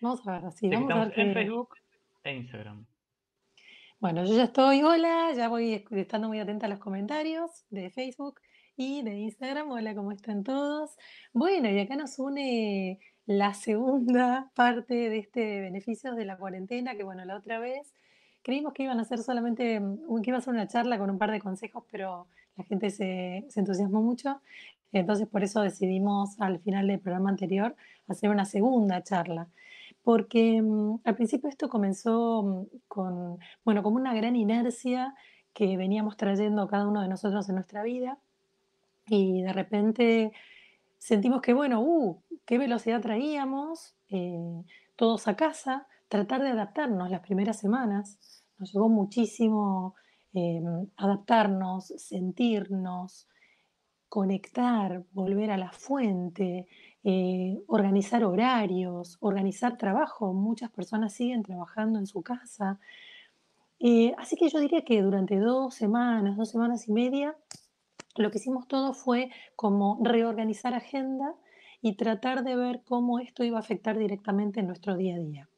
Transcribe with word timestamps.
Vamos 0.00 0.26
a 0.26 0.40
ver, 0.40 0.52
sí, 0.52 0.68
vamos 0.68 0.90
a 0.90 1.04
ver 1.04 1.20
en. 1.20 1.34
Facebook 1.34 1.76
e 2.24 2.34
Instagram. 2.34 2.86
Bueno, 4.00 4.24
yo 4.24 4.34
ya 4.36 4.44
estoy, 4.44 4.82
hola, 4.82 5.32
ya 5.34 5.48
voy 5.48 5.84
estando 5.90 6.28
muy 6.28 6.40
atenta 6.40 6.66
a 6.66 6.68
los 6.68 6.78
comentarios 6.78 7.64
de 7.70 7.90
Facebook 7.90 8.40
y 8.76 9.02
de 9.02 9.18
Instagram. 9.18 9.70
Hola, 9.70 9.94
¿cómo 9.94 10.12
están 10.12 10.44
todos? 10.44 10.96
Bueno, 11.32 11.70
y 11.70 11.78
acá 11.78 11.96
nos 11.96 12.18
une 12.18 12.98
la 13.26 13.54
segunda 13.54 14.50
parte 14.54 14.94
de 14.94 15.18
este 15.18 15.60
beneficios 15.60 16.16
de 16.16 16.24
la 16.24 16.36
cuarentena, 16.36 16.96
que 16.96 17.04
bueno, 17.04 17.24
la 17.24 17.36
otra 17.36 17.58
vez 17.58 17.94
creímos 18.42 18.74
que 18.74 18.82
iban 18.82 19.00
a 19.00 19.04
ser 19.04 19.20
solamente, 19.20 19.80
mm, 19.80 20.20
que 20.22 20.30
iba 20.30 20.38
a 20.38 20.42
ser 20.42 20.52
una 20.52 20.68
charla 20.68 20.98
con 20.98 21.08
un 21.08 21.18
par 21.18 21.30
de 21.30 21.40
consejos, 21.40 21.84
pero 21.90 22.26
la 22.56 22.64
gente 22.64 22.90
se, 22.90 23.46
se 23.48 23.60
entusiasmó 23.60 24.02
mucho. 24.02 24.40
Entonces, 24.92 25.26
por 25.26 25.42
eso 25.42 25.62
decidimos 25.62 26.40
al 26.40 26.60
final 26.60 26.86
del 26.86 27.00
programa 27.00 27.30
anterior 27.30 27.74
hacer 28.06 28.30
una 28.30 28.44
segunda 28.44 29.02
charla. 29.02 29.48
Porque 30.04 30.62
mm, 30.62 31.00
al 31.04 31.16
principio 31.16 31.48
esto 31.48 31.68
comenzó 31.68 32.42
mm, 32.44 32.78
con 32.86 33.38
bueno, 33.64 33.82
como 33.82 33.96
una 33.96 34.14
gran 34.14 34.36
inercia 34.36 35.14
que 35.52 35.76
veníamos 35.76 36.16
trayendo 36.16 36.68
cada 36.68 36.86
uno 36.86 37.02
de 37.02 37.08
nosotros 37.08 37.48
en 37.48 37.56
nuestra 37.56 37.82
vida 37.82 38.18
y 39.06 39.42
de 39.42 39.52
repente 39.52 40.32
sentimos 40.98 41.42
que, 41.42 41.52
bueno, 41.52 41.80
uh, 41.80 42.22
qué 42.46 42.58
velocidad 42.58 43.00
traíamos, 43.00 43.94
eh, 44.08 44.62
todos 44.96 45.28
a 45.28 45.36
casa, 45.36 45.86
tratar 46.08 46.42
de 46.42 46.50
adaptarnos 46.50 47.10
las 47.10 47.20
primeras 47.20 47.58
semanas. 47.58 48.44
Nos 48.58 48.72
llevó 48.72 48.88
muchísimo 48.88 49.94
eh, 50.32 50.62
adaptarnos, 50.96 51.88
sentirnos, 51.98 53.28
conectar, 54.08 55.04
volver 55.12 55.50
a 55.50 55.58
la 55.58 55.72
fuente, 55.72 56.68
eh, 57.04 57.62
organizar 57.66 58.24
horarios, 58.24 59.18
organizar 59.20 59.76
trabajo. 59.76 60.32
Muchas 60.32 60.70
personas 60.70 61.12
siguen 61.12 61.42
trabajando 61.42 61.98
en 61.98 62.06
su 62.06 62.22
casa. 62.22 62.80
Eh, 63.78 64.14
así 64.16 64.36
que 64.36 64.48
yo 64.48 64.58
diría 64.58 64.84
que 64.84 65.02
durante 65.02 65.38
dos 65.38 65.74
semanas, 65.74 66.36
dos 66.36 66.48
semanas 66.48 66.88
y 66.88 66.92
media, 66.92 67.36
lo 68.16 68.30
que 68.30 68.38
hicimos 68.38 68.66
todo 68.66 68.94
fue 68.94 69.30
como 69.54 69.98
reorganizar 70.02 70.72
agenda 70.72 71.34
y 71.82 71.96
tratar 71.96 72.44
de 72.44 72.56
ver 72.56 72.82
cómo 72.84 73.18
esto 73.18 73.44
iba 73.44 73.58
a 73.58 73.60
afectar 73.60 73.98
directamente 73.98 74.60
en 74.60 74.68
nuestro 74.68 74.96
día 74.96 75.16
a 75.16 75.18
día. 75.18 75.48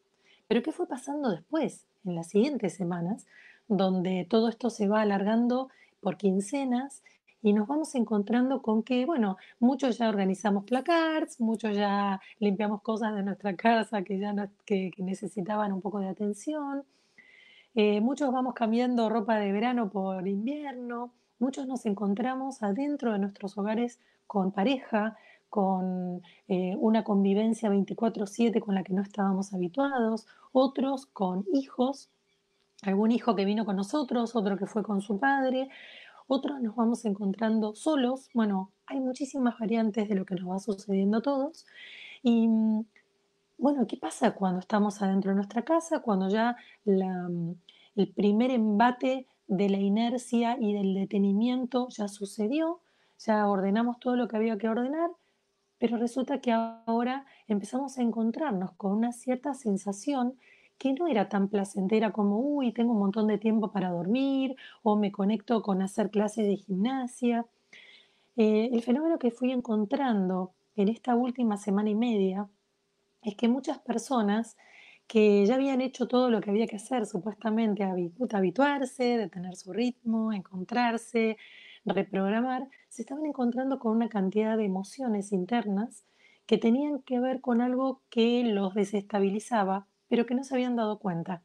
Pero 0.48 0.62
¿qué 0.62 0.72
fue 0.72 0.88
pasando 0.88 1.30
después, 1.30 1.86
en 2.04 2.16
las 2.16 2.28
siguientes 2.28 2.74
semanas, 2.74 3.26
donde 3.68 4.26
todo 4.28 4.48
esto 4.48 4.70
se 4.70 4.88
va 4.88 5.02
alargando 5.02 5.68
por 6.00 6.16
quincenas 6.16 7.04
y 7.46 7.52
nos 7.52 7.68
vamos 7.68 7.94
encontrando 7.94 8.60
con 8.60 8.82
que, 8.82 9.06
bueno, 9.06 9.36
muchos 9.60 9.98
ya 9.98 10.08
organizamos 10.08 10.64
placards, 10.64 11.40
muchos 11.40 11.76
ya 11.76 12.20
limpiamos 12.40 12.82
cosas 12.82 13.14
de 13.14 13.22
nuestra 13.22 13.54
casa 13.54 14.02
que 14.02 14.18
ya 14.18 14.34
que 14.64 14.90
necesitaban 14.98 15.72
un 15.72 15.80
poco 15.80 16.00
de 16.00 16.08
atención, 16.08 16.82
eh, 17.76 18.00
muchos 18.00 18.32
vamos 18.32 18.52
cambiando 18.54 19.08
ropa 19.08 19.36
de 19.38 19.52
verano 19.52 19.90
por 19.90 20.26
invierno, 20.26 21.12
muchos 21.38 21.68
nos 21.68 21.86
encontramos 21.86 22.64
adentro 22.64 23.12
de 23.12 23.20
nuestros 23.20 23.56
hogares 23.56 24.00
con 24.26 24.50
pareja, 24.50 25.16
con 25.48 26.22
eh, 26.48 26.74
una 26.80 27.04
convivencia 27.04 27.70
24/7 27.70 28.60
con 28.60 28.74
la 28.74 28.82
que 28.82 28.92
no 28.92 29.02
estábamos 29.02 29.54
habituados, 29.54 30.26
otros 30.50 31.06
con 31.06 31.44
hijos, 31.52 32.10
algún 32.82 33.12
hijo 33.12 33.36
que 33.36 33.44
vino 33.44 33.64
con 33.64 33.76
nosotros, 33.76 34.34
otro 34.34 34.56
que 34.56 34.66
fue 34.66 34.82
con 34.82 35.00
su 35.00 35.20
padre, 35.20 35.68
otros 36.26 36.60
nos 36.60 36.74
vamos 36.76 37.04
encontrando 37.04 37.74
solos. 37.74 38.28
Bueno, 38.34 38.72
hay 38.86 39.00
muchísimas 39.00 39.58
variantes 39.58 40.08
de 40.08 40.14
lo 40.14 40.24
que 40.24 40.34
nos 40.34 40.50
va 40.50 40.58
sucediendo 40.58 41.18
a 41.18 41.22
todos. 41.22 41.66
Y 42.22 42.48
mm, 42.48 42.84
bueno, 43.58 43.86
¿qué 43.86 43.96
pasa 43.96 44.34
cuando 44.34 44.60
estamos 44.60 45.00
adentro 45.02 45.30
de 45.30 45.36
nuestra 45.36 45.62
casa? 45.62 46.00
Cuando 46.00 46.28
ya 46.28 46.56
mm, 46.84 47.52
el 47.96 48.12
primer 48.12 48.50
embate 48.50 49.26
de 49.46 49.68
la 49.68 49.78
inercia 49.78 50.56
y 50.60 50.74
del 50.74 50.94
detenimiento 50.94 51.88
ya 51.88 52.08
sucedió, 52.08 52.80
ya 53.18 53.48
ordenamos 53.48 53.98
todo 54.00 54.16
lo 54.16 54.28
que 54.28 54.36
había 54.36 54.58
que 54.58 54.68
ordenar, 54.68 55.10
pero 55.78 55.96
resulta 55.96 56.40
que 56.40 56.52
ahora 56.52 57.26
empezamos 57.46 57.98
a 57.98 58.02
encontrarnos 58.02 58.72
con 58.72 58.92
una 58.92 59.12
cierta 59.12 59.54
sensación 59.54 60.36
que 60.78 60.92
no 60.94 61.06
era 61.08 61.28
tan 61.28 61.48
placentera 61.48 62.12
como, 62.12 62.38
uy, 62.38 62.72
tengo 62.72 62.92
un 62.92 62.98
montón 63.00 63.26
de 63.28 63.38
tiempo 63.38 63.72
para 63.72 63.90
dormir 63.90 64.56
o 64.82 64.96
me 64.96 65.12
conecto 65.12 65.62
con 65.62 65.82
hacer 65.82 66.10
clases 66.10 66.46
de 66.46 66.56
gimnasia. 66.56 67.46
Eh, 68.36 68.70
el 68.72 68.82
fenómeno 68.82 69.18
que 69.18 69.30
fui 69.30 69.50
encontrando 69.52 70.52
en 70.76 70.88
esta 70.88 71.14
última 71.14 71.56
semana 71.56 71.90
y 71.90 71.94
media 71.94 72.48
es 73.22 73.34
que 73.36 73.48
muchas 73.48 73.78
personas 73.78 74.56
que 75.06 75.44
ya 75.46 75.54
habían 75.54 75.80
hecho 75.80 76.08
todo 76.08 76.30
lo 76.30 76.40
que 76.40 76.50
había 76.50 76.66
que 76.66 76.76
hacer, 76.76 77.06
supuestamente 77.06 77.84
habi- 77.84 78.12
habituarse, 78.32 79.16
detener 79.18 79.56
su 79.56 79.72
ritmo, 79.72 80.32
encontrarse, 80.32 81.36
reprogramar, 81.84 82.68
se 82.88 83.02
estaban 83.02 83.26
encontrando 83.26 83.78
con 83.78 83.92
una 83.92 84.08
cantidad 84.08 84.56
de 84.56 84.64
emociones 84.64 85.32
internas 85.32 86.04
que 86.46 86.58
tenían 86.58 87.02
que 87.02 87.20
ver 87.20 87.40
con 87.40 87.60
algo 87.60 88.02
que 88.10 88.42
los 88.44 88.74
desestabilizaba, 88.74 89.86
pero 90.08 90.26
que 90.26 90.34
no 90.34 90.44
se 90.44 90.54
habían 90.54 90.76
dado 90.76 90.98
cuenta. 90.98 91.42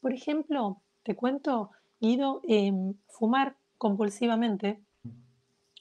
Por 0.00 0.12
ejemplo, 0.12 0.80
te 1.02 1.16
cuento, 1.16 1.70
Guido, 2.00 2.40
em, 2.44 2.94
fumar 3.08 3.56
compulsivamente, 3.78 4.80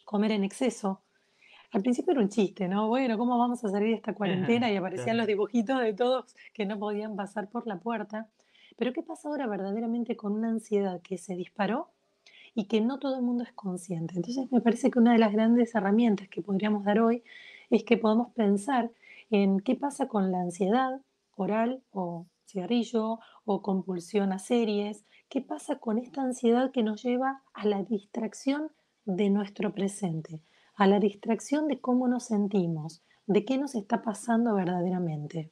comer 0.05 0.31
en 0.31 0.43
exceso, 0.43 1.01
al 1.71 1.81
principio 1.81 2.11
era 2.11 2.21
un 2.21 2.29
chiste, 2.29 2.67
¿no? 2.67 2.89
Bueno, 2.89 3.17
¿cómo 3.17 3.37
vamos 3.37 3.63
a 3.63 3.69
salir 3.69 3.89
de 3.89 3.95
esta 3.95 4.13
cuarentena? 4.13 4.69
Y 4.69 4.75
aparecían 4.75 5.15
los 5.15 5.25
dibujitos 5.25 5.79
de 5.79 5.93
todos 5.93 6.35
que 6.53 6.65
no 6.65 6.77
podían 6.77 7.15
pasar 7.15 7.49
por 7.49 7.65
la 7.65 7.79
puerta. 7.79 8.27
Pero 8.75 8.91
¿qué 8.91 9.01
pasa 9.01 9.29
ahora 9.29 9.47
verdaderamente 9.47 10.17
con 10.17 10.33
una 10.33 10.49
ansiedad 10.49 11.01
que 11.01 11.17
se 11.17 11.35
disparó 11.35 11.89
y 12.53 12.65
que 12.65 12.81
no 12.81 12.99
todo 12.99 13.15
el 13.15 13.21
mundo 13.21 13.43
es 13.43 13.53
consciente? 13.53 14.15
Entonces 14.15 14.51
me 14.51 14.59
parece 14.59 14.91
que 14.91 14.99
una 14.99 15.13
de 15.13 15.19
las 15.19 15.31
grandes 15.31 15.73
herramientas 15.73 16.27
que 16.27 16.41
podríamos 16.41 16.83
dar 16.83 16.99
hoy 16.99 17.23
es 17.69 17.85
que 17.85 17.97
podamos 17.97 18.33
pensar 18.33 18.91
en 19.29 19.61
qué 19.61 19.75
pasa 19.75 20.09
con 20.09 20.29
la 20.29 20.41
ansiedad 20.41 20.99
oral 21.41 21.83
o 21.91 22.27
cigarrillo 22.45 23.19
o 23.45 23.61
compulsión 23.61 24.31
a 24.31 24.39
series, 24.39 25.05
qué 25.29 25.41
pasa 25.41 25.79
con 25.79 25.97
esta 25.97 26.21
ansiedad 26.21 26.71
que 26.71 26.83
nos 26.83 27.03
lleva 27.03 27.43
a 27.53 27.65
la 27.65 27.83
distracción 27.83 28.71
de 29.05 29.29
nuestro 29.29 29.73
presente 29.73 30.41
a 30.81 30.87
la 30.87 30.99
distracción 30.99 31.67
de 31.67 31.79
cómo 31.79 32.07
nos 32.07 32.25
sentimos, 32.25 33.03
de 33.27 33.45
qué 33.45 33.59
nos 33.59 33.75
está 33.75 34.01
pasando 34.01 34.55
verdaderamente. 34.55 35.51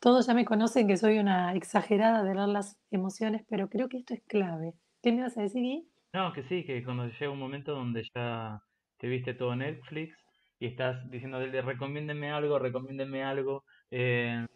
Todos 0.00 0.26
ya 0.26 0.32
me 0.32 0.46
conocen 0.46 0.88
que 0.88 0.96
soy 0.96 1.18
una 1.18 1.54
exagerada 1.54 2.22
de 2.22 2.34
leer 2.34 2.48
las 2.48 2.78
emociones, 2.90 3.42
pero 3.50 3.68
creo 3.68 3.88
que 3.88 3.98
esto 3.98 4.14
es 4.14 4.22
clave. 4.26 4.72
¿Qué 5.02 5.12
me 5.12 5.22
vas 5.22 5.36
a 5.36 5.42
decir, 5.42 5.62
Gui? 5.62 5.88
No, 6.14 6.32
que 6.32 6.42
sí, 6.44 6.64
que 6.64 6.82
cuando 6.84 7.06
llega 7.06 7.30
un 7.30 7.38
momento 7.38 7.72
donde 7.72 8.02
ya 8.14 8.62
te 8.96 9.08
viste 9.08 9.34
todo 9.34 9.54
Netflix 9.54 10.16
y 10.58 10.66
estás 10.66 11.08
diciendo, 11.10 11.38
"Dele, 11.38 11.60
recomiéndeme 11.60 12.30
algo, 12.30 12.58
recomiéndeme 12.58 13.22
algo, 13.22 13.64
eh, 13.90 14.46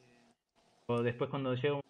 o 0.90 1.02
después 1.02 1.30
cuando 1.30 1.54
llega 1.54 1.74
un 1.74 1.80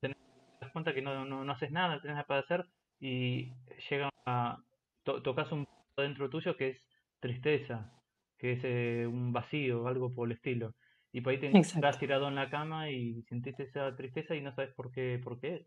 te 0.00 0.12
das 0.60 0.72
cuenta 0.72 0.94
que 0.94 1.02
no, 1.02 1.24
no, 1.24 1.44
no 1.44 1.52
haces 1.52 1.70
nada, 1.72 1.96
no 1.96 2.00
tenés 2.00 2.16
nada 2.16 2.26
para 2.26 2.40
hacer 2.40 2.66
y 3.00 3.52
llega 3.90 4.10
a, 4.26 4.58
to- 5.04 5.22
tocas 5.22 5.52
un 5.52 5.64
dentro 5.96 6.30
tuyo 6.30 6.56
que 6.56 6.70
es 6.70 6.86
tristeza, 7.20 7.92
que 8.38 8.52
es 8.54 8.60
eh, 8.64 9.06
un 9.06 9.32
vacío, 9.32 9.86
algo 9.88 10.14
por 10.14 10.28
el 10.28 10.32
estilo. 10.36 10.74
Y 11.12 11.20
por 11.20 11.32
ahí 11.32 11.40
te 11.40 11.46
encontrás 11.50 11.98
tirado 11.98 12.28
en 12.28 12.34
la 12.36 12.50
cama 12.50 12.90
y 12.90 13.22
sentís 13.24 13.58
esa 13.60 13.94
tristeza 13.96 14.34
y 14.34 14.40
no 14.42 14.54
sabes 14.54 14.74
por 14.74 14.90
qué, 14.92 15.20
por 15.22 15.40
qué 15.40 15.56
es. 15.56 15.66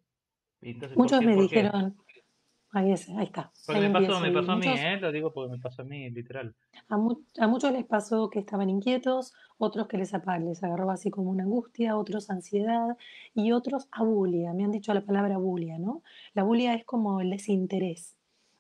Y 0.62 0.72
entonces, 0.72 1.00
¿por 1.00 1.04
Muchos 1.04 1.18
qué? 1.18 1.28
me 1.28 1.34
¿Por 1.34 1.50
qué? 1.52 1.72
Ahí, 2.76 2.92
es, 2.92 3.10
ahí 3.10 3.26
está, 3.26 3.52
Porque 3.66 3.82
ahí 3.82 3.88
me 3.88 3.94
pasó, 4.00 4.20
me 4.20 4.32
pasó 4.32 4.52
a 4.52 4.56
mí, 4.56 4.68
muchos, 4.68 4.80
¿eh? 4.84 4.98
Lo 5.00 5.12
digo 5.12 5.34
porque 5.34 5.52
me 5.52 5.60
pasó 5.60 5.82
a 5.82 5.86
mí, 5.86 6.10
literal. 6.10 6.56
a, 6.90 6.98
mu- 6.98 7.22
a 7.40 7.48
muchos 7.48 7.72
les 7.72 7.86
pasó 7.86 8.30
que 8.30 8.40
estaban 8.40 8.70
inquietos, 8.70 9.34
otros 9.58 9.88
que 9.88 9.98
les, 9.98 10.12
les 10.42 10.64
agarró 10.64 10.92
así 10.92 11.10
como 11.10 11.32
una 11.32 11.44
angustia, 11.44 11.98
otros 11.98 12.30
ansiedad 12.30 12.98
y 13.34 13.52
otros 13.52 13.88
abulia. 13.92 14.54
Me 14.54 14.64
han 14.64 14.72
dicho 14.72 14.94
la 14.94 15.06
palabra 15.06 15.36
abulia, 15.36 15.80
¿no? 15.80 16.04
La 16.34 16.42
abulia 16.44 16.74
es 16.74 16.84
como 16.86 17.22
el 17.22 17.30
desinterés. 17.30 18.18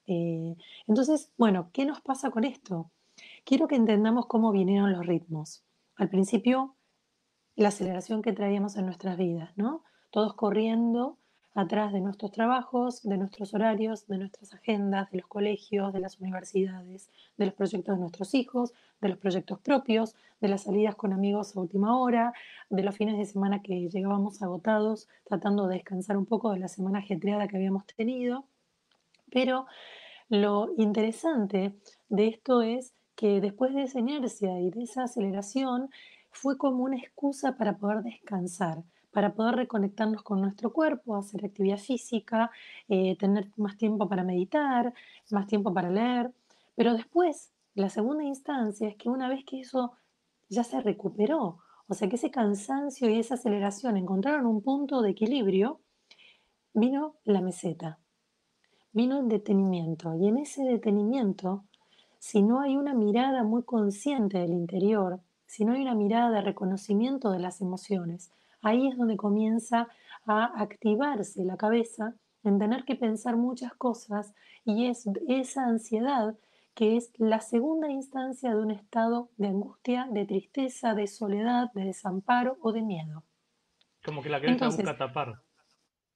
Eh, 0.07 0.55
entonces, 0.87 1.31
bueno, 1.37 1.69
¿qué 1.73 1.85
nos 1.85 2.01
pasa 2.01 2.29
con 2.31 2.43
esto? 2.43 2.91
Quiero 3.43 3.67
que 3.67 3.75
entendamos 3.75 4.25
cómo 4.27 4.51
vinieron 4.51 4.91
los 4.91 5.05
ritmos. 5.05 5.63
Al 5.95 6.09
principio, 6.09 6.75
la 7.55 7.69
aceleración 7.69 8.21
que 8.21 8.33
traíamos 8.33 8.75
en 8.75 8.85
nuestras 8.85 9.17
vidas, 9.17 9.51
¿no? 9.55 9.83
Todos 10.11 10.33
corriendo 10.35 11.17
atrás 11.55 11.93
de 11.93 12.01
nuestros 12.01 12.31
trabajos, 12.31 13.01
de 13.03 13.17
nuestros 13.17 13.53
horarios, 13.53 14.07
de 14.07 14.17
nuestras 14.17 14.53
agendas, 14.53 15.09
de 15.09 15.19
los 15.19 15.27
colegios, 15.27 15.93
de 15.93 16.01
las 16.01 16.19
universidades, 16.19 17.09
de 17.37 17.45
los 17.45 17.55
proyectos 17.55 17.95
de 17.95 18.01
nuestros 18.01 18.33
hijos, 18.33 18.73
de 18.99 19.09
los 19.09 19.17
proyectos 19.17 19.59
propios, 19.61 20.15
de 20.41 20.49
las 20.49 20.63
salidas 20.63 20.95
con 20.95 21.13
amigos 21.13 21.55
a 21.55 21.61
última 21.61 21.97
hora, 21.97 22.33
de 22.69 22.83
los 22.83 22.95
fines 22.97 23.17
de 23.17 23.25
semana 23.25 23.61
que 23.61 23.89
llegábamos 23.89 24.41
agotados, 24.41 25.07
tratando 25.23 25.67
de 25.67 25.75
descansar 25.75 26.17
un 26.17 26.25
poco 26.25 26.51
de 26.51 26.59
la 26.59 26.67
semana 26.67 26.99
ajetreada 26.99 27.47
que 27.47 27.55
habíamos 27.55 27.85
tenido. 27.85 28.45
Pero 29.31 29.65
lo 30.27 30.73
interesante 30.77 31.73
de 32.09 32.27
esto 32.27 32.63
es 32.63 32.93
que 33.15 33.39
después 33.39 33.73
de 33.73 33.83
esa 33.83 33.99
inercia 33.99 34.59
y 34.59 34.71
de 34.71 34.83
esa 34.83 35.03
aceleración 35.03 35.89
fue 36.31 36.57
como 36.57 36.83
una 36.83 36.97
excusa 36.97 37.55
para 37.55 37.77
poder 37.77 38.03
descansar, 38.03 38.83
para 39.15 39.33
poder 39.33 39.55
reconectarnos 39.55 40.23
con 40.23 40.41
nuestro 40.41 40.73
cuerpo, 40.73 41.15
hacer 41.15 41.45
actividad 41.45 41.77
física, 41.77 42.51
eh, 42.89 43.15
tener 43.15 43.49
más 43.55 43.77
tiempo 43.77 44.09
para 44.09 44.25
meditar, 44.25 44.93
más 45.31 45.47
tiempo 45.47 45.73
para 45.73 45.89
leer. 45.89 46.33
Pero 46.75 46.93
después, 46.93 47.53
la 47.75 47.89
segunda 47.89 48.25
instancia 48.25 48.89
es 48.89 48.97
que 48.97 49.07
una 49.07 49.29
vez 49.29 49.45
que 49.45 49.61
eso 49.61 49.93
ya 50.49 50.65
se 50.65 50.81
recuperó, 50.81 51.59
o 51.87 51.93
sea 51.93 52.09
que 52.09 52.17
ese 52.17 52.29
cansancio 52.29 53.09
y 53.09 53.17
esa 53.17 53.35
aceleración 53.35 53.95
encontraron 53.95 54.47
un 54.47 54.61
punto 54.61 55.01
de 55.01 55.11
equilibrio, 55.11 55.79
vino 56.73 57.15
la 57.23 57.39
meseta, 57.39 57.99
vino 58.91 59.21
el 59.21 59.29
detenimiento. 59.29 60.13
Y 60.15 60.27
en 60.27 60.39
ese 60.39 60.65
detenimiento, 60.65 61.63
si 62.19 62.41
no 62.41 62.59
hay 62.59 62.75
una 62.75 62.93
mirada 62.93 63.43
muy 63.43 63.63
consciente 63.63 64.39
del 64.39 64.51
interior, 64.51 65.21
si 65.45 65.63
no 65.63 65.71
hay 65.71 65.81
una 65.81 65.95
mirada 65.95 66.31
de 66.31 66.41
reconocimiento 66.41 67.31
de 67.31 67.39
las 67.39 67.61
emociones, 67.61 68.33
ahí 68.65 68.87
es 68.87 68.97
donde 68.97 69.15
comienza 69.15 69.87
a 70.25 70.45
activarse 70.61 71.45
la 71.45 71.55
cabeza 71.55 72.15
en 72.43 72.57
tener 72.57 72.83
que 72.83 72.95
pensar 72.95 73.37
muchas 73.37 73.73
cosas 73.75 74.33
y 74.63 74.87
es 74.87 75.07
esa 75.27 75.65
ansiedad 75.65 76.35
que 76.73 76.97
es 76.97 77.11
la 77.17 77.39
segunda 77.39 77.89
instancia 77.89 78.53
de 78.53 78.61
un 78.61 78.71
estado 78.71 79.29
de 79.37 79.47
angustia, 79.47 80.07
de 80.11 80.25
tristeza, 80.25 80.93
de 80.93 81.07
soledad, 81.07 81.71
de 81.73 81.85
desamparo 81.85 82.57
o 82.61 82.73
de 82.73 82.81
miedo. 82.81 83.23
Como 84.03 84.21
que 84.21 84.29
la 84.29 84.41
cabeza 84.41 84.65
busca 84.65 84.97
tapar. 84.97 85.41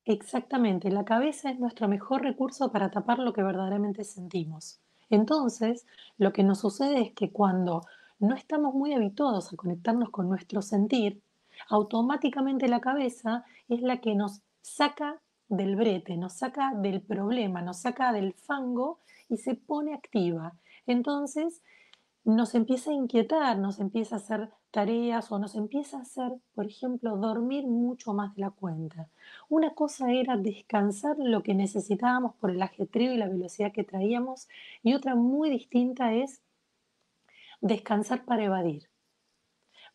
Exactamente, 0.06 0.90
la 0.90 1.06
cabeza 1.06 1.52
es 1.52 1.60
nuestro 1.60 1.88
mejor 1.88 2.24
recurso 2.24 2.72
para 2.72 2.90
tapar 2.90 3.20
lo 3.20 3.32
que 3.32 3.44
verdaderamente 3.44 4.04
sentimos. 4.04 4.82
Entonces, 5.10 5.86
lo 6.18 6.34
que 6.34 6.44
nos 6.44 6.60
sucede 6.60 7.02
es 7.02 7.12
que 7.14 7.32
cuando 7.32 7.82
no 8.18 8.36
estamos 8.36 8.74
muy 8.74 8.94
habituados 8.94 9.54
a 9.54 9.56
conectarnos 9.56 10.10
con 10.10 10.28
nuestro 10.28 10.62
sentir, 10.62 11.22
automáticamente 11.68 12.68
la 12.68 12.80
cabeza 12.80 13.44
es 13.68 13.82
la 13.82 13.98
que 14.02 14.16
nos 14.16 14.42
saca 14.62 15.22
del 15.48 15.76
brete, 15.76 16.16
nos 16.18 16.34
saca 16.34 16.74
del 16.76 17.02
problema, 17.02 17.62
nos 17.62 17.82
saca 17.82 18.14
del 18.14 18.34
fango 18.34 19.00
y 19.28 19.38
se 19.38 19.56
pone 19.56 19.94
activa. 19.94 20.54
Entonces 20.86 21.62
nos 22.24 22.54
empieza 22.56 22.92
a 22.92 22.94
inquietar, 22.94 23.58
nos 23.58 23.80
empieza 23.80 24.16
a 24.16 24.20
hacer 24.20 24.50
tareas 24.72 25.32
o 25.32 25.40
nos 25.40 25.56
empieza 25.56 25.98
a 25.98 26.02
hacer, 26.02 26.34
por 26.54 26.68
ejemplo, 26.68 27.18
dormir 27.18 27.66
mucho 27.66 28.14
más 28.14 28.36
de 28.36 28.42
la 28.42 28.52
cuenta. 28.52 29.10
Una 29.50 29.72
cosa 29.74 30.12
era 30.12 30.38
descansar 30.38 31.16
lo 31.18 31.42
que 31.42 31.56
necesitábamos 31.56 32.36
por 32.36 32.52
el 32.52 32.62
ajetreo 32.62 33.14
y 33.14 33.18
la 33.18 33.28
velocidad 33.28 33.72
que 33.72 33.84
traíamos 33.84 34.48
y 34.84 34.94
otra 34.94 35.16
muy 35.16 35.50
distinta 35.50 36.14
es 36.14 36.42
descansar 37.62 38.26
para 38.26 38.44
evadir. 38.46 38.90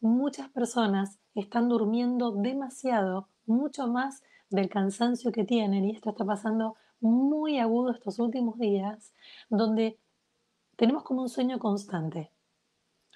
Muchas 0.05 0.51
personas 0.51 1.19
están 1.35 1.71
durmiendo 1.71 2.31
demasiado, 2.31 3.31
mucho 3.47 3.87
más 3.87 4.23
del 4.51 4.69
cansancio 4.69 5.33
que 5.33 5.45
tienen 5.45 5.87
y 5.87 5.93
esto 5.93 6.11
está 6.11 6.27
pasando 6.27 6.77
muy 7.01 7.59
agudo 7.59 7.91
estos 7.91 8.19
últimos 8.19 8.59
días, 8.59 9.15
donde 9.49 9.99
tenemos 10.77 11.05
como 11.05 11.23
un 11.23 11.31
sueño 11.31 11.59
constante. 11.59 12.31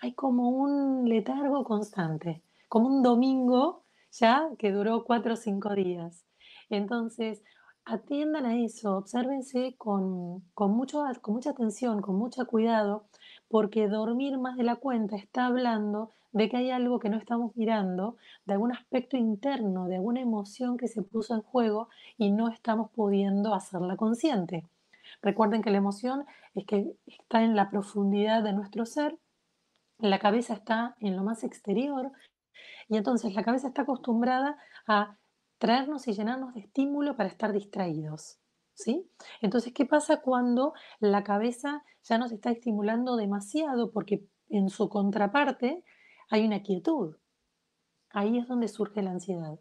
Hay 0.00 0.14
como 0.14 0.48
un 0.48 1.06
letargo 1.06 1.62
constante, 1.62 2.42
como 2.70 2.88
un 2.88 3.02
domingo 3.02 3.84
ya 4.10 4.48
que 4.58 4.72
duró 4.72 5.04
cuatro 5.04 5.34
o 5.34 5.36
cinco 5.36 5.74
días. 5.74 6.24
Entonces, 6.70 7.42
atiendan 7.84 8.46
a 8.46 8.56
eso, 8.56 8.96
obsérvense 8.96 9.74
con, 9.76 10.40
con, 10.54 10.70
mucho, 10.70 11.04
con 11.20 11.34
mucha 11.34 11.50
atención, 11.50 12.00
con 12.00 12.16
mucho 12.16 12.46
cuidado, 12.46 13.08
porque 13.48 13.88
dormir 13.88 14.38
más 14.38 14.56
de 14.56 14.64
la 14.64 14.76
cuenta 14.76 15.16
está 15.16 15.46
hablando 15.46 16.10
de 16.32 16.48
que 16.48 16.58
hay 16.58 16.70
algo 16.70 16.98
que 16.98 17.08
no 17.08 17.16
estamos 17.16 17.56
mirando, 17.56 18.16
de 18.44 18.54
algún 18.54 18.72
aspecto 18.72 19.16
interno, 19.16 19.86
de 19.86 19.96
alguna 19.96 20.20
emoción 20.20 20.76
que 20.76 20.88
se 20.88 21.02
puso 21.02 21.34
en 21.34 21.42
juego 21.42 21.88
y 22.16 22.30
no 22.30 22.48
estamos 22.48 22.90
pudiendo 22.90 23.54
hacerla 23.54 23.96
consciente. 23.96 24.64
Recuerden 25.22 25.62
que 25.62 25.70
la 25.70 25.78
emoción 25.78 26.26
es 26.54 26.66
que 26.66 26.92
está 27.06 27.42
en 27.42 27.56
la 27.56 27.70
profundidad 27.70 28.42
de 28.42 28.52
nuestro 28.52 28.84
ser, 28.84 29.18
la 29.98 30.18
cabeza 30.18 30.54
está 30.54 30.96
en 31.00 31.16
lo 31.16 31.24
más 31.24 31.42
exterior 31.42 32.12
y 32.88 32.96
entonces 32.96 33.34
la 33.34 33.42
cabeza 33.42 33.68
está 33.68 33.82
acostumbrada 33.82 34.58
a 34.86 35.16
traernos 35.58 36.06
y 36.06 36.12
llenarnos 36.12 36.54
de 36.54 36.60
estímulo 36.60 37.16
para 37.16 37.28
estar 37.28 37.52
distraídos. 37.52 38.38
Entonces, 39.40 39.72
¿qué 39.72 39.86
pasa 39.86 40.20
cuando 40.20 40.72
la 41.00 41.24
cabeza 41.24 41.84
ya 42.02 42.18
nos 42.18 42.32
está 42.32 42.50
estimulando 42.50 43.16
demasiado 43.16 43.90
porque 43.90 44.26
en 44.48 44.70
su 44.70 44.88
contraparte 44.88 45.84
hay 46.30 46.46
una 46.46 46.62
quietud. 46.62 47.16
Ahí 48.10 48.38
es 48.38 48.48
donde 48.48 48.68
surge 48.68 49.02
la 49.02 49.10
ansiedad. 49.10 49.58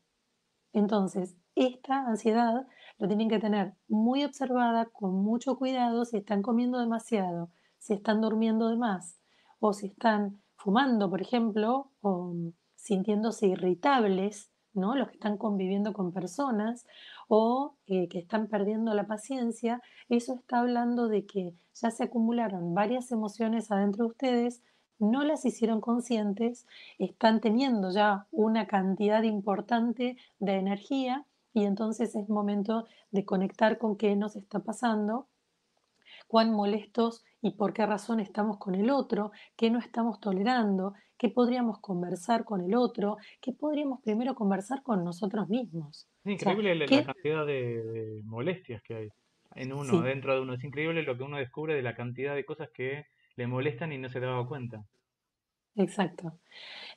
Entonces, 0.74 1.38
esta 1.56 2.08
ansiedad 2.08 2.68
la 2.98 3.08
tienen 3.08 3.30
que 3.30 3.40
tener 3.40 3.74
muy 3.88 4.24
observada, 4.24 4.86
con 4.86 5.16
mucho 5.16 5.58
cuidado, 5.58 6.06
si 6.06 6.18
están 6.18 6.42
comiendo 6.42 6.80
demasiado, 6.80 7.52
si 7.78 7.94
están 7.94 8.22
durmiendo 8.22 8.69
de 8.69 8.78
más, 8.78 9.19
o 9.60 9.74
si 9.74 9.88
están 9.88 10.42
fumando, 10.56 11.10
por 11.10 11.22
ejemplo, 11.22 11.92
o 12.02 12.34
sintiéndose 12.75 13.48
irritables, 13.48 14.52
¿no? 14.74 14.96
Los 14.96 15.10
que 15.10 15.16
están 15.16 15.38
conviviendo 15.38 15.94
con 15.94 16.12
personas 16.12 16.86
o 17.28 17.76
eh, 17.88 18.08
que 18.08 18.20
están 18.20 18.48
perdiendo 18.48 18.94
la 18.94 19.08
paciencia, 19.08 19.82
eso 20.10 20.36
está 20.36 20.60
hablando 20.60 21.08
de 21.08 21.26
que 21.26 21.54
ya 21.74 21.92
se 21.92 22.04
acumularon 22.04 22.74
varias 22.74 23.12
emociones 23.12 23.72
adentro 23.72 24.06
de 24.06 24.12
ustedes 24.12 24.64
no 25.00 25.24
las 25.24 25.46
hicieron 25.46 25.82
conscientes, 25.82 26.66
están 26.98 27.40
teniendo 27.40 27.92
ya 27.92 28.28
una 28.32 28.68
cantidad 28.68 29.24
importante 29.24 30.18
de 30.40 30.56
energía 30.56 31.26
y 31.54 31.66
entonces 31.66 32.16
es 32.16 32.30
momento 32.30 32.86
de 33.12 33.26
conectar 33.26 33.78
con 33.78 33.96
qué 33.96 34.16
nos 34.16 34.36
está 34.36 34.60
pasando, 34.60 35.28
cuán 36.28 36.52
molestos 36.52 37.24
y 37.42 37.52
por 37.52 37.74
qué 37.74 37.86
razón 37.86 38.20
estamos 38.20 38.58
con 38.58 38.76
el 38.76 38.90
otro, 38.90 39.32
qué 39.56 39.70
no 39.70 39.80
estamos 39.80 40.20
tolerando, 40.20 40.94
qué 41.18 41.30
podríamos 41.30 41.80
conversar 41.80 42.44
con 42.44 42.62
el 42.62 42.76
otro, 42.76 43.18
qué 43.42 43.54
podríamos 43.54 44.02
primero 44.02 44.36
conversar 44.36 44.84
con 44.84 45.04
nosotros 45.04 45.48
mismos. 45.50 46.08
Es 46.28 46.34
increíble 46.34 46.76
la, 46.76 46.86
cantidad 47.06 47.46
de, 47.46 48.22
molestias 48.26 48.82
que 48.84 48.96
hay 48.96 49.10
en 49.56 49.72
uno, 49.72 50.02
dentro 50.02 50.36
de 50.36 50.42
uno. 50.42 50.54
Es 50.56 50.64
increíble 50.64 51.02
lo 51.04 51.18
que 51.18 51.24
uno 51.24 51.38
descubre 51.38 51.74
de 51.74 51.82
la 51.82 51.96
cantidad 51.96 52.36
de 52.36 52.44
cosas 52.44 52.70
que 52.74 53.06
le 53.38 53.48
molestan 53.48 53.94
y 53.94 53.98
no 53.98 54.10
se 54.10 54.20
daba 54.20 54.46
cuenta. 54.46 54.84
Exacto. 55.76 56.40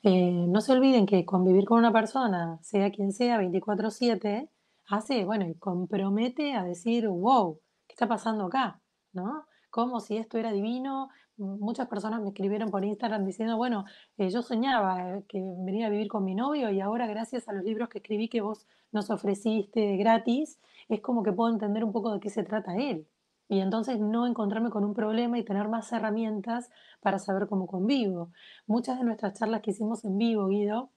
Eh, 0.03 0.31
no 0.31 0.59
se 0.59 0.73
olviden 0.73 1.05
que 1.05 1.23
convivir 1.23 1.65
con 1.65 1.79
una 1.79 1.93
persona, 1.93 2.59
sea 2.61 2.91
quien 2.91 3.13
sea, 3.13 3.37
24/7, 3.39 4.49
hace, 4.87 5.23
bueno, 5.23 5.47
y 5.47 5.55
compromete 5.55 6.53
a 6.53 6.63
decir, 6.63 7.07
wow, 7.07 7.59
¿qué 7.87 7.93
está 7.93 8.07
pasando 8.07 8.45
acá? 8.47 8.81
¿No? 9.13 9.45
Como 9.69 10.01
si 10.01 10.17
esto 10.17 10.37
era 10.37 10.51
divino. 10.51 11.09
Muchas 11.41 11.87
personas 11.87 12.21
me 12.21 12.29
escribieron 12.29 12.69
por 12.69 12.85
Instagram 12.85 13.25
diciendo, 13.25 13.57
bueno, 13.57 13.85
eh, 14.17 14.29
yo 14.29 14.41
soñaba 14.41 15.17
eh, 15.17 15.23
que 15.27 15.41
venía 15.65 15.87
a 15.87 15.89
vivir 15.89 16.07
con 16.07 16.23
mi 16.23 16.35
novio 16.35 16.69
y 16.69 16.79
ahora 16.79 17.07
gracias 17.07 17.47
a 17.47 17.53
los 17.53 17.63
libros 17.63 17.89
que 17.89 17.97
escribí 17.97 18.29
que 18.29 18.41
vos 18.41 18.67
nos 18.91 19.09
ofreciste 19.09 19.97
gratis, 19.97 20.59
es 20.89 21.01
como 21.01 21.23
que 21.23 21.31
puedo 21.31 21.51
entender 21.51 21.83
un 21.83 21.91
poco 21.91 22.13
de 22.13 22.19
qué 22.19 22.29
se 22.29 22.43
trata 22.43 22.75
él 22.75 23.07
y 23.51 23.59
entonces 23.59 23.99
no 23.99 24.27
encontrarme 24.27 24.69
con 24.69 24.85
un 24.85 24.93
problema 24.93 25.37
y 25.37 25.43
tener 25.43 25.67
más 25.67 25.91
herramientas 25.91 26.69
para 27.01 27.19
saber 27.19 27.47
cómo 27.47 27.67
convivo. 27.67 28.31
Muchas 28.65 28.97
de 28.97 29.03
nuestras 29.03 29.37
charlas 29.37 29.61
que 29.61 29.71
hicimos 29.71 30.05
en 30.05 30.17
vivo, 30.17 30.47
Guido, 30.47 30.89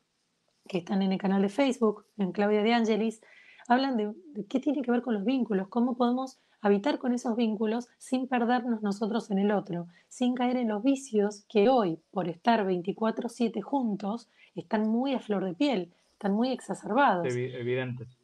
que 0.69 0.79
están 0.79 1.03
en 1.03 1.11
el 1.11 1.19
canal 1.19 1.43
de 1.43 1.49
Facebook, 1.49 2.07
en 2.17 2.31
Claudia 2.31 2.63
de 2.63 2.73
Angelis, 2.73 3.21
hablan 3.67 3.97
de, 3.97 4.15
qué 4.49 4.61
tiene 4.61 4.83
que 4.83 4.91
ver 4.93 5.03
con 5.03 5.15
los 5.15 5.25
vínculos, 5.25 5.67
cómo 5.67 5.97
podemos 5.97 6.39
habitar 6.65 6.99
con 6.99 7.13
esos 7.13 7.37
vínculos 7.37 7.89
sin 7.99 8.27
perdernos 8.27 8.83
nosotros 8.83 9.31
en 9.31 9.39
el 9.39 9.53
otro, 9.53 9.87
sin 10.09 10.35
caer 10.35 10.57
en 10.57 10.69
los 10.69 10.83
vicios 10.83 11.45
que 11.47 11.69
hoy, 11.69 12.01
por 12.11 12.27
estar 12.27 12.65
24/7 12.65 13.61
juntos, 13.61 14.31
están 14.55 14.89
muy 14.89 15.13
a 15.13 15.21
flor 15.21 15.45
de 15.45 15.55
piel, 15.55 15.93
están 16.13 16.33
muy 16.33 16.51
exacerbados. 16.53 17.27
Evidentes. 17.27 18.17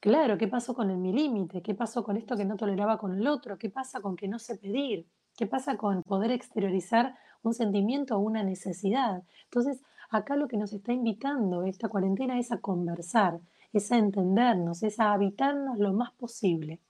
Claro, 0.00 0.38
¿qué 0.38 0.48
pasó 0.48 0.74
con 0.74 0.90
el 0.90 0.96
mi 0.96 1.12
límite? 1.12 1.60
¿Qué 1.60 1.74
pasó 1.74 2.02
con 2.02 2.16
esto 2.16 2.34
que 2.34 2.46
no 2.46 2.56
toleraba 2.56 2.96
con 2.96 3.14
el 3.14 3.26
otro? 3.26 3.58
¿Qué 3.58 3.68
pasa 3.68 4.00
con 4.00 4.16
que 4.16 4.26
no 4.26 4.38
sé 4.38 4.56
pedir? 4.56 5.06
¿Qué 5.36 5.46
pasa 5.46 5.76
con 5.76 6.02
poder 6.02 6.32
exteriorizar 6.32 7.14
un 7.42 7.52
sentimiento 7.52 8.16
o 8.16 8.20
una 8.20 8.42
necesidad? 8.42 9.22
Entonces, 9.44 9.82
acá 10.08 10.36
lo 10.36 10.48
que 10.48 10.56
nos 10.56 10.72
está 10.72 10.94
invitando 10.94 11.64
esta 11.64 11.90
cuarentena 11.90 12.38
es 12.38 12.52
a 12.52 12.60
conversar, 12.60 13.40
es 13.74 13.92
a 13.92 13.98
entendernos, 13.98 14.82
es 14.82 14.98
a 14.98 15.12
habitarnos 15.12 15.78
lo 15.78 15.92
más 15.92 16.12
posible. 16.12 16.80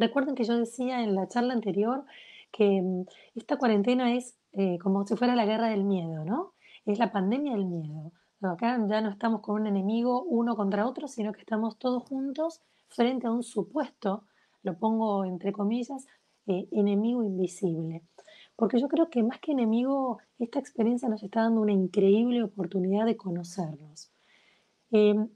Recuerden 0.00 0.34
que 0.34 0.44
yo 0.44 0.56
decía 0.56 1.02
en 1.04 1.14
la 1.14 1.28
charla 1.28 1.52
anterior 1.52 2.06
que 2.50 2.80
mm, 2.80 3.04
esta 3.34 3.58
cuarentena 3.58 4.14
es 4.14 4.34
eh, 4.52 4.78
como 4.78 5.06
si 5.06 5.14
fuera 5.14 5.36
la 5.36 5.44
guerra 5.44 5.68
del 5.68 5.84
miedo, 5.84 6.24
¿no? 6.24 6.54
Es 6.86 6.98
la 6.98 7.12
pandemia 7.12 7.52
del 7.52 7.66
miedo. 7.66 8.10
Acá 8.40 8.82
ya 8.88 9.02
no 9.02 9.10
estamos 9.10 9.42
con 9.42 9.60
un 9.60 9.66
enemigo 9.66 10.22
uno 10.22 10.56
contra 10.56 10.86
otro, 10.86 11.06
sino 11.06 11.32
que 11.32 11.40
estamos 11.40 11.78
todos 11.78 12.02
juntos 12.04 12.62
frente 12.88 13.26
a 13.26 13.30
un 13.30 13.42
supuesto, 13.42 14.24
lo 14.62 14.78
pongo 14.78 15.26
entre 15.26 15.52
comillas, 15.52 16.06
eh, 16.46 16.66
enemigo 16.72 17.22
invisible. 17.22 18.02
porque 18.56 18.78
yo 18.78 18.88
creo 18.88 19.08
que 19.08 19.22
más 19.22 19.38
que 19.40 19.52
enemigo, 19.52 20.18
esta 20.38 20.58
experiencia 20.58 21.08
nos 21.08 21.22
está 21.22 21.42
dando 21.42 21.60
una 21.62 21.72
increíble 21.72 22.42
oportunidad 22.42 23.06
de 23.06 23.16
conocernos. 23.16 24.10
Em, 24.90 25.28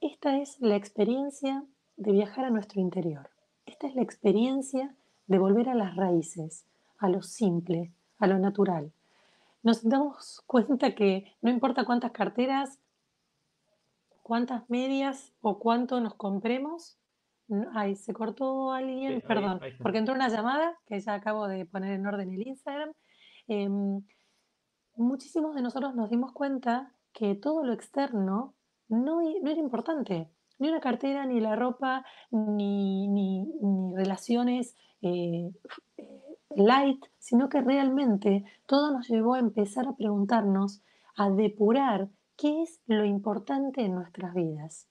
esta 0.00 0.38
es 0.38 0.60
la 0.60 0.76
experiencia 0.76 1.64
de 1.96 2.12
viajar 2.12 2.44
a 2.44 2.50
nuestro 2.50 2.80
interior. 2.80 3.30
Esta 3.76 3.88
es 3.88 3.94
la 3.94 4.00
experiencia 4.00 4.94
de 5.26 5.38
volver 5.38 5.68
a 5.68 5.74
las 5.74 5.96
raíces, 5.96 6.64
a 6.96 7.10
lo 7.10 7.20
simple, 7.20 7.92
a 8.16 8.26
lo 8.26 8.38
natural. 8.38 8.90
Nos 9.62 9.86
damos 9.86 10.42
cuenta 10.46 10.94
que 10.94 11.30
no 11.42 11.50
importa 11.50 11.84
cuántas 11.84 12.12
carteras, 12.12 12.80
cuántas 14.22 14.70
medias 14.70 15.34
o 15.42 15.58
cuánto 15.58 16.00
nos 16.00 16.14
compremos, 16.14 16.96
Ay, 17.74 17.96
se 17.96 18.14
cortó 18.14 18.72
alguien, 18.72 19.20
perdón, 19.20 19.60
porque 19.82 19.98
entró 19.98 20.14
una 20.14 20.30
llamada 20.30 20.78
que 20.86 20.98
ya 20.98 21.12
acabo 21.12 21.46
de 21.46 21.66
poner 21.66 21.92
en 21.92 22.06
orden 22.06 22.32
el 22.32 22.46
Instagram. 22.46 22.92
Em, 23.46 24.02
muchísimos 24.94 25.54
de 25.54 25.60
nosotros 25.60 25.94
nos 25.94 26.08
dimos 26.08 26.32
cuenta 26.32 26.94
que 27.12 27.34
todo 27.34 27.62
lo 27.62 27.74
externo 27.74 28.54
no, 28.88 29.20
no 29.20 29.50
era 29.50 29.60
importante. 29.60 30.30
Ni 30.58 30.68
una 30.68 30.80
cartera, 30.80 31.26
ni 31.26 31.40
la 31.40 31.56
ropa, 31.56 32.04
ni, 32.30 33.08
ni, 33.08 33.46
relaciones 33.94 34.76
eh, 35.02 35.50
light, 36.50 37.04
sino 37.18 37.48
que 37.48 37.60
realmente 37.60 38.44
todo 38.66 38.92
nos 38.92 39.08
llevó 39.08 39.34
a 39.34 39.38
empezar 39.38 39.86
a 39.86 39.96
preguntarnos, 39.96 40.82
a 41.16 41.30
depurar 41.30 42.08
qué 42.36 42.62
es 42.62 42.80
lo 42.86 43.04
importante 43.04 43.82
en 43.82 43.94
nuestras 43.94 44.34
vidas. 44.34 44.88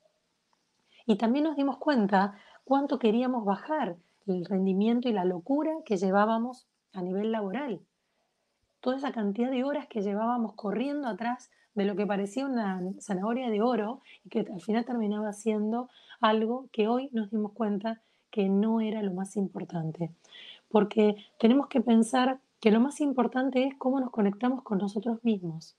Y 1.06 1.18
también 1.18 1.46
nos 1.46 1.56
dimos 1.56 1.78
cuenta 1.78 2.36
cuánto 2.64 3.00
queríamos 3.00 3.46
bajar 3.46 3.98
el 4.28 4.46
rendimiento 4.46 5.08
y 5.08 5.14
la 5.14 5.26
locura 5.26 5.72
que 5.86 5.98
llevábamos 5.98 6.68
a 6.94 7.02
nivel 7.02 7.32
laboral. 7.32 7.82
Toda 8.86 8.98
esa 8.98 9.12
cantidad 9.12 9.50
de 9.50 9.64
horas 9.64 9.88
que 9.88 10.04
llevábamos 10.04 10.54
corriendo 10.54 11.08
atrás 11.08 11.50
de 11.74 11.86
lo 11.86 11.96
que 11.96 12.06
parecía 12.06 12.46
una 12.46 12.84
zanahoria 13.00 13.50
de 13.50 13.64
oro 13.64 14.02
y 14.24 14.30
que 14.30 14.42
al 14.42 14.62
final 14.62 14.86
terminaba 14.86 15.34
siendo 15.34 15.90
algo 16.22 16.70
que 16.72 16.88
hoy 16.88 17.10
nos 17.12 17.32
dimos 17.32 17.54
cuenta 17.54 18.04
que 18.30 18.48
no 18.48 18.82
era 18.82 19.02
lo 19.02 19.12
más 19.12 19.38
importante. 19.38 20.12
Porque 20.70 21.16
tenemos 21.40 21.66
que 21.66 21.82
pensar 21.82 22.38
que 22.60 22.70
lo 22.70 22.80
más 22.80 23.02
importante 23.02 23.66
es 23.66 23.74
cómo 23.76 24.00
nos 24.00 24.12
conectamos 24.12 24.62
con 24.62 24.78
nosotros 24.78 25.18
mismos. 25.24 25.76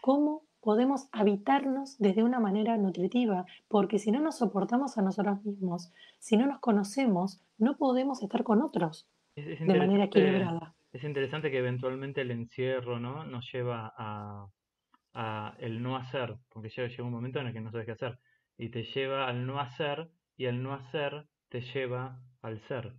Cómo 0.00 0.40
podemos 0.62 1.08
habitarnos 1.12 1.98
desde 1.98 2.24
una 2.24 2.40
manera 2.40 2.78
nutritiva, 2.78 3.44
porque 3.68 3.98
si 3.98 4.10
no 4.10 4.20
nos 4.20 4.36
soportamos 4.36 4.96
a 4.96 5.02
nosotros 5.02 5.44
mismos, 5.44 5.92
si 6.18 6.38
no 6.38 6.46
nos 6.46 6.60
conocemos, 6.60 7.42
no 7.58 7.76
podemos 7.76 8.22
estar 8.22 8.42
con 8.42 8.62
otros 8.62 9.06
de 9.34 9.74
manera 9.74 10.04
equilibrada. 10.04 10.75
Es 10.96 11.04
interesante 11.04 11.50
que 11.50 11.58
eventualmente 11.58 12.22
el 12.22 12.30
encierro 12.30 12.98
¿no? 12.98 13.22
nos 13.24 13.46
lleva 13.52 13.92
a, 13.98 15.54
el 15.58 15.82
no 15.82 15.96
hacer, 15.96 16.36
porque 16.48 16.70
llega, 16.70 17.04
un 17.04 17.12
momento 17.12 17.38
en 17.38 17.48
el 17.48 17.52
que 17.52 17.60
no 17.60 17.70
sabes 17.70 17.84
qué 17.84 17.92
hacer, 17.92 18.18
y 18.56 18.70
te 18.70 18.82
lleva 18.82 19.28
al 19.28 19.46
no 19.46 19.60
hacer, 19.60 20.08
y 20.38 20.46
el 20.46 20.62
no 20.62 20.72
hacer 20.72 21.26
te 21.50 21.60
lleva 21.60 22.18
al 22.40 22.60
ser. 22.60 22.94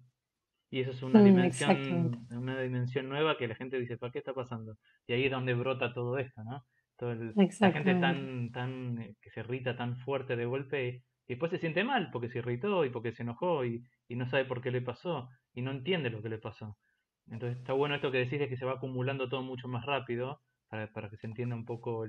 Y 0.70 0.82
eso 0.82 0.92
es 0.92 1.01
una, 1.01 1.22
mm, 1.22 1.24
dimensión, 1.24 2.27
una 2.30 2.62
dimensión 2.62 3.10
nueva 3.10 3.36
que 3.36 3.48
la 3.48 3.56
gente 3.56 3.80
dice, 3.80 3.98
¿para 3.98 4.12
qué 4.12 4.20
está 4.20 4.34
pasando? 4.34 4.77
Y 5.08 5.13
ahí 5.13 5.25
es 5.25 5.32
donde 5.32 5.56
brota 5.56 5.92
todo 5.92 6.20
esto, 6.20 6.44
¿no? 6.44 6.66
la 7.00 7.72
gente 7.72 7.96
tan, 7.96 8.51
tan, 8.51 9.00
eh, 9.00 9.16
que 9.22 9.30
se 9.32 9.39
irrita 9.39 9.75
tan 9.75 9.98
fuerte 9.98 10.36
de 10.36 10.46
golpe 10.46 10.88
y, 10.88 11.04
después 11.27 11.51
se 11.51 11.58
siente 11.58 11.84
mal 11.84 12.10
porque 12.12 12.30
se 12.30 12.39
irritó 12.39 12.86
y 12.86 12.89
porque 12.89 13.12
se 13.12 13.24
enojó 13.24 13.66
y, 13.66 13.84
no 14.10 14.30
sabe 14.30 14.46
por 14.46 14.62
qué 14.62 14.72
le 14.72 14.82
pasó 14.82 15.30
y 15.54 15.62
no 15.62 15.72
entiende 15.72 16.10
lo 16.10 16.22
que 16.22 16.30
le 16.30 16.38
pasó. 16.38 16.77
Entonces 17.30 17.58
está 17.58 17.74
bueno 17.74 17.96
esto 17.96 18.12
que 18.12 18.20
decís 18.20 18.40
de 18.40 18.50
que 18.50 18.58
se 18.58 18.66
va 18.66 18.74
acumulando 18.74 19.30
todo 19.30 19.42
mucho 19.42 19.68
más 19.68 19.86
rápido 19.86 20.42
para, 20.70 20.92
para 20.92 21.10
que 21.10 21.18
se 21.18 21.28
entienda 21.28 21.56
un 21.56 21.66
poco 21.66 22.06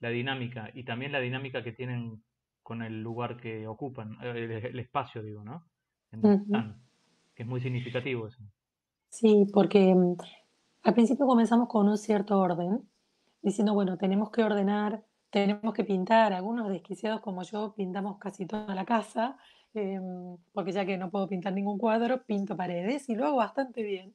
la 0.00 0.08
dinámica 0.08 0.70
y 0.74 0.84
también 0.84 1.12
la 1.12 1.20
dinámica 1.20 1.62
que 1.62 1.72
tienen 1.72 2.22
con 2.62 2.82
el 2.82 3.02
lugar 3.02 3.36
que 3.36 3.66
ocupan, 3.66 4.16
eh, 4.22 4.70
el, 4.70 4.78
espacio, 4.78 5.22
digo, 5.22 5.44
¿no? 5.44 5.64
que 7.34 7.42
es 7.42 7.48
muy 7.48 7.60
significativo 7.60 8.28
eso. 8.28 8.38
Sí, 9.08 9.46
porque 9.52 9.94
mm, 9.94 10.16
al 10.84 10.94
principio 10.94 11.26
comenzamos 11.26 11.68
con 11.68 11.88
un 11.88 11.96
cierto 11.96 12.38
orden 12.38 12.88
diciendo, 13.40 13.74
bueno, 13.74 13.96
tenemos 13.96 14.30
que 14.30 14.44
ordenar, 14.44 15.04
tenemos 15.30 15.74
que 15.74 15.84
pintar, 15.84 16.32
algunos 16.32 16.68
desquiciados 16.68 17.20
como 17.20 17.42
yo 17.42 17.74
pintamos 17.74 18.18
casi 18.18 18.46
toda 18.46 18.74
la 18.74 18.84
casa, 18.84 19.36
em, 19.74 20.36
porque 20.52 20.72
ya 20.72 20.84
que 20.84 20.98
no 20.98 21.10
puedo 21.10 21.26
pintar 21.26 21.52
ningún 21.52 21.78
cuadro, 21.78 22.24
pinto 22.24 22.56
paredes 22.56 23.08
y 23.08 23.14
lo 23.14 23.26
hago 23.26 23.36
bastante 23.36 23.82
bien. 23.82 24.14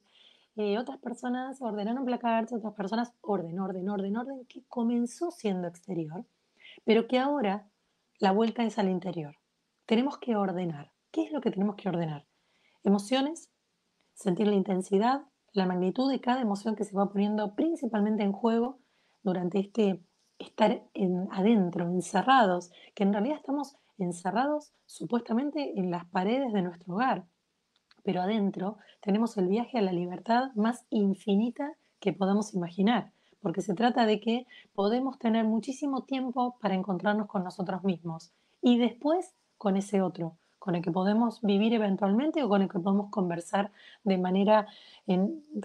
Eh, 0.58 0.76
otras 0.76 0.98
personas 0.98 1.62
ordenaron 1.62 2.04
placards, 2.04 2.52
otras 2.52 2.74
personas 2.74 3.14
orden, 3.20 3.60
orden, 3.60 3.88
orden, 3.88 4.16
orden, 4.16 4.44
que 4.46 4.64
comenzó 4.66 5.30
siendo 5.30 5.68
exterior, 5.68 6.26
pero 6.84 7.06
que 7.06 7.20
ahora 7.20 7.68
la 8.18 8.32
vuelta 8.32 8.64
es 8.64 8.76
al 8.76 8.88
interior. 8.88 9.36
Tenemos 9.86 10.18
que 10.18 10.34
ordenar. 10.34 10.90
¿Qué 11.12 11.22
es 11.22 11.30
lo 11.30 11.40
que 11.40 11.52
tenemos 11.52 11.76
que 11.76 11.88
ordenar? 11.88 12.26
Emociones, 12.82 13.52
sentir 14.14 14.48
la 14.48 14.56
intensidad, 14.56 15.22
la 15.52 15.64
magnitud 15.64 16.10
de 16.10 16.20
cada 16.20 16.40
emoción 16.40 16.74
que 16.74 16.84
se 16.84 16.96
va 16.96 17.08
poniendo 17.08 17.54
principalmente 17.54 18.24
en 18.24 18.32
juego 18.32 18.80
durante 19.22 19.60
este 19.60 20.02
estar 20.40 20.82
en, 20.92 21.28
adentro, 21.30 21.86
encerrados, 21.86 22.72
que 22.96 23.04
en 23.04 23.12
realidad 23.12 23.36
estamos 23.36 23.76
encerrados 23.96 24.72
supuestamente 24.86 25.78
en 25.78 25.92
las 25.92 26.04
paredes 26.06 26.52
de 26.52 26.62
nuestro 26.62 26.94
hogar, 26.94 27.26
pero 28.04 28.22
adentro 28.22 28.76
tenemos 29.00 29.36
el 29.36 29.48
viaje 29.48 29.78
a 29.78 29.82
la 29.82 29.92
libertad 29.92 30.50
más 30.54 30.84
infinita 30.90 31.72
que 32.00 32.12
podamos 32.12 32.54
imaginar, 32.54 33.12
porque 33.40 33.62
se 33.62 33.74
trata 33.74 34.06
de 34.06 34.20
que 34.20 34.46
podemos 34.74 35.18
tener 35.18 35.44
muchísimo 35.44 36.04
tiempo 36.04 36.56
para 36.60 36.74
encontrarnos 36.74 37.26
con 37.26 37.44
nosotros 37.44 37.84
mismos 37.84 38.32
y 38.62 38.78
después 38.78 39.34
con 39.56 39.76
ese 39.76 40.02
otro, 40.02 40.36
con 40.58 40.74
el 40.74 40.82
que 40.82 40.92
podemos 40.92 41.40
vivir 41.42 41.72
eventualmente 41.74 42.42
o 42.42 42.48
con 42.48 42.62
el 42.62 42.68
que 42.68 42.78
podemos 42.78 43.10
conversar 43.10 43.70
de 44.04 44.18
manera 44.18 44.66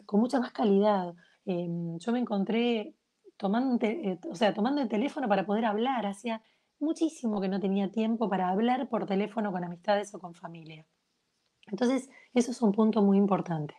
con 0.05 0.19
mucha 0.19 0.39
más 0.39 0.51
calidad. 0.51 1.13
Em, 1.45 1.97
yo 1.99 2.11
me 2.11 2.19
encontré 2.19 2.95
tomando, 3.37 3.85
eh, 3.85 4.19
o 4.29 4.35
sea, 4.35 4.53
tomando 4.53 4.81
el 4.81 4.87
teléfono 4.87 5.27
para 5.27 5.45
poder 5.45 5.65
hablar. 5.65 6.05
Hacía 6.05 6.41
muchísimo 6.79 7.41
que 7.41 7.49
no 7.49 7.59
tenía 7.59 7.91
tiempo 7.91 8.29
para 8.29 8.49
hablar 8.49 8.89
por 8.89 9.05
teléfono 9.05 9.51
con 9.51 9.63
amistades 9.63 10.13
o 10.15 10.19
con 10.19 10.33
familia. 10.33 10.85
Entonces, 11.67 12.09
eso 12.33 12.51
es 12.51 12.61
un 12.61 12.71
punto 12.71 13.01
muy 13.01 13.17
importante. 13.17 13.75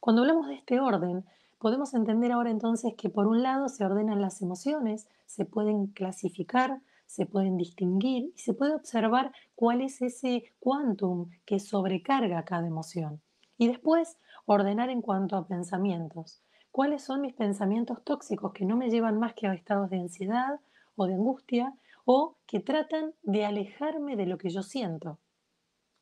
Cuando 0.00 0.22
hablamos 0.22 0.48
de 0.48 0.54
este 0.54 0.80
orden, 0.80 1.24
podemos 1.58 1.94
entender 1.94 2.32
ahora 2.32 2.50
entonces 2.50 2.94
que 2.96 3.10
por 3.10 3.26
un 3.26 3.42
lado 3.42 3.68
se 3.68 3.84
ordenan 3.84 4.22
las 4.22 4.40
emociones, 4.42 5.08
se 5.26 5.44
pueden 5.44 5.88
clasificar, 5.88 6.80
se 7.06 7.26
pueden 7.26 7.56
distinguir 7.56 8.32
y 8.34 8.38
se 8.38 8.54
puede 8.54 8.74
observar 8.74 9.32
cuál 9.54 9.80
es 9.80 10.00
ese 10.00 10.44
quantum 10.60 11.28
que 11.44 11.58
sobrecarga 11.58 12.44
cada 12.44 12.66
emoción. 12.66 13.20
Y 13.58 13.68
después 13.68 14.16
ordenar 14.46 14.90
en 14.90 15.02
cuanto 15.02 15.36
a 15.36 15.46
pensamientos 15.46 16.42
cuáles 16.70 17.02
son 17.02 17.20
mis 17.20 17.34
pensamientos 17.34 18.02
tóxicos 18.04 18.52
que 18.52 18.64
no 18.64 18.76
me 18.76 18.90
llevan 18.90 19.18
más 19.18 19.34
que 19.34 19.46
a 19.46 19.54
estados 19.54 19.90
de 19.90 19.98
ansiedad 19.98 20.60
o 20.96 21.06
de 21.06 21.14
angustia 21.14 21.74
o 22.04 22.36
que 22.46 22.60
tratan 22.60 23.12
de 23.22 23.44
alejarme 23.44 24.16
de 24.16 24.26
lo 24.26 24.38
que 24.38 24.50
yo 24.50 24.62
siento. 24.62 25.18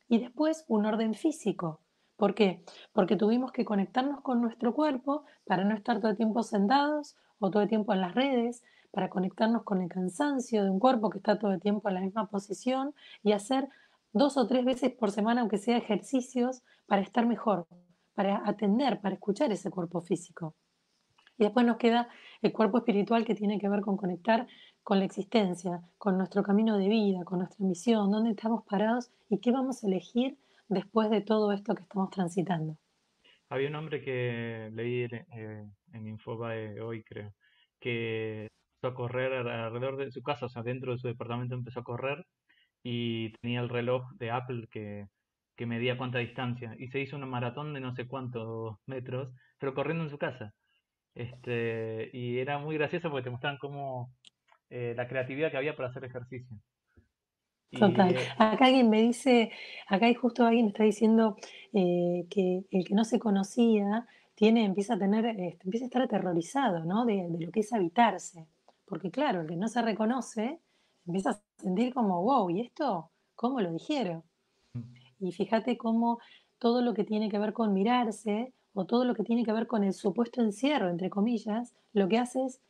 Y 0.09 0.19
después 0.19 0.65
un 0.69 0.87
orden 0.87 1.15
físico. 1.15 1.81
¿Por 2.17 2.35
qué? 2.35 2.65
Porque 2.93 3.17
tuvimos 3.17 3.53
que 3.53 3.65
conectarnos 3.65 4.23
con 4.23 4.41
nuestro 4.41 4.75
cuerpo 4.75 5.25
para 5.45 5.65
no 5.65 5.75
estar 5.75 6.00
todo 6.00 6.11
el 6.11 6.17
tiempo 6.17 6.43
sentados 6.43 7.17
o 7.38 7.50
todo 7.50 7.62
el 7.62 7.69
tiempo 7.69 7.93
en 7.93 8.00
las 8.00 8.15
redes, 8.15 8.62
para 8.91 9.11
conectarnos 9.11 9.62
con 9.62 9.83
el 9.83 9.88
cansancio 9.88 10.65
de 10.65 10.71
un 10.71 10.81
cuerpo 10.81 11.11
que 11.11 11.19
está 11.19 11.38
todo 11.38 11.53
el 11.53 11.61
tiempo 11.61 11.88
en 11.88 11.95
la 11.95 12.00
misma 12.00 12.29
posición 12.29 12.95
y 13.23 13.33
hacer 13.33 13.69
dos 14.12 14.37
o 14.37 14.47
tres 14.47 14.65
veces 14.65 14.93
por 14.93 15.11
semana, 15.11 15.43
aunque 15.43 15.59
sea 15.59 15.77
ejercicios, 15.77 16.62
para 16.87 17.03
estar 17.03 17.27
mejor, 17.27 17.67
para 18.15 18.43
atender, 18.49 19.00
para 19.00 19.15
escuchar 19.15 19.53
ese 19.53 19.71
cuerpo 19.71 20.00
físico. 20.00 20.57
Y 21.37 21.45
después 21.45 21.65
nos 21.65 21.77
queda 21.77 22.09
el 22.43 22.53
cuerpo 22.53 22.79
espiritual 22.79 23.25
que 23.25 23.35
tiene 23.35 23.61
que 23.61 23.69
ver 23.69 23.83
con 23.83 23.97
conectar 23.97 24.49
con 24.88 25.00
la 25.00 25.04
existencia, 25.04 25.83
con 25.99 26.16
nuestro 26.16 26.42
camino 26.42 26.78
de 26.78 26.88
vida, 26.88 27.23
con 27.26 27.40
nuestra 27.40 27.62
misión, 27.62 28.11
dónde 28.11 28.30
estamos 28.30 28.64
parados 28.64 29.11
y 29.28 29.38
qué 29.38 29.52
vamos 29.52 29.85
a 29.85 29.87
elegir 29.87 30.38
después 30.66 31.11
de 31.11 31.21
todo 31.21 31.52
esto 31.52 31.75
que 31.75 31.83
estamos 31.83 32.09
transitando. 32.09 32.78
Había 33.50 33.68
un 33.68 33.75
hombre 33.75 34.02
que 34.02 34.71
leí 34.73 35.02
eh, 35.02 35.66
en 35.92 36.07
Infobae 36.07 36.80
hoy, 36.80 37.02
creo, 37.02 37.35
que 37.78 38.49
empezó 38.76 38.95
a 38.95 38.95
correr 38.95 39.35
alrededor 39.35 39.99
de 39.99 40.11
su 40.11 40.23
casa, 40.23 40.47
o 40.47 40.49
sea, 40.49 40.62
dentro 40.62 40.92
de 40.92 40.99
su 40.99 41.07
departamento 41.07 41.54
empezó 41.54 41.80
a 41.80 41.85
correr 41.85 42.25
y 42.83 43.33
tenía 43.42 43.61
el 43.61 43.68
reloj 43.68 44.11
de 44.14 44.30
Apple 44.30 44.68
que 44.71 45.04
que 45.54 45.66
medía 45.66 45.99
cuánta 45.99 46.18
distancia 46.18 46.75
y 46.78 46.87
se 46.87 47.00
hizo 47.00 47.16
una 47.16 47.26
maratón 47.26 47.75
de 47.75 47.80
no 47.80 47.92
sé 47.92 48.07
cuántos 48.07 48.76
metros, 48.87 49.35
pero 49.59 49.75
corriendo 49.75 50.04
en 50.04 50.11
su 50.11 50.16
casa. 50.16 50.54
Este, 51.18 52.11
y 52.12 52.38
era 52.38 52.59
muy 52.59 52.76
gracioso 52.76 53.11
porque 53.11 53.25
te 53.25 53.30
mostraban 53.30 53.59
cómo 53.59 54.12
eh, 54.70 54.94
la 54.96 55.08
creatividad 55.08 55.50
que 55.50 55.56
había 55.56 55.76
para 55.76 55.88
hacer 55.88 56.04
ejercicio. 56.04 56.56
Total. 57.70 58.14
Eh, 58.14 58.28
acá 58.38 58.66
alguien 58.66 58.88
me 58.88 59.02
dice, 59.02 59.50
acá 59.87 60.06
justo 60.14 60.44
alguien 60.44 60.66
me 60.66 60.70
está 60.70 60.84
diciendo 60.84 61.37
eh, 61.72 62.26
que 62.30 62.64
el 62.70 62.84
que 62.84 62.94
no 62.94 63.04
se 63.04 63.18
conocía 63.18 64.06
tiene, 64.34 64.64
empieza 64.64 64.94
a 64.94 64.98
tener, 64.98 65.26
este, 65.26 65.64
empieza 65.64 65.84
a 65.84 65.88
estar 65.88 66.02
aterrorizado, 66.02 66.84
¿no? 66.84 67.04
De, 67.04 67.28
de 67.28 67.46
lo 67.46 67.50
que 67.50 67.60
es 67.60 67.72
habitarse. 67.72 68.46
Porque 68.87 69.10
claro, 69.10 69.42
el 69.42 69.48
que 69.48 69.56
no 69.56 69.68
se 69.68 69.82
reconoce 69.82 70.60
empieza 71.06 71.30
a 71.30 71.42
sentir 71.56 71.92
como, 71.92 72.22
wow, 72.22 72.48
¿y 72.50 72.60
esto 72.60 73.10
cómo 73.34 73.60
lo 73.60 73.72
dijeron? 73.72 74.22
Y 75.20 75.32
fíjate 75.32 75.76
cómo 75.76 76.20
todo 76.58 76.82
lo 76.82 76.94
que 76.94 77.04
tiene 77.04 77.28
que 77.28 77.38
ver 77.38 77.52
con 77.52 77.72
mirarse 77.72 78.52
o 78.75 78.84
todo 78.84 79.04
lo 79.04 79.14
que 79.14 79.25
tiene 79.25 79.44
que 79.44 79.52
ver 79.52 79.66
con 79.66 79.84
el 79.84 79.92
supuesto 79.92 80.42
encierro, 80.42 80.88
entre 80.88 81.10
comillas, 81.10 81.75
lo 81.92 82.08
que 82.08 82.18
hace 82.18 82.44
es 82.44 82.60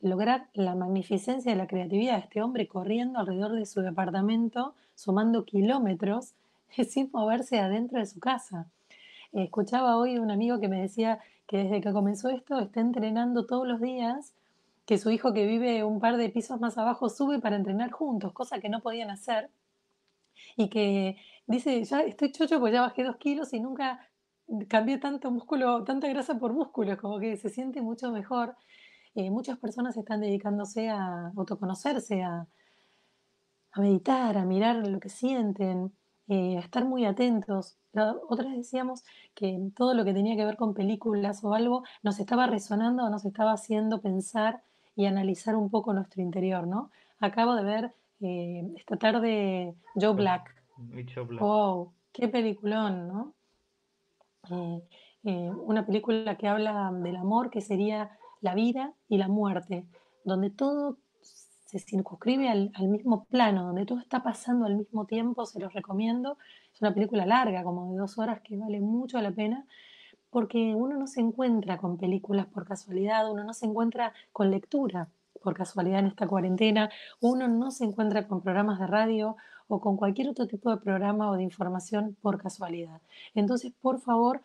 lograr 0.00 0.48
la 0.52 0.74
magnificencia 0.74 1.52
de 1.52 1.58
la 1.58 1.66
creatividad 1.66 2.14
de 2.14 2.20
este 2.20 2.42
hombre 2.42 2.68
corriendo 2.68 3.18
alrededor 3.18 3.52
de 3.52 3.66
su 3.66 3.80
departamento, 3.80 4.74
sumando 4.94 5.44
kilómetros 5.44 6.34
sin 6.88 7.10
moverse 7.12 7.58
adentro 7.58 7.98
de 7.98 8.06
su 8.06 8.20
casa. 8.20 8.68
escuchaba 9.32 9.96
hoy 9.96 10.18
un 10.18 10.30
amigo 10.30 10.60
que 10.60 10.68
me 10.68 10.80
decía 10.80 11.20
que 11.46 11.58
desde 11.58 11.80
que 11.80 11.92
comenzó 11.92 12.28
esto 12.28 12.58
está 12.58 12.80
entrenando 12.80 13.46
todos 13.46 13.66
los 13.66 13.80
días, 13.80 14.34
que 14.86 14.98
su 14.98 15.10
hijo 15.10 15.32
que 15.32 15.46
vive 15.46 15.84
un 15.84 16.00
par 16.00 16.16
de 16.16 16.28
pisos 16.28 16.60
más 16.60 16.78
abajo 16.78 17.08
sube 17.08 17.38
para 17.40 17.56
entrenar 17.56 17.90
juntos, 17.90 18.32
cosa 18.32 18.60
que 18.60 18.68
no 18.68 18.80
podían 18.80 19.10
hacer, 19.10 19.50
y 20.56 20.68
que 20.68 21.16
dice, 21.46 21.82
ya 21.84 22.00
estoy 22.02 22.32
chocho 22.32 22.58
porque 22.60 22.74
ya 22.74 22.82
bajé 22.82 23.04
dos 23.04 23.16
kilos 23.16 23.52
y 23.52 23.60
nunca 23.60 24.08
cambié 24.68 24.98
tanto 24.98 25.30
músculo, 25.30 25.84
tanta 25.84 26.08
grasa 26.08 26.38
por 26.38 26.52
músculo, 26.52 26.98
como 26.98 27.18
que 27.18 27.36
se 27.36 27.48
siente 27.48 27.80
mucho 27.80 28.10
mejor. 28.10 28.56
Eh, 29.14 29.30
muchas 29.30 29.58
personas 29.58 29.96
están 29.96 30.20
dedicándose 30.20 30.90
a 30.90 31.32
autoconocerse, 31.36 32.22
a, 32.22 32.46
a 33.72 33.80
meditar, 33.80 34.36
a 34.36 34.44
mirar 34.44 34.86
lo 34.88 34.98
que 34.98 35.08
sienten, 35.08 35.92
eh, 36.26 36.56
a 36.56 36.60
estar 36.60 36.84
muy 36.84 37.04
atentos. 37.04 37.76
otras 38.28 38.56
decíamos 38.56 39.04
que 39.34 39.70
todo 39.76 39.94
lo 39.94 40.04
que 40.04 40.14
tenía 40.14 40.36
que 40.36 40.44
ver 40.44 40.56
con 40.56 40.74
películas 40.74 41.44
o 41.44 41.54
algo 41.54 41.84
nos 42.02 42.18
estaba 42.18 42.46
resonando, 42.46 43.08
nos 43.08 43.24
estaba 43.24 43.52
haciendo 43.52 44.00
pensar 44.00 44.62
y 44.96 45.06
analizar 45.06 45.54
un 45.54 45.70
poco 45.70 45.92
nuestro 45.92 46.22
interior, 46.22 46.66
¿no? 46.66 46.90
Acabo 47.20 47.54
de 47.54 47.64
ver 47.64 47.94
eh, 48.20 48.64
esta 48.76 48.96
tarde 48.96 49.74
Joe 49.94 50.14
Black. 50.14 50.54
Black. 50.76 51.40
Wow, 51.40 51.92
qué 52.12 52.28
peliculón, 52.28 53.08
¿no? 53.08 53.34
una 55.22 55.86
película 55.86 56.36
que 56.36 56.46
habla 56.46 56.90
del 56.92 57.16
amor, 57.16 57.48
que 57.48 57.62
sería 57.62 58.10
la 58.44 58.54
vida 58.54 58.92
y 59.08 59.16
la 59.16 59.26
muerte, 59.26 59.86
donde 60.22 60.50
todo 60.50 60.98
se 61.22 61.78
circunscribe 61.78 62.48
al, 62.50 62.88
mismo 62.88 63.24
plano, 63.24 63.64
donde 63.64 63.86
todo 63.86 63.98
está 63.98 64.22
pasando 64.22 64.66
al 64.66 64.76
mismo 64.76 65.06
tiempo, 65.06 65.46
se 65.46 65.58
los 65.58 65.72
recomiendo. 65.72 66.36
Es 66.72 66.82
una 66.82 66.92
película 66.92 67.24
larga, 67.24 67.64
como 67.64 67.90
de 67.90 67.98
dos 67.98 68.18
horas, 68.18 68.42
que 68.42 68.56
vale 68.58 68.80
mucho 68.80 69.18
la 69.20 69.32
pena, 69.32 69.66
porque 70.30 70.74
uno 70.74 70.96
no 70.96 71.06
se 71.06 71.20
encuentra 71.20 71.78
con 71.78 71.96
películas 71.96 72.46
por 72.46 72.66
casualidad, 72.66 73.30
uno 73.30 73.44
no 73.44 73.54
se 73.54 73.64
encuentra 73.64 74.12
con 74.30 74.50
lectura 74.50 75.08
por 75.42 75.54
casualidad 75.54 76.00
en 76.00 76.06
esta 76.06 76.28
cuarentena, 76.28 76.90
uno 77.20 77.48
no 77.48 77.70
se 77.70 77.84
encuentra 77.84 78.28
con 78.28 78.42
programas 78.42 78.78
de 78.78 78.86
radio 78.86 79.36
o 79.68 79.80
con 79.80 79.96
cualquier 79.96 80.28
otro 80.28 80.46
tipo 80.46 80.70
de 80.70 80.76
programa 80.76 81.30
o 81.30 81.36
de 81.36 81.42
información 81.42 82.14
por 82.20 82.40
casualidad. 82.40 83.00
Entonces, 83.34 83.72
por 83.80 84.00
favor, 84.00 84.42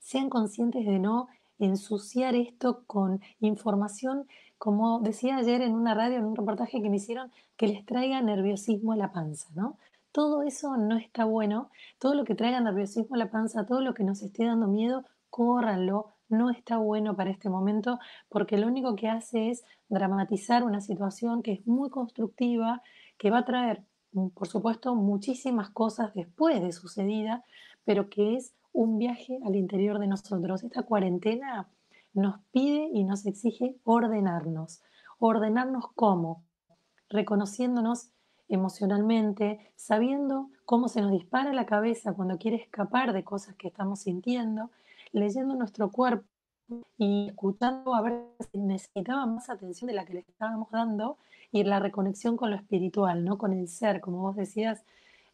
sean 0.00 0.28
conscientes 0.28 0.84
de 0.84 0.98
no 0.98 1.28
ensuciar 1.64 2.34
esto 2.34 2.84
con 2.86 3.20
información, 3.40 4.26
como 4.58 5.00
decía 5.00 5.36
ayer 5.36 5.62
en 5.62 5.74
una 5.74 5.94
radio, 5.94 6.18
en 6.18 6.24
un 6.24 6.36
reportaje 6.36 6.82
que 6.82 6.90
me 6.90 6.96
hicieron, 6.96 7.30
que 7.56 7.68
les 7.68 7.84
traiga 7.86 8.20
nerviosismo 8.20 8.92
a 8.92 8.96
la 8.96 9.12
panza, 9.12 9.48
¿no? 9.54 9.78
Todo 10.12 10.42
eso 10.42 10.76
no 10.76 10.96
está 10.96 11.24
bueno, 11.24 11.70
todo 11.98 12.14
lo 12.14 12.24
que 12.24 12.34
traiga 12.34 12.60
nerviosismo 12.60 13.14
a 13.14 13.18
la 13.18 13.30
panza, 13.30 13.64
todo 13.64 13.80
lo 13.80 13.94
que 13.94 14.04
nos 14.04 14.22
esté 14.22 14.44
dando 14.44 14.66
miedo, 14.66 15.04
córranlo, 15.30 16.12
no 16.28 16.50
está 16.50 16.78
bueno 16.78 17.14
para 17.14 17.30
este 17.30 17.48
momento 17.48 17.98
porque 18.28 18.58
lo 18.58 18.66
único 18.66 18.96
que 18.96 19.08
hace 19.08 19.50
es 19.50 19.64
dramatizar 19.88 20.64
una 20.64 20.80
situación 20.80 21.42
que 21.42 21.52
es 21.52 21.66
muy 21.66 21.90
constructiva, 21.90 22.82
que 23.18 23.30
va 23.30 23.38
a 23.38 23.44
traer, 23.44 23.84
por 24.34 24.48
supuesto, 24.48 24.94
muchísimas 24.94 25.70
cosas 25.70 26.12
después 26.14 26.60
de 26.60 26.72
sucedida, 26.72 27.44
pero 27.84 28.08
que 28.08 28.36
es 28.36 28.54
un 28.72 28.98
viaje 28.98 29.38
al 29.44 29.56
interior 29.56 29.98
de 29.98 30.06
nosotros. 30.06 30.62
Esta 30.62 30.82
cuarentena 30.82 31.68
nos 32.14 32.40
pide 32.52 32.88
y 32.92 33.04
nos 33.04 33.26
exige 33.26 33.76
ordenarnos. 33.84 34.82
Ordenarnos 35.18 35.86
cómo? 35.94 36.42
Reconociéndonos 37.08 38.10
emocionalmente, 38.48 39.72
sabiendo 39.76 40.50
cómo 40.64 40.88
se 40.88 41.00
nos 41.00 41.12
dispara 41.12 41.52
la 41.52 41.66
cabeza 41.66 42.12
cuando 42.12 42.38
quiere 42.38 42.58
escapar 42.58 43.12
de 43.12 43.24
cosas 43.24 43.54
que 43.56 43.68
estamos 43.68 44.00
sintiendo, 44.00 44.70
leyendo 45.12 45.54
nuestro 45.54 45.90
cuerpo 45.90 46.26
y 46.98 47.28
escuchando 47.28 47.94
a 47.94 48.02
ver 48.02 48.24
si 48.50 48.58
necesitaba 48.58 49.26
más 49.26 49.50
atención 49.50 49.88
de 49.88 49.94
la 49.94 50.04
que 50.04 50.14
le 50.14 50.20
estábamos 50.20 50.70
dando 50.70 51.18
y 51.50 51.64
la 51.64 51.80
reconexión 51.80 52.36
con 52.36 52.50
lo 52.50 52.56
espiritual, 52.56 53.24
¿no? 53.24 53.38
Con 53.38 53.52
el 53.52 53.68
ser, 53.68 54.00
como 54.00 54.18
vos 54.22 54.36
decías, 54.36 54.84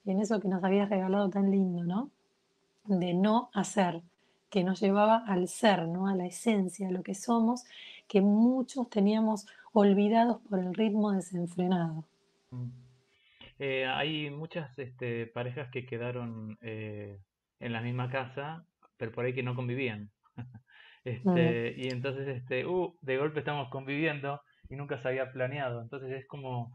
en 0.04 0.20
eso 0.20 0.40
que 0.40 0.48
nos 0.48 0.62
habías 0.64 0.88
regalado 0.88 1.28
tan 1.30 1.50
lindo, 1.50 1.84
¿no? 1.84 2.10
De 2.88 3.14
no 3.14 3.50
hacer, 3.54 4.02
que 4.50 4.64
nos 4.64 4.80
llevaba 4.80 5.24
al 5.26 5.48
ser, 5.48 5.86
¿no? 5.86 6.08
a 6.08 6.14
la 6.14 6.26
esencia, 6.26 6.88
a 6.88 6.92
lo 6.92 7.02
que 7.02 7.14
somos, 7.14 7.64
que 8.06 8.20
muchos 8.20 8.88
teníamos 8.88 9.46
olvidados 9.72 10.40
por 10.48 10.58
el 10.58 10.74
ritmo 10.74 11.12
desenfrenado. 11.12 12.04
Mm. 12.50 12.68
Eh, 13.60 13.86
hay 13.86 14.30
muchas 14.30 14.76
este, 14.78 15.26
parejas 15.26 15.68
que 15.70 15.84
quedaron 15.84 16.56
eh, 16.62 17.18
en 17.60 17.72
la 17.72 17.80
misma 17.80 18.08
casa, 18.08 18.64
pero 18.96 19.12
por 19.12 19.24
ahí 19.24 19.34
que 19.34 19.42
no 19.42 19.54
convivían. 19.54 20.10
este. 21.04 21.74
Y 21.76 21.88
entonces, 21.88 22.28
este, 22.28 22.66
uh, 22.66 22.94
de 23.02 23.16
golpe 23.16 23.40
estamos 23.40 23.68
conviviendo 23.68 24.40
y 24.70 24.76
nunca 24.76 25.02
se 25.02 25.08
había 25.08 25.32
planeado. 25.32 25.82
Entonces 25.82 26.12
es 26.12 26.26
como, 26.26 26.72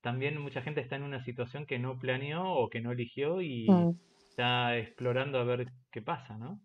también 0.00 0.40
mucha 0.40 0.62
gente 0.62 0.80
está 0.80 0.96
en 0.96 1.02
una 1.02 1.22
situación 1.22 1.66
que 1.66 1.78
no 1.78 1.98
planeó 1.98 2.50
o 2.50 2.70
que 2.70 2.80
no 2.80 2.92
eligió 2.92 3.42
y, 3.42 3.68
mm 3.70 3.94
está 4.32 4.78
explorando 4.78 5.38
a 5.38 5.44
ver 5.44 5.68
qué 5.90 6.00
pasa, 6.00 6.38
¿no? 6.38 6.58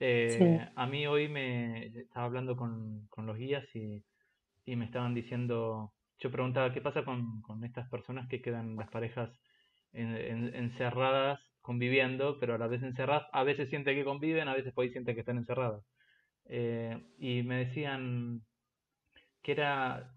Eh, 0.00 0.68
a 0.74 0.86
mí 0.86 1.06
hoy 1.06 1.28
me 1.28 1.86
estaba 1.86 2.26
hablando 2.26 2.56
con, 2.56 3.08
los 3.16 3.36
guías 3.36 3.64
y, 3.74 4.04
me 4.66 4.84
estaban 4.84 5.14
diciendo, 5.14 5.92
yo 6.18 6.30
preguntaba 6.32 6.72
qué 6.74 6.80
pasa 6.80 7.04
con, 7.04 7.64
estas 7.64 7.88
personas 7.88 8.28
que 8.28 8.42
quedan 8.42 8.76
las 8.76 8.90
parejas 8.90 9.30
encerradas 9.92 11.40
conviviendo, 11.62 12.38
pero 12.40 12.54
a 12.54 12.58
la 12.58 12.66
vez 12.66 12.82
encerradas, 12.82 13.28
a 13.32 13.44
veces 13.44 13.70
siente 13.70 13.94
que 13.94 14.04
conviven, 14.04 14.48
a 14.48 14.54
veces 14.54 14.72
por 14.74 14.84
ahí 14.84 14.90
siente 14.90 15.14
que 15.14 15.20
están 15.20 15.38
encerradas. 15.38 15.82
Eh, 16.46 17.00
y 17.18 17.42
me 17.44 17.66
decían 17.66 18.42
que 19.42 19.52
era 19.52 20.12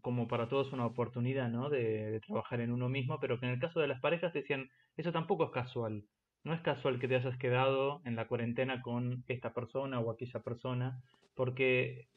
como 0.00 0.26
para 0.28 0.48
todos 0.48 0.72
una 0.72 0.86
oportunidad, 0.86 1.48
¿no? 1.50 1.70
De, 1.70 2.10
de, 2.10 2.20
trabajar 2.20 2.60
en 2.60 2.72
uno 2.72 2.88
mismo, 2.88 3.20
pero 3.20 3.38
que 3.38 3.46
en 3.46 3.52
el 3.52 3.60
caso 3.60 3.80
de 3.80 3.88
las 3.88 4.00
parejas 4.00 4.32
decían, 4.32 4.68
eso 4.96 5.12
tampoco 5.12 5.44
es 5.44 5.50
casual. 5.52 6.04
No 6.44 6.54
es 6.54 6.60
casual 6.60 6.98
que 6.98 7.08
te 7.08 7.16
hayas 7.16 7.36
quedado 7.38 8.00
en 8.04 8.16
la 8.16 8.26
cuarentena 8.26 8.82
con 8.82 9.24
esta 9.28 9.52
persona 9.52 10.00
o 10.00 10.10
aquella 10.10 10.40
persona, 10.40 11.00
porque 11.34 12.08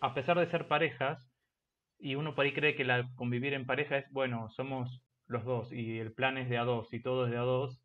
a 0.00 0.14
pesar 0.14 0.38
de 0.38 0.50
ser 0.50 0.68
parejas, 0.68 1.28
y 1.98 2.14
uno 2.14 2.34
por 2.34 2.44
ahí 2.44 2.52
cree 2.52 2.76
que 2.76 2.84
la 2.84 3.08
convivir 3.16 3.54
en 3.54 3.66
pareja 3.66 3.98
es, 3.98 4.10
bueno, 4.10 4.50
somos 4.50 5.02
los 5.26 5.44
dos 5.44 5.72
y 5.72 5.98
el 5.98 6.12
plan 6.12 6.36
es 6.38 6.48
de 6.48 6.58
a 6.58 6.64
dos 6.64 6.92
y 6.92 7.00
todo 7.00 7.26
es 7.26 7.30
de 7.32 7.38
a 7.38 7.42
dos, 7.42 7.80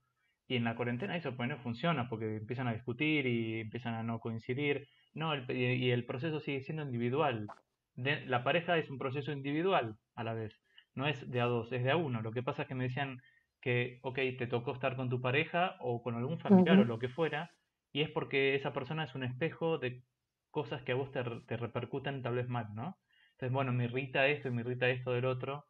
y 0.48 0.56
en 0.56 0.64
la 0.64 0.76
cuarentena 0.76 1.16
eso 1.16 1.36
pues 1.36 1.48
no 1.48 1.58
funciona 1.60 2.10
porque 2.10 2.38
empiezan 2.38 2.68
a 2.68 2.74
discutir 2.74 3.26
y 3.26 3.62
empiezan 3.62 3.94
a 3.94 4.04
no 4.04 4.20
coincidir, 4.20 4.88
no, 5.14 5.34
y 5.36 5.92
el 5.92 6.06
proceso 6.06 6.40
sigue 6.40 6.62
siendo 6.62 6.84
individual. 6.84 7.48
la 7.96 8.44
pareja 8.44 8.78
es 8.78 8.90
un 8.90 8.98
proceso 8.98 9.32
individual 9.32 9.96
a 10.16 10.24
la 10.24 10.34
vez, 10.34 10.54
no 10.96 11.08
es 11.08 11.30
de 11.30 11.42
a 11.42 11.46
dos, 11.46 11.72
es 11.72 11.84
de 11.84 11.92
a 11.92 11.96
uno. 11.96 12.22
Lo 12.22 12.32
que 12.32 12.44
pasa 12.44 12.64
es 12.64 12.68
que 12.68 12.76
me 12.76 12.86
decían, 12.86 13.22
que, 13.62 14.00
ok, 14.04 14.20
te 14.38 14.48
tocó 14.48 14.74
estar 14.74 14.96
con 14.96 15.10
tu 15.10 15.22
pareja 15.22 15.76
o 15.80 16.02
con 16.02 16.16
algún 16.16 16.40
familiar 16.40 16.80
o 16.80 16.86
lo 16.86 17.00
que 17.00 17.10
fuera, 17.10 17.52
y 17.92 18.02
es 18.02 18.10
porque 18.10 18.56
esa 18.56 18.74
persona 18.74 19.04
es 19.04 19.16
un 19.16 19.24
espejo 19.24 19.78
de 19.78 20.04
cosas 20.52 20.82
que 20.84 20.94
a 20.94 20.96
vos 20.96 21.12
te, 21.12 21.24
te 21.48 21.58
repercuten 21.58 22.22
tal 22.22 22.36
vez 22.36 22.48
mal, 22.48 22.68
¿no? 22.74 22.98
Entonces, 23.32 23.54
bueno, 23.54 23.72
me 23.72 23.86
irrita 23.86 24.28
esto 24.28 24.50
y 24.50 24.52
me 24.52 24.62
irrita 24.62 24.90
esto 24.90 25.14
del 25.14 25.26
otro. 25.26 25.66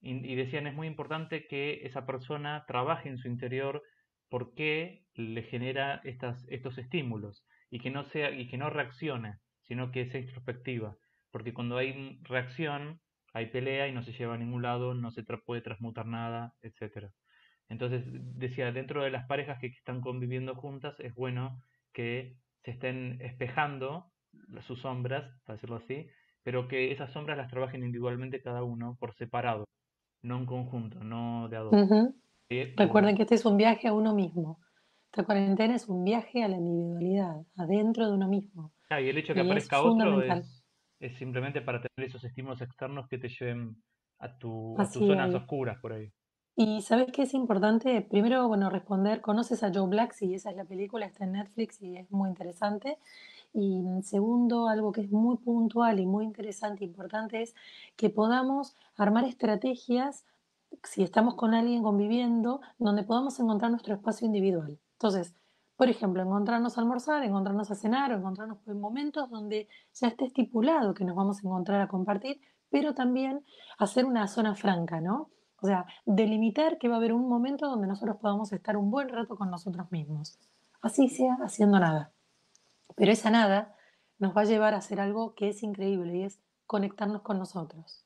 Y, 0.00 0.34
decían, 0.34 0.66
es 0.66 0.74
muy 0.74 0.86
importante 0.86 1.46
que 1.46 1.86
esa 1.86 2.04
persona 2.04 2.64
trabaje 2.66 3.08
en 3.08 3.16
su 3.16 3.28
interior 3.28 3.82
por 4.28 4.54
qué 4.54 5.06
le 5.14 5.42
genera 5.44 6.02
estas, 6.04 6.44
estos 6.48 6.76
estímulos 6.76 7.46
y 7.70 7.78
que 7.78 7.90
no 7.90 8.04
sea 8.04 8.30
y 8.30 8.48
que 8.48 8.58
no 8.58 8.68
reaccione, 8.68 9.38
sino 9.62 9.92
que 9.92 10.10
sea 10.10 10.20
introspectiva, 10.20 10.96
porque 11.30 11.54
cuando 11.54 11.78
hay 11.78 12.18
reacción 12.24 13.00
hay 13.32 13.46
pelea 13.46 13.88
y 13.88 13.92
no 13.92 14.02
se 14.02 14.12
lleva 14.12 14.34
a 14.34 14.38
ningún 14.38 14.62
lado, 14.62 14.92
no 14.92 15.10
se 15.10 15.22
puede 15.22 15.62
transmutar 15.62 16.06
nada, 16.06 16.54
etcétera. 16.60 17.10
Entonces, 17.68 18.04
decía, 18.06 18.72
dentro 18.72 19.02
de 19.02 19.10
las 19.10 19.26
parejas 19.26 19.58
que 19.60 19.68
están 19.68 20.00
conviviendo 20.00 20.54
juntas, 20.54 20.98
es 21.00 21.14
bueno 21.14 21.60
que 21.92 22.36
se 22.62 22.72
estén 22.72 23.20
espejando 23.20 24.12
sus 24.60 24.80
sombras, 24.80 25.24
para 25.44 25.56
decirlo 25.56 25.76
así, 25.76 26.06
pero 26.42 26.68
que 26.68 26.92
esas 26.92 27.12
sombras 27.12 27.38
las 27.38 27.50
trabajen 27.50 27.82
individualmente 27.84 28.42
cada 28.42 28.62
uno 28.62 28.96
por 28.98 29.14
separado, 29.14 29.64
no 30.22 30.38
en 30.38 30.46
conjunto, 30.46 31.02
no 31.02 31.48
de 31.48 31.56
a 31.56 31.60
dos. 31.60 31.72
Recuerden 32.76 33.16
que 33.16 33.22
este 33.22 33.34
es 33.36 33.44
un 33.46 33.56
viaje 33.56 33.88
a 33.88 33.92
uno 33.92 34.14
mismo. 34.14 34.60
Esta 35.12 35.24
cuarentena 35.24 35.76
es 35.76 35.88
un 35.88 36.04
viaje 36.04 36.42
a 36.42 36.48
la 36.48 36.56
individualidad, 36.56 37.46
adentro 37.56 38.08
de 38.08 38.14
uno 38.14 38.28
mismo. 38.28 38.72
Ah, 38.90 39.00
y 39.00 39.08
el 39.08 39.18
hecho 39.18 39.32
de 39.32 39.40
que 39.40 39.40
Y 39.40 39.42
es 39.42 39.46
aparezca 39.50 39.80
otro 39.82 40.22
es, 40.22 40.64
es 41.00 41.16
simplemente 41.18 41.62
para 41.62 41.80
tener 41.80 42.08
esos 42.08 42.24
estímulos 42.24 42.60
externos 42.60 43.08
que 43.08 43.18
te 43.18 43.28
lleven 43.28 43.76
a 44.18 44.38
tu, 44.38 44.76
a 44.78 44.90
tus 44.90 45.06
zonas 45.06 45.28
es. 45.28 45.34
oscuras 45.34 45.78
por 45.80 45.92
ahí. 45.92 46.10
Y 46.56 46.82
¿sabes 46.82 47.08
qué 47.12 47.22
es 47.22 47.34
importante? 47.34 48.00
Primero, 48.00 48.46
bueno, 48.46 48.70
responder, 48.70 49.20
¿conoces 49.20 49.64
a 49.64 49.72
Joe 49.74 49.88
Black? 49.88 50.12
Sí, 50.12 50.34
esa 50.34 50.50
es 50.50 50.56
la 50.56 50.64
película, 50.64 51.04
está 51.04 51.24
en 51.24 51.32
Netflix 51.32 51.82
y 51.82 51.96
es 51.96 52.10
muy 52.12 52.28
interesante. 52.28 52.98
Y 53.52 53.80
mm, 53.80 54.02
segundo, 54.02 54.68
algo 54.68 54.92
que 54.92 55.00
es 55.00 55.10
muy 55.10 55.36
puntual 55.38 55.98
y 55.98 56.06
muy 56.06 56.24
interesante 56.24 56.84
importante 56.84 57.42
es 57.42 57.56
que 57.96 58.08
podamos 58.08 58.76
armar 58.96 59.24
estrategias, 59.24 60.24
si 60.84 61.02
estamos 61.02 61.34
con 61.34 61.54
alguien 61.54 61.82
conviviendo, 61.82 62.60
donde 62.78 63.02
podamos 63.02 63.38
encontrar 63.40 63.72
nuestro 63.72 63.94
espacio 63.94 64.26
individual. 64.26 64.78
Entonces, 64.92 65.34
por 65.76 65.88
ejemplo, 65.88 66.22
encontrarnos 66.22 66.78
a 66.78 66.80
almorzar, 66.82 67.24
encontrarnos 67.24 67.70
a 67.72 67.74
cenar 67.74 68.12
o 68.12 68.16
encontrarnos 68.16 68.58
en 68.68 68.80
momentos 68.80 69.28
donde 69.28 69.68
ya 69.92 70.06
esté 70.08 70.26
estipulado 70.26 70.94
que 70.94 71.04
nos 71.04 71.16
vamos 71.16 71.38
a 71.38 71.48
encontrar 71.48 71.80
a 71.80 71.88
compartir, 71.88 72.40
pero 72.70 72.94
también 72.94 73.44
hacer 73.78 74.04
una 74.04 74.28
zona 74.28 74.54
franca, 74.54 75.00
¿no? 75.00 75.30
O 75.64 75.66
sea, 75.66 75.86
delimitar 76.04 76.76
que 76.76 76.88
va 76.88 76.96
a 76.96 76.98
haber 76.98 77.14
un 77.14 77.26
momento 77.26 77.66
donde 77.66 77.86
nosotros 77.86 78.18
podamos 78.18 78.52
estar 78.52 78.76
un 78.76 78.90
buen 78.90 79.08
rato 79.08 79.34
con 79.34 79.50
nosotros 79.50 79.90
mismos. 79.90 80.38
Así 80.82 81.08
sea 81.08 81.38
haciendo 81.42 81.80
nada. 81.80 82.12
Pero 82.96 83.10
esa 83.10 83.30
nada 83.30 83.74
nos 84.18 84.36
va 84.36 84.42
a 84.42 84.44
llevar 84.44 84.74
a 84.74 84.76
hacer 84.76 85.00
algo 85.00 85.34
que 85.34 85.48
es 85.48 85.62
increíble 85.62 86.18
y 86.18 86.24
es 86.24 86.38
conectarnos 86.66 87.22
con 87.22 87.38
nosotros. 87.38 88.04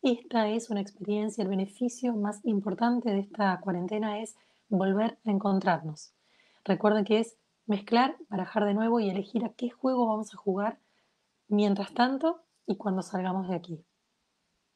Esta 0.00 0.46
es 0.46 0.70
una 0.70 0.80
experiencia, 0.80 1.42
el 1.42 1.48
beneficio 1.48 2.14
más 2.14 2.38
importante 2.44 3.10
de 3.10 3.18
esta 3.18 3.58
cuarentena 3.58 4.20
es 4.20 4.36
volver 4.68 5.18
a 5.24 5.32
encontrarnos. 5.32 6.12
Recuerden 6.64 7.04
que 7.04 7.18
es 7.18 7.36
mezclar, 7.66 8.16
barajar 8.28 8.64
de 8.64 8.74
nuevo 8.74 9.00
y 9.00 9.10
elegir 9.10 9.44
a 9.44 9.54
qué 9.54 9.70
juego 9.70 10.06
vamos 10.06 10.32
a 10.32 10.36
jugar 10.36 10.78
mientras 11.48 11.92
tanto 11.94 12.42
y 12.64 12.76
cuando 12.76 13.02
salgamos 13.02 13.48
de 13.48 13.56
aquí. 13.56 13.84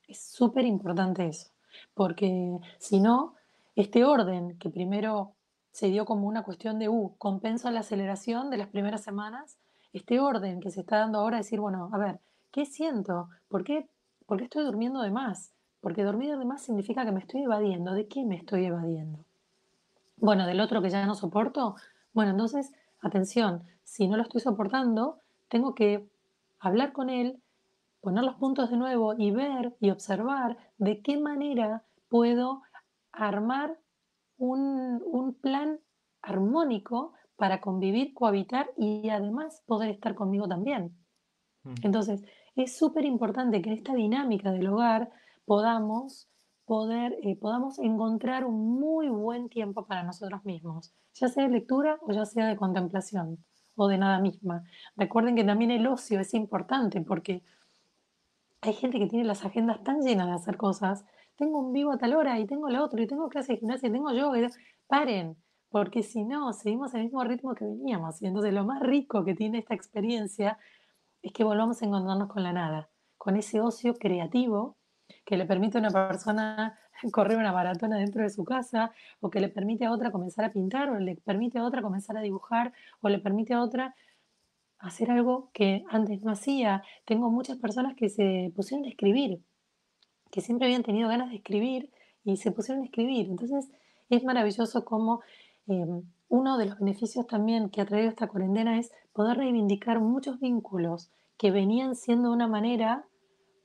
Es 0.08 0.26
súper 0.26 0.64
importante 0.64 1.24
eso, 1.28 1.50
porque 1.94 2.58
si 2.78 3.00
no, 3.00 3.34
este 3.74 4.04
orden 4.04 4.58
que 4.58 4.70
primero 4.70 5.32
se 5.70 5.88
dio 5.88 6.06
como 6.06 6.26
una 6.26 6.42
cuestión 6.42 6.78
de, 6.78 6.88
uh, 6.88 7.14
compensa 7.18 7.70
la 7.70 7.80
aceleración 7.80 8.50
de 8.50 8.56
las 8.56 8.68
primeras 8.68 9.02
semanas, 9.02 9.58
este 9.92 10.20
orden 10.20 10.60
que 10.60 10.70
se 10.70 10.80
está 10.80 10.98
dando 10.98 11.18
ahora, 11.18 11.36
decir, 11.36 11.60
bueno, 11.60 11.90
a 11.92 11.98
ver, 11.98 12.20
¿qué 12.50 12.64
siento? 12.64 13.28
¿Por 13.48 13.64
qué, 13.64 13.88
por 14.26 14.38
qué 14.38 14.44
estoy 14.44 14.64
durmiendo 14.64 15.02
de 15.02 15.10
más? 15.10 15.52
Porque 15.80 16.02
dormir 16.02 16.36
de 16.36 16.44
más 16.44 16.62
significa 16.62 17.04
que 17.04 17.12
me 17.12 17.20
estoy 17.20 17.42
evadiendo. 17.42 17.92
¿De 17.92 18.08
qué 18.08 18.24
me 18.24 18.36
estoy 18.36 18.64
evadiendo? 18.64 19.18
Bueno, 20.16 20.46
del 20.46 20.60
otro 20.60 20.80
que 20.80 20.90
ya 20.90 21.04
no 21.04 21.14
soporto. 21.14 21.76
Bueno, 22.14 22.30
entonces, 22.30 22.72
atención, 23.00 23.62
si 23.84 24.08
no 24.08 24.16
lo 24.16 24.22
estoy 24.22 24.40
soportando, 24.40 25.20
tengo 25.48 25.74
que 25.74 26.08
hablar 26.58 26.92
con 26.92 27.10
él, 27.10 27.40
poner 28.06 28.22
los 28.22 28.36
puntos 28.36 28.70
de 28.70 28.76
nuevo 28.76 29.14
y 29.18 29.32
ver 29.32 29.74
y 29.80 29.90
observar 29.90 30.56
de 30.78 31.02
qué 31.02 31.18
manera 31.18 31.82
puedo 32.08 32.62
armar 33.10 33.80
un, 34.36 35.02
un 35.04 35.34
plan 35.34 35.80
armónico 36.22 37.14
para 37.34 37.60
convivir, 37.60 38.14
cohabitar 38.14 38.70
y 38.76 39.08
además 39.08 39.64
poder 39.66 39.90
estar 39.90 40.14
conmigo 40.14 40.46
también. 40.46 40.96
Mm. 41.64 41.74
Entonces, 41.82 42.22
es 42.54 42.78
súper 42.78 43.04
importante 43.04 43.60
que 43.60 43.70
en 43.70 43.76
esta 43.76 43.92
dinámica 43.92 44.52
del 44.52 44.68
hogar 44.68 45.10
podamos 45.44 46.28
poder, 46.64 47.16
eh, 47.24 47.34
podamos 47.34 47.80
encontrar 47.80 48.44
un 48.44 48.78
muy 48.78 49.08
buen 49.08 49.48
tiempo 49.48 49.84
para 49.84 50.04
nosotros 50.04 50.44
mismos, 50.44 50.94
ya 51.14 51.26
sea 51.26 51.42
de 51.42 51.50
lectura 51.50 51.98
o 52.02 52.12
ya 52.12 52.24
sea 52.24 52.46
de 52.46 52.56
contemplación 52.56 53.44
o 53.74 53.88
de 53.88 53.98
nada 53.98 54.20
misma. 54.20 54.62
Recuerden 54.94 55.34
que 55.34 55.42
también 55.42 55.72
el 55.72 55.88
ocio 55.88 56.20
es 56.20 56.34
importante 56.34 57.00
porque 57.00 57.42
hay 58.66 58.74
gente 58.74 58.98
que 58.98 59.06
tiene 59.06 59.24
las 59.24 59.44
agendas 59.44 59.82
tan 59.82 60.02
llenas 60.02 60.26
de 60.26 60.34
hacer 60.34 60.56
cosas. 60.56 61.04
Tengo 61.36 61.58
un 61.58 61.72
vivo 61.72 61.92
a 61.92 61.98
tal 61.98 62.14
hora 62.14 62.38
y 62.38 62.46
tengo 62.46 62.68
lo 62.68 62.82
otro 62.84 63.00
y 63.02 63.06
tengo 63.06 63.28
clase 63.28 63.52
de 63.52 63.58
gimnasia 63.58 63.88
y 63.88 63.92
tengo 63.92 64.12
yoga. 64.12 64.48
Paren, 64.86 65.36
porque 65.70 66.02
si 66.02 66.24
no, 66.24 66.52
seguimos 66.52 66.94
el 66.94 67.04
mismo 67.04 67.22
ritmo 67.24 67.54
que 67.54 67.64
veníamos. 67.64 68.20
Y 68.22 68.26
entonces 68.26 68.52
lo 68.52 68.64
más 68.64 68.80
rico 68.80 69.24
que 69.24 69.34
tiene 69.34 69.58
esta 69.58 69.74
experiencia 69.74 70.58
es 71.22 71.32
que 71.32 71.44
volvamos 71.44 71.82
a 71.82 71.86
encontrarnos 71.86 72.28
con 72.28 72.42
la 72.42 72.52
nada, 72.52 72.88
con 73.16 73.36
ese 73.36 73.60
ocio 73.60 73.94
creativo 73.94 74.76
que 75.24 75.36
le 75.36 75.44
permite 75.44 75.78
a 75.78 75.80
una 75.80 75.90
persona 75.90 76.78
correr 77.12 77.38
una 77.38 77.52
maratona 77.52 77.98
dentro 77.98 78.22
de 78.22 78.30
su 78.30 78.44
casa, 78.44 78.92
o 79.20 79.30
que 79.30 79.40
le 79.40 79.48
permite 79.48 79.84
a 79.84 79.92
otra 79.92 80.10
comenzar 80.10 80.44
a 80.44 80.52
pintar, 80.52 80.90
o 80.90 80.98
le 80.98 81.16
permite 81.16 81.58
a 81.58 81.64
otra 81.64 81.82
comenzar 81.82 82.16
a 82.16 82.20
dibujar, 82.20 82.72
o 83.00 83.08
le 83.08 83.18
permite 83.18 83.54
a 83.54 83.62
otra 83.62 83.94
hacer 84.78 85.10
algo 85.10 85.50
que 85.52 85.84
antes 85.88 86.22
no 86.22 86.32
hacía. 86.32 86.82
Tengo 87.04 87.30
muchas 87.30 87.58
personas 87.58 87.94
que 87.96 88.08
se 88.08 88.52
pusieron 88.54 88.86
a 88.86 88.88
escribir, 88.88 89.42
que 90.30 90.40
siempre 90.40 90.66
habían 90.66 90.82
tenido 90.82 91.08
ganas 91.08 91.30
de 91.30 91.36
escribir 91.36 91.90
y 92.24 92.36
se 92.36 92.52
pusieron 92.52 92.82
a 92.82 92.86
escribir. 92.86 93.28
Entonces 93.28 93.70
es 94.08 94.24
maravilloso 94.24 94.84
como 94.84 95.20
eh, 95.68 95.86
uno 96.28 96.58
de 96.58 96.66
los 96.66 96.78
beneficios 96.78 97.26
también 97.26 97.70
que 97.70 97.80
ha 97.80 97.86
traído 97.86 98.08
esta 98.08 98.28
cuarentena 98.28 98.78
es 98.78 98.92
poder 99.12 99.36
reivindicar 99.38 100.00
muchos 100.00 100.40
vínculos 100.40 101.10
que 101.36 101.50
venían 101.50 101.94
siendo 101.94 102.28
de 102.28 102.34
una 102.34 102.48
manera 102.48 103.06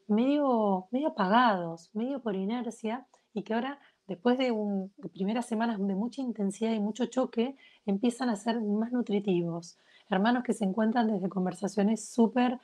medio, 0.07 0.87
medio 0.91 1.09
apagados, 1.09 1.89
medio 1.93 2.21
por 2.21 2.35
inercia, 2.35 3.07
y 3.33 3.43
que 3.43 3.53
ahora, 3.53 3.79
después 4.07 4.37
de, 4.37 4.51
un, 4.51 4.91
primeras 5.13 5.45
semanas 5.45 5.77
de 5.79 5.95
mucha 5.95 6.21
intensidad 6.21 6.73
y 6.73 6.79
mucho 6.79 7.05
choque, 7.05 7.55
empiezan 7.85 8.29
a 8.29 8.35
ser 8.35 8.61
más 8.61 8.91
nutritivos. 8.91 9.77
Hermanos 10.09 10.43
que 10.43 10.53
se 10.53 10.65
encuentran 10.65 11.07
desde 11.07 11.29
conversaciones 11.29 12.05
súper 12.05 12.59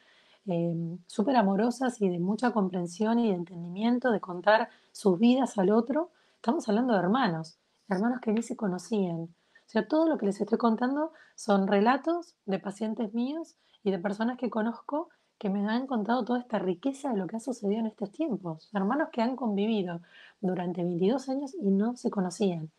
eh, 0.49 0.97
súper 1.07 1.35
amorosas 1.35 2.01
y 2.01 2.07
de 2.07 2.19
mucha 2.19 2.51
comprensión 2.51 3.19
y 3.19 3.27
de 3.29 3.35
entendimiento, 3.35 4.11
de 4.11 4.21
contar 4.21 4.69
sus 4.93 5.19
vidas 5.19 5.57
al 5.57 5.71
otro. 5.71 6.09
Estamos 6.35 6.67
hablando 6.69 6.93
de 6.93 6.99
hermanos, 6.99 7.57
hermanos 7.89 8.21
que 8.21 8.31
ni 8.31 8.41
se 8.41 8.55
conocían. 8.55 9.23
O 9.23 9.69
sea, 9.69 9.89
todo 9.89 10.07
lo 10.07 10.17
que 10.17 10.25
les 10.25 10.39
estoy 10.39 10.57
contando 10.57 11.11
son 11.35 11.67
relatos 11.67 12.35
de 12.45 12.59
pacientes 12.59 13.13
míos 13.13 13.57
y 13.83 13.91
de 13.91 13.99
personas 13.99 14.37
que 14.37 14.49
conozco 14.49 15.09
que 15.37 15.49
me 15.49 15.67
han 15.67 15.87
contado 15.87 16.25
toda 16.25 16.39
esta 16.39 16.59
riqueza 16.59 17.11
de 17.11 17.17
lo 17.17 17.27
que 17.27 17.37
ha 17.37 17.39
sucedido 17.39 17.79
en 17.79 17.87
estos 17.87 18.11
tiempos. 18.11 18.69
Hermanos 18.73 19.09
que 19.11 19.21
han 19.21 19.35
convivido 19.35 20.01
durante 20.41 20.83
22 20.83 21.29
años 21.29 21.55
y 21.59 21.69
no 21.69 21.95
se 21.95 22.09
conocían. 22.09 22.71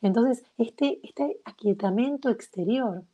Entonces, 0.00 0.44
este, 0.56 1.00
este 1.02 1.40
aquietamiento 1.44 2.30
exterior, 2.30 3.04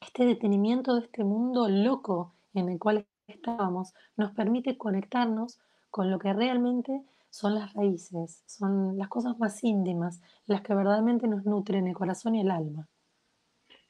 este 0.00 0.24
detenimiento 0.24 0.94
de 0.94 1.02
este 1.02 1.24
mundo 1.24 1.68
loco 1.68 2.32
en 2.54 2.68
el 2.68 2.78
cual 2.78 3.06
estábamos, 3.26 3.94
nos 4.16 4.32
permite 4.32 4.78
conectarnos 4.78 5.58
con 5.90 6.10
lo 6.10 6.18
que 6.18 6.32
realmente 6.32 7.02
son 7.30 7.54
las 7.54 7.72
raíces, 7.72 8.42
son 8.46 8.98
las 8.98 9.08
cosas 9.08 9.38
más 9.38 9.62
íntimas, 9.64 10.20
las 10.46 10.60
que 10.62 10.74
verdaderamente 10.74 11.26
nos 11.26 11.44
nutren 11.44 11.86
el 11.86 11.94
corazón 11.94 12.34
y 12.34 12.40
el 12.40 12.50
alma. 12.50 12.88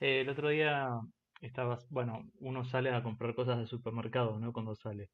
Eh, 0.00 0.20
el 0.20 0.28
otro 0.28 0.48
día 0.48 1.00
estabas, 1.42 1.87
bueno, 1.90 2.31
uno 2.40 2.64
sale 2.64 2.90
a 2.90 3.02
comprar 3.05 3.35
cosas 3.35 3.59
del 3.59 3.68
supermercado, 3.68 4.38
¿no? 4.40 4.52
Cuando 4.55 4.74
sale, 4.76 5.11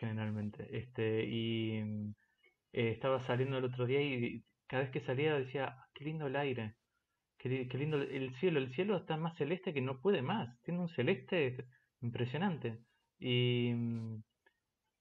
generalmente. 0.00 0.66
Este, 0.78 1.24
y 1.26 1.78
eh, 2.72 2.90
estaba 2.92 3.20
saliendo 3.20 3.58
el 3.58 3.64
otro 3.64 3.86
día 3.86 4.00
y 4.02 4.44
cada 4.66 4.82
vez 4.84 4.92
que 4.92 5.00
salía 5.00 5.34
decía, 5.36 5.66
"Ah, 5.78 5.86
qué 5.94 6.04
lindo 6.04 6.26
el 6.26 6.36
aire, 6.36 6.76
qué, 7.38 7.68
qué 7.68 7.78
lindo 7.78 7.98
el 8.02 8.34
cielo. 8.36 8.60
El 8.60 8.74
cielo 8.74 8.96
está 8.98 9.16
más 9.18 9.36
celeste 9.38 9.74
que 9.74 9.82
no 9.82 10.00
puede 10.00 10.22
más. 10.22 10.60
Tiene 10.62 10.80
un 10.80 10.88
celeste 10.90 11.66
impresionante. 12.02 12.80
Y, 13.20 13.72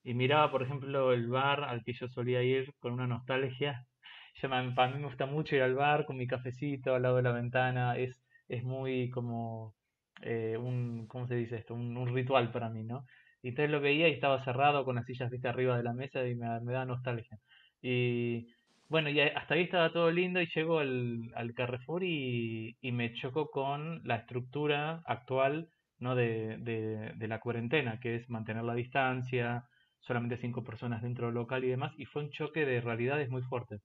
y 0.04 0.14
miraba, 0.14 0.52
por 0.52 0.64
ejemplo, 0.64 1.14
el 1.14 1.28
bar 1.30 1.64
al 1.64 1.84
que 1.84 1.94
yo 1.94 2.08
solía 2.08 2.42
ir 2.44 2.74
con 2.80 2.94
una 2.94 3.08
nostalgia. 3.08 3.86
Yo, 4.42 4.50
para 4.50 4.90
mí 4.92 5.00
me 5.00 5.06
gusta 5.08 5.26
mucho 5.26 5.56
ir 5.56 5.64
al 5.64 5.74
bar 5.76 6.06
con 6.06 6.16
mi 6.18 6.28
cafecito 6.28 6.94
al 6.94 7.02
lado 7.02 7.16
de 7.18 7.24
la 7.24 7.32
ventana. 7.32 7.98
Es, 7.98 8.24
es 8.48 8.64
muy 8.64 9.10
como 9.10 9.76
eh, 10.22 10.58
un, 10.58 11.08
¿cómo 11.08 11.28
se 11.28 11.36
dice 11.36 11.58
esto? 11.58 11.74
Un, 11.76 11.96
un 11.98 12.14
ritual 12.14 12.52
para 12.52 12.70
mí, 12.70 12.84
¿no? 12.84 13.06
Y 13.42 13.50
entonces 13.50 13.72
lo 13.72 13.82
veía 13.82 14.08
y 14.10 14.14
estaba 14.14 14.44
cerrado 14.44 14.84
con 14.86 14.96
las 14.96 15.06
sillas, 15.06 15.32
arriba 15.46 15.78
de 15.78 15.84
la 15.84 15.94
mesa 15.94 16.26
y 16.28 16.36
me, 16.36 16.60
me 16.62 16.74
da 16.74 16.86
nostalgia. 16.86 17.38
Y 17.82 18.48
bueno, 18.90 19.10
y 19.10 19.20
hasta 19.20 19.54
ahí 19.56 19.64
estaba 19.64 19.92
todo 19.92 20.12
lindo 20.12 20.42
y 20.42 20.48
llego 20.54 20.80
al, 20.80 21.20
al 21.36 21.54
Carrefour 21.54 22.04
y, 22.04 22.78
y 22.82 22.92
me 22.92 23.14
choco 23.14 23.50
con 23.52 24.02
la 24.06 24.16
estructura 24.18 25.02
actual, 25.06 25.70
¿no? 26.00 26.16
de, 26.16 26.58
de, 26.60 27.14
de 27.16 27.28
la 27.28 27.40
cuarentena, 27.40 28.00
que 28.00 28.16
es 28.16 28.30
mantener 28.30 28.64
la 28.64 28.74
distancia, 28.76 29.64
solamente 30.00 30.38
cinco 30.38 30.64
personas 30.64 31.02
dentro 31.02 31.28
del 31.28 31.36
local 31.36 31.64
y 31.64 31.70
demás, 31.70 31.94
y 31.98 32.06
fue 32.06 32.24
un 32.24 32.32
choque 32.32 32.66
de 32.66 32.82
realidades 32.82 33.30
muy 33.30 33.42
fuerte. 33.44 33.80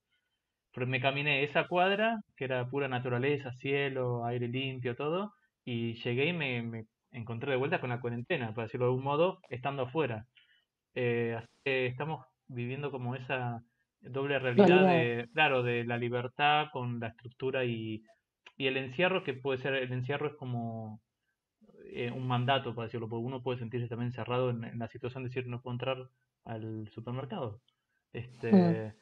Pero 0.75 0.87
me 0.87 1.01
caminé 1.01 1.45
esa 1.45 1.69
cuadra, 1.69 2.21
que 2.37 2.45
era 2.45 2.69
pura 2.69 2.89
naturaleza, 2.89 3.53
cielo, 3.53 4.25
aire 4.27 4.49
limpio, 4.49 4.97
todo, 4.97 5.33
y 5.65 5.95
llegué 6.03 6.27
y 6.27 6.33
me, 6.33 6.63
me 6.63 6.87
encontré 7.13 7.53
de 7.53 7.57
vuelta 7.57 7.81
con 7.81 7.91
la 7.91 8.01
cuarentena, 8.01 8.55
por 8.55 8.65
decirlo 8.65 8.87
de 8.87 8.91
algún 8.93 9.05
modo, 9.05 9.41
estando 9.49 9.83
afuera. 9.83 10.27
Eh, 10.95 11.35
así 11.39 11.49
que 11.65 11.87
estamos 11.87 12.25
viviendo 12.49 12.91
como 12.91 13.15
esa 13.15 13.63
doble 14.01 14.39
realidad 14.39 14.89
de, 14.89 15.29
claro, 15.33 15.63
de 15.63 15.85
la 15.85 15.97
libertad 15.97 16.67
con 16.73 17.01
la 17.01 17.09
estructura 17.09 17.65
y, 17.65 18.03
y 18.57 18.67
el 18.67 18.77
encierro, 18.77 19.23
que 19.23 19.35
puede 19.35 19.59
ser, 19.59 19.75
el 19.75 19.93
encierro 19.93 20.27
es 20.29 20.35
como 20.35 21.01
eh, 21.87 22.11
un 22.11 22.27
mandato, 22.27 22.75
por 22.75 22.85
decirlo, 22.85 23.09
porque 23.09 23.25
uno 23.25 23.43
puede 23.43 23.59
sentirse 23.59 23.89
también 23.89 24.09
encerrado 24.09 24.51
en, 24.51 24.79
la 24.79 24.89
situación 24.89 25.23
de 25.23 25.29
decir 25.29 25.47
no 25.47 25.61
puedo 25.61 25.75
entrar 25.75 26.09
al 26.45 26.89
supermercado. 26.95 27.61
Este, 28.13 28.53
mm. 28.53 28.93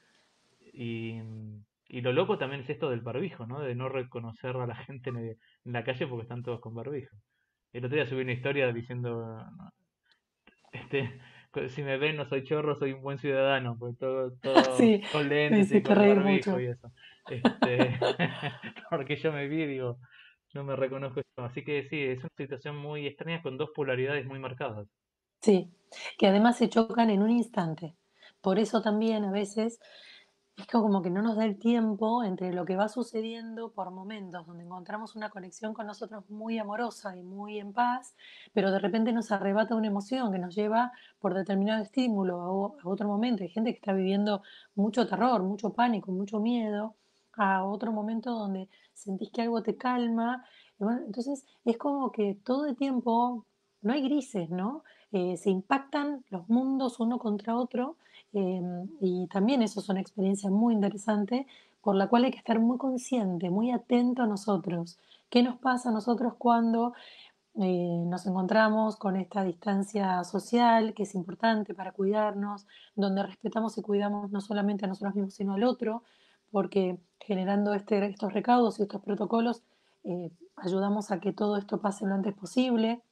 y, 0.72 1.20
y, 1.90 2.00
lo 2.00 2.12
loco 2.12 2.38
también 2.38 2.62
es 2.62 2.70
esto 2.70 2.90
del 2.90 3.00
barbijo, 3.00 3.46
¿no? 3.46 3.60
De 3.60 3.74
no 3.74 3.88
reconocer 3.88 4.56
a 4.56 4.66
la 4.66 4.76
gente 4.76 5.10
en, 5.10 5.36
la 5.64 5.84
calle 5.84 6.06
porque 6.06 6.22
están 6.22 6.42
todos 6.42 6.60
con 6.60 6.74
barbijo. 6.74 7.16
El 7.72 7.84
otro 7.84 7.96
día 7.96 8.06
subí 8.06 8.22
una 8.22 8.32
historia 8.32 8.72
diciendo, 8.72 9.38
este, 10.72 11.20
si 11.68 11.82
me 11.82 11.98
ven 11.98 12.16
no 12.16 12.26
soy 12.26 12.44
chorro, 12.44 12.76
soy 12.76 12.92
un 12.92 13.02
buen 13.02 13.18
ciudadano, 13.18 13.76
porque 13.78 13.96
todo, 13.98 14.32
todo 14.42 14.54
con 15.12 15.28
lentes 15.28 15.72
y 15.72 15.82
con 15.82 15.96
barbijo 15.96 16.60
y 16.60 16.66
eso. 16.66 16.92
Este, 17.28 17.98
porque 18.90 19.16
yo 19.16 19.32
me 19.32 19.48
vi 19.48 19.66
digo, 19.66 19.98
no 20.54 20.64
me 20.64 20.76
reconozco 20.76 21.20
esto. 21.20 21.44
Así 21.44 21.64
que 21.64 21.88
sí, 21.88 22.00
es 22.02 22.20
una 22.20 22.30
situación 22.36 22.76
muy 22.76 23.06
extraña 23.06 23.42
con 23.42 23.56
dos 23.56 23.70
polaridades 23.74 24.26
muy 24.26 24.38
marcadas. 24.38 24.86
Sí, 25.40 25.70
que 26.18 26.26
además 26.26 26.58
se 26.58 26.68
chocan 26.68 27.10
en 27.10 27.22
un 27.22 27.30
instante. 27.30 27.94
Por 28.40 28.58
eso 28.58 28.82
también 28.82 29.24
a 29.24 29.30
veces 29.30 29.80
es 30.56 30.66
como 30.66 31.00
que 31.02 31.10
no 31.10 31.22
nos 31.22 31.36
da 31.36 31.44
el 31.44 31.58
tiempo 31.58 32.22
entre 32.22 32.52
lo 32.52 32.64
que 32.64 32.76
va 32.76 32.88
sucediendo 32.88 33.72
por 33.72 33.90
momentos, 33.90 34.46
donde 34.46 34.64
encontramos 34.64 35.16
una 35.16 35.30
conexión 35.30 35.72
con 35.72 35.86
nosotros 35.86 36.28
muy 36.28 36.58
amorosa 36.58 37.16
y 37.16 37.22
muy 37.22 37.58
en 37.58 37.72
paz, 37.72 38.14
pero 38.52 38.70
de 38.70 38.78
repente 38.78 39.12
nos 39.12 39.32
arrebata 39.32 39.74
una 39.74 39.86
emoción 39.86 40.32
que 40.32 40.38
nos 40.38 40.54
lleva 40.54 40.92
por 41.18 41.34
determinado 41.34 41.82
estímulo 41.82 42.40
a, 42.40 42.88
otro 42.88 43.08
momento. 43.08 43.42
Hay 43.42 43.48
gente 43.48 43.70
que 43.72 43.78
está 43.78 43.92
viviendo 43.92 44.42
mucho 44.74 45.06
terror, 45.06 45.42
mucho 45.42 45.72
pánico, 45.72 46.12
mucho 46.12 46.40
miedo, 46.40 46.96
a 47.34 47.64
otro 47.64 47.92
momento 47.92 48.30
donde 48.32 48.68
sentís 48.92 49.30
que 49.30 49.42
algo 49.42 49.62
te 49.62 49.76
calma. 49.76 50.44
entonces 51.06 51.46
es 51.64 51.78
como 51.78 52.12
que 52.12 52.34
todo 52.44 52.66
el 52.66 52.76
tiempo 52.76 53.46
no 53.82 53.92
hay 53.92 54.02
grises, 54.02 54.50
¿no? 54.50 54.84
Eh, 55.12 55.36
se 55.36 55.50
impactan 55.50 56.24
los 56.28 56.48
mundos 56.48 57.00
uno 57.00 57.18
contra 57.18 57.56
otro 57.56 57.96
Em, 58.32 58.88
y 59.00 59.26
también 59.28 59.62
eso 59.62 59.80
es 59.80 59.88
una 59.88 60.00
experiencia 60.00 60.50
muy 60.50 60.74
interesante 60.74 61.46
por 61.80 61.96
la 61.96 62.08
cual 62.08 62.24
hay 62.24 62.30
que 62.30 62.38
estar 62.38 62.60
muy 62.60 62.78
consciente, 62.78 63.50
muy 63.50 63.70
atento 63.70 64.22
a 64.22 64.26
nosotros. 64.26 64.98
¿Qué 65.30 65.42
nos 65.42 65.58
pasa 65.58 65.88
a 65.88 65.92
nosotros 65.92 66.34
cuando 66.38 66.92
eh, 67.54 68.04
nos 68.06 68.26
encontramos 68.26 68.96
con 68.96 69.16
esta 69.16 69.42
distancia 69.42 70.22
social 70.24 70.94
que 70.94 71.02
es 71.02 71.14
importante 71.14 71.74
para 71.74 71.92
cuidarnos, 71.92 72.66
donde 72.94 73.22
respetamos 73.24 73.76
y 73.78 73.82
cuidamos 73.82 74.30
no 74.30 74.40
solamente 74.40 74.84
a 74.84 74.88
nosotros 74.88 75.14
mismos, 75.14 75.34
sino 75.34 75.54
al 75.54 75.64
otro, 75.64 76.04
porque 76.50 76.98
generando 77.18 77.74
este, 77.74 78.04
estos 78.06 78.32
recaudos 78.32 78.78
y 78.78 78.82
estos 78.82 79.02
protocolos 79.02 79.62
eh, 80.04 80.30
ayudamos 80.56 81.10
a 81.10 81.20
que 81.20 81.32
todo 81.32 81.56
esto 81.56 81.80
pase 81.80 82.06
lo 82.06 82.14
antes 82.14 82.34
posible. 82.34 83.02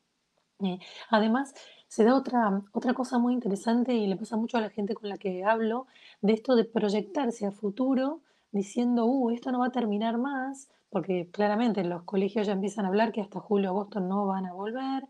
Eh, 0.61 0.79
además, 1.11 1.55
se 1.89 2.05
da 2.05 2.15
otra, 2.15 2.63
otra 2.73 2.95
cosa 2.95 3.19
muy 3.19 3.33
interesante 3.35 3.95
y 3.95 4.07
le 4.07 4.17
pasa 4.17 4.37
mucho 4.37 4.59
a 4.59 4.61
la 4.61 4.71
gente 4.71 4.95
con 4.95 5.09
la 5.09 5.17
que 5.17 5.45
hablo, 5.45 5.87
de 6.21 6.35
esto 6.35 6.55
de 6.55 6.65
proyectarse 6.65 7.47
a 7.47 7.51
futuro 7.51 8.21
diciendo, 8.53 9.07
uh, 9.07 9.31
esto 9.31 9.53
no 9.53 9.61
va 9.61 9.67
a 9.67 9.73
terminar 9.73 10.19
más, 10.19 10.69
porque 10.91 11.29
claramente 11.31 11.85
los 11.85 12.03
colegios 12.05 12.47
ya 12.47 12.53
empiezan 12.53 12.85
a 12.85 12.89
hablar 12.89 13.13
que 13.13 13.21
hasta 13.21 13.41
julio, 13.41 13.71
agosto 13.71 14.01
no 14.01 14.27
van 14.27 14.47
a 14.47 14.53
volver, 14.53 15.05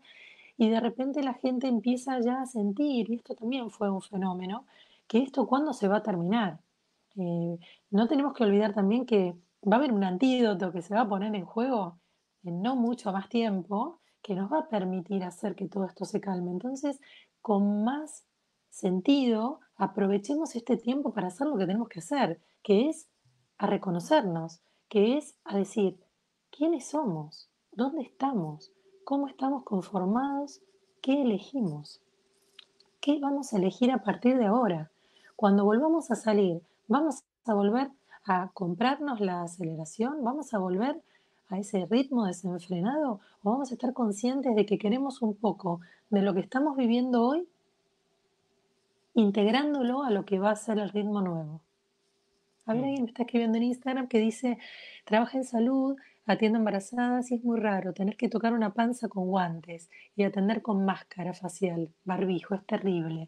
y 0.57 0.69
de 0.69 0.79
repente 0.79 1.23
la 1.23 1.33
gente 1.33 1.67
empieza 1.67 2.19
ya 2.19 2.41
a 2.41 2.45
sentir, 2.45 3.09
y 3.09 3.15
esto 3.15 3.35
también 3.35 3.69
fue 3.69 3.89
un 3.89 4.01
fenómeno, 4.01 4.65
que 5.07 5.19
esto 5.19 5.47
cuándo 5.47 5.73
se 5.73 5.87
va 5.87 5.97
a 5.97 6.03
terminar. 6.03 6.59
Eh, 7.15 7.57
no 7.91 8.07
tenemos 8.07 8.33
que 8.33 8.43
olvidar 8.43 8.73
también 8.73 9.05
que 9.05 9.35
va 9.65 9.77
a 9.77 9.79
haber 9.79 9.91
un 9.91 10.03
antídoto 10.03 10.71
que 10.71 10.81
se 10.81 10.93
va 10.93 11.01
a 11.01 11.09
poner 11.09 11.33
en 11.35 11.45
juego 11.45 11.97
en 12.43 12.61
no 12.61 12.75
mucho 12.75 13.11
más 13.11 13.29
tiempo, 13.29 13.99
que 14.21 14.35
nos 14.35 14.51
va 14.51 14.59
a 14.59 14.69
permitir 14.69 15.23
hacer 15.23 15.55
que 15.55 15.67
todo 15.67 15.85
esto 15.85 16.05
se 16.05 16.21
calme. 16.21 16.51
Entonces, 16.51 16.99
con 17.41 17.83
más 17.83 18.25
sentido, 18.69 19.59
aprovechemos 19.75 20.55
este 20.55 20.77
tiempo 20.77 21.13
para 21.13 21.27
hacer 21.27 21.47
lo 21.47 21.57
que 21.57 21.65
tenemos 21.65 21.89
que 21.89 21.99
hacer, 21.99 22.41
que 22.61 22.89
es 22.89 23.07
a 23.57 23.67
reconocernos, 23.67 24.61
que 24.87 25.17
es 25.17 25.35
a 25.43 25.57
decir, 25.57 25.99
¿quiénes 26.49 26.87
somos? 26.87 27.49
¿Dónde 27.71 28.01
estamos? 28.01 28.71
¿Cómo 29.03 29.27
estamos 29.27 29.63
conformados? 29.63 30.61
¿Qué 31.01 31.21
elegimos? 31.21 32.01
¿Qué 33.01 33.19
vamos 33.19 33.53
a 33.53 33.57
elegir 33.57 33.91
a 33.91 34.03
partir 34.03 34.37
de 34.37 34.45
ahora? 34.45 34.91
Cuando 35.35 35.63
volvamos 35.63 36.11
a 36.11 36.15
salir, 36.15 36.61
¿vamos 36.87 37.23
a 37.45 37.53
volver 37.53 37.91
a 38.25 38.49
comprarnos 38.53 39.21
la 39.21 39.43
aceleración? 39.43 40.23
¿Vamos 40.23 40.53
a 40.53 40.59
volver 40.59 41.01
a 41.49 41.57
ese 41.57 41.85
ritmo 41.85 42.25
desenfrenado 42.25 43.19
o 43.43 43.51
vamos 43.51 43.71
a 43.71 43.73
estar 43.73 43.93
conscientes 43.93 44.55
de 44.55 44.65
que 44.65 44.77
queremos 44.77 45.21
un 45.21 45.35
poco 45.35 45.81
de 46.09 46.21
lo 46.21 46.33
que 46.33 46.39
estamos 46.41 46.77
viviendo 46.77 47.25
hoy, 47.25 47.47
integrándolo 49.15 50.03
a 50.03 50.11
lo 50.11 50.25
que 50.25 50.39
va 50.39 50.51
a 50.51 50.55
ser 50.55 50.77
el 50.77 50.89
ritmo 50.89 51.21
nuevo. 51.21 51.61
A 52.65 52.73
ver, 52.73 52.81
mm. 52.81 52.85
alguien 52.85 53.03
me 53.03 53.09
está 53.09 53.23
escribiendo 53.23 53.57
en 53.57 53.63
Instagram 53.63 54.07
que 54.07 54.19
dice, 54.19 54.57
trabaja 55.05 55.37
en 55.37 55.43
salud, 55.43 55.97
atiende 56.27 56.59
embarazadas 56.59 57.31
y 57.31 57.35
es 57.35 57.43
muy 57.43 57.59
raro 57.59 57.93
tener 57.93 58.15
que 58.15 58.29
tocar 58.29 58.53
una 58.53 58.73
panza 58.73 59.09
con 59.09 59.27
guantes 59.27 59.89
y 60.15 60.23
atender 60.23 60.61
con 60.61 60.85
máscara 60.85 61.33
facial, 61.33 61.89
barbijo, 62.05 62.53
es 62.53 62.65
terrible. 62.65 63.27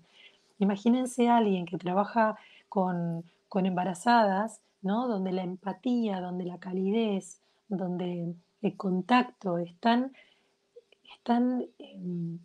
Imagínense 0.59 1.27
a 1.27 1.37
alguien 1.37 1.65
que 1.65 1.79
trabaja 1.79 2.37
con, 2.69 3.23
con 3.49 3.65
embarazadas, 3.65 4.61
¿no? 4.83 5.07
Donde 5.07 5.31
la 5.31 5.41
empatía, 5.41 6.21
donde 6.21 6.45
la 6.45 6.59
calidez, 6.59 7.40
donde 7.77 8.35
el 8.61 8.77
contacto 8.77 9.57
es 9.57 9.73
tan, 9.79 10.11
em, 11.79 12.39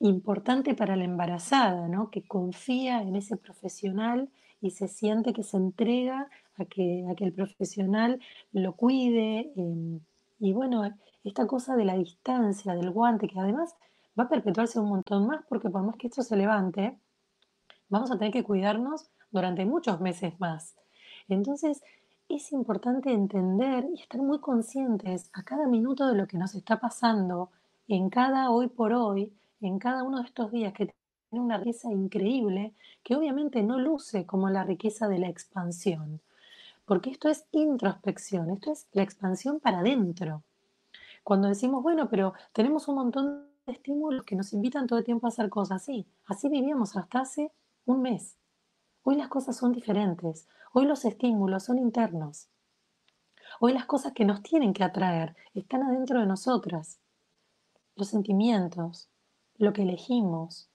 importante 0.00 0.74
para 0.74 0.96
la 0.96 1.04
embarazada, 1.04 1.88
¿no? 1.88 2.10
que 2.10 2.26
confía 2.26 3.00
en 3.02 3.16
ese 3.16 3.36
profesional 3.36 4.28
y 4.60 4.70
se 4.70 4.88
siente 4.88 5.32
que 5.32 5.42
se 5.42 5.56
entrega 5.56 6.28
a 6.58 6.64
que, 6.64 7.06
a 7.10 7.14
que 7.14 7.24
el 7.24 7.32
profesional 7.32 8.20
lo 8.52 8.74
cuide. 8.74 9.52
Em, 9.56 10.00
y 10.38 10.52
bueno, 10.52 10.82
esta 11.24 11.46
cosa 11.46 11.76
de 11.76 11.84
la 11.84 11.96
distancia, 11.96 12.74
del 12.74 12.90
guante, 12.90 13.28
que 13.28 13.38
además 13.38 13.74
va 14.18 14.24
a 14.24 14.28
perpetuarse 14.28 14.80
un 14.80 14.88
montón 14.88 15.26
más 15.26 15.44
porque 15.48 15.70
por 15.70 15.82
más 15.82 15.96
que 15.96 16.08
esto 16.08 16.22
se 16.22 16.36
levante, 16.36 16.98
vamos 17.88 18.10
a 18.10 18.18
tener 18.18 18.32
que 18.32 18.44
cuidarnos 18.44 19.10
durante 19.30 19.64
muchos 19.64 20.00
meses 20.00 20.38
más. 20.40 20.76
Entonces, 21.28 21.82
es 22.28 22.52
importante 22.52 23.12
entender 23.12 23.86
y 23.94 24.00
estar 24.00 24.20
muy 24.20 24.40
conscientes 24.40 25.30
a 25.32 25.44
cada 25.44 25.66
minuto 25.68 26.06
de 26.06 26.16
lo 26.16 26.26
que 26.26 26.38
nos 26.38 26.54
está 26.54 26.80
pasando 26.80 27.50
en 27.88 28.10
cada 28.10 28.50
hoy 28.50 28.68
por 28.68 28.92
hoy, 28.92 29.32
en 29.60 29.78
cada 29.78 30.02
uno 30.02 30.18
de 30.18 30.24
estos 30.24 30.50
días 30.50 30.72
que 30.72 30.92
tiene 31.30 31.44
una 31.44 31.58
riqueza 31.58 31.90
increíble, 31.90 32.74
que 33.04 33.14
obviamente 33.14 33.62
no 33.62 33.78
luce 33.78 34.26
como 34.26 34.50
la 34.50 34.64
riqueza 34.64 35.08
de 35.08 35.18
la 35.18 35.28
expansión, 35.28 36.20
porque 36.84 37.10
esto 37.10 37.28
es 37.28 37.46
introspección, 37.52 38.50
esto 38.50 38.72
es 38.72 38.86
la 38.92 39.02
expansión 39.02 39.60
para 39.60 39.78
adentro. 39.78 40.42
Cuando 41.22 41.48
decimos, 41.48 41.82
bueno, 41.82 42.08
pero 42.08 42.34
tenemos 42.52 42.88
un 42.88 42.96
montón 42.96 43.46
de 43.66 43.72
estímulos 43.72 44.24
que 44.24 44.36
nos 44.36 44.52
invitan 44.52 44.86
todo 44.86 44.98
el 44.98 45.04
tiempo 45.04 45.26
a 45.26 45.30
hacer 45.30 45.48
cosas, 45.48 45.84
sí, 45.84 46.06
así 46.26 46.48
vivíamos 46.48 46.96
hasta 46.96 47.20
hace 47.20 47.52
un 47.84 48.02
mes. 48.02 48.36
Hoy 49.08 49.14
las 49.14 49.28
cosas 49.28 49.56
son 49.56 49.70
diferentes. 49.70 50.48
Hoy 50.72 50.84
los 50.84 51.04
estímulos 51.04 51.62
son 51.62 51.78
internos. 51.78 52.48
Hoy 53.60 53.72
las 53.72 53.86
cosas 53.86 54.12
que 54.12 54.24
nos 54.24 54.42
tienen 54.42 54.72
que 54.72 54.82
atraer 54.82 55.36
están 55.54 55.84
adentro 55.84 56.18
de 56.18 56.26
nosotras. 56.26 56.98
Los 57.94 58.08
sentimientos, 58.08 59.08
lo 59.58 59.72
que 59.72 59.82
elegimos. 59.82 60.72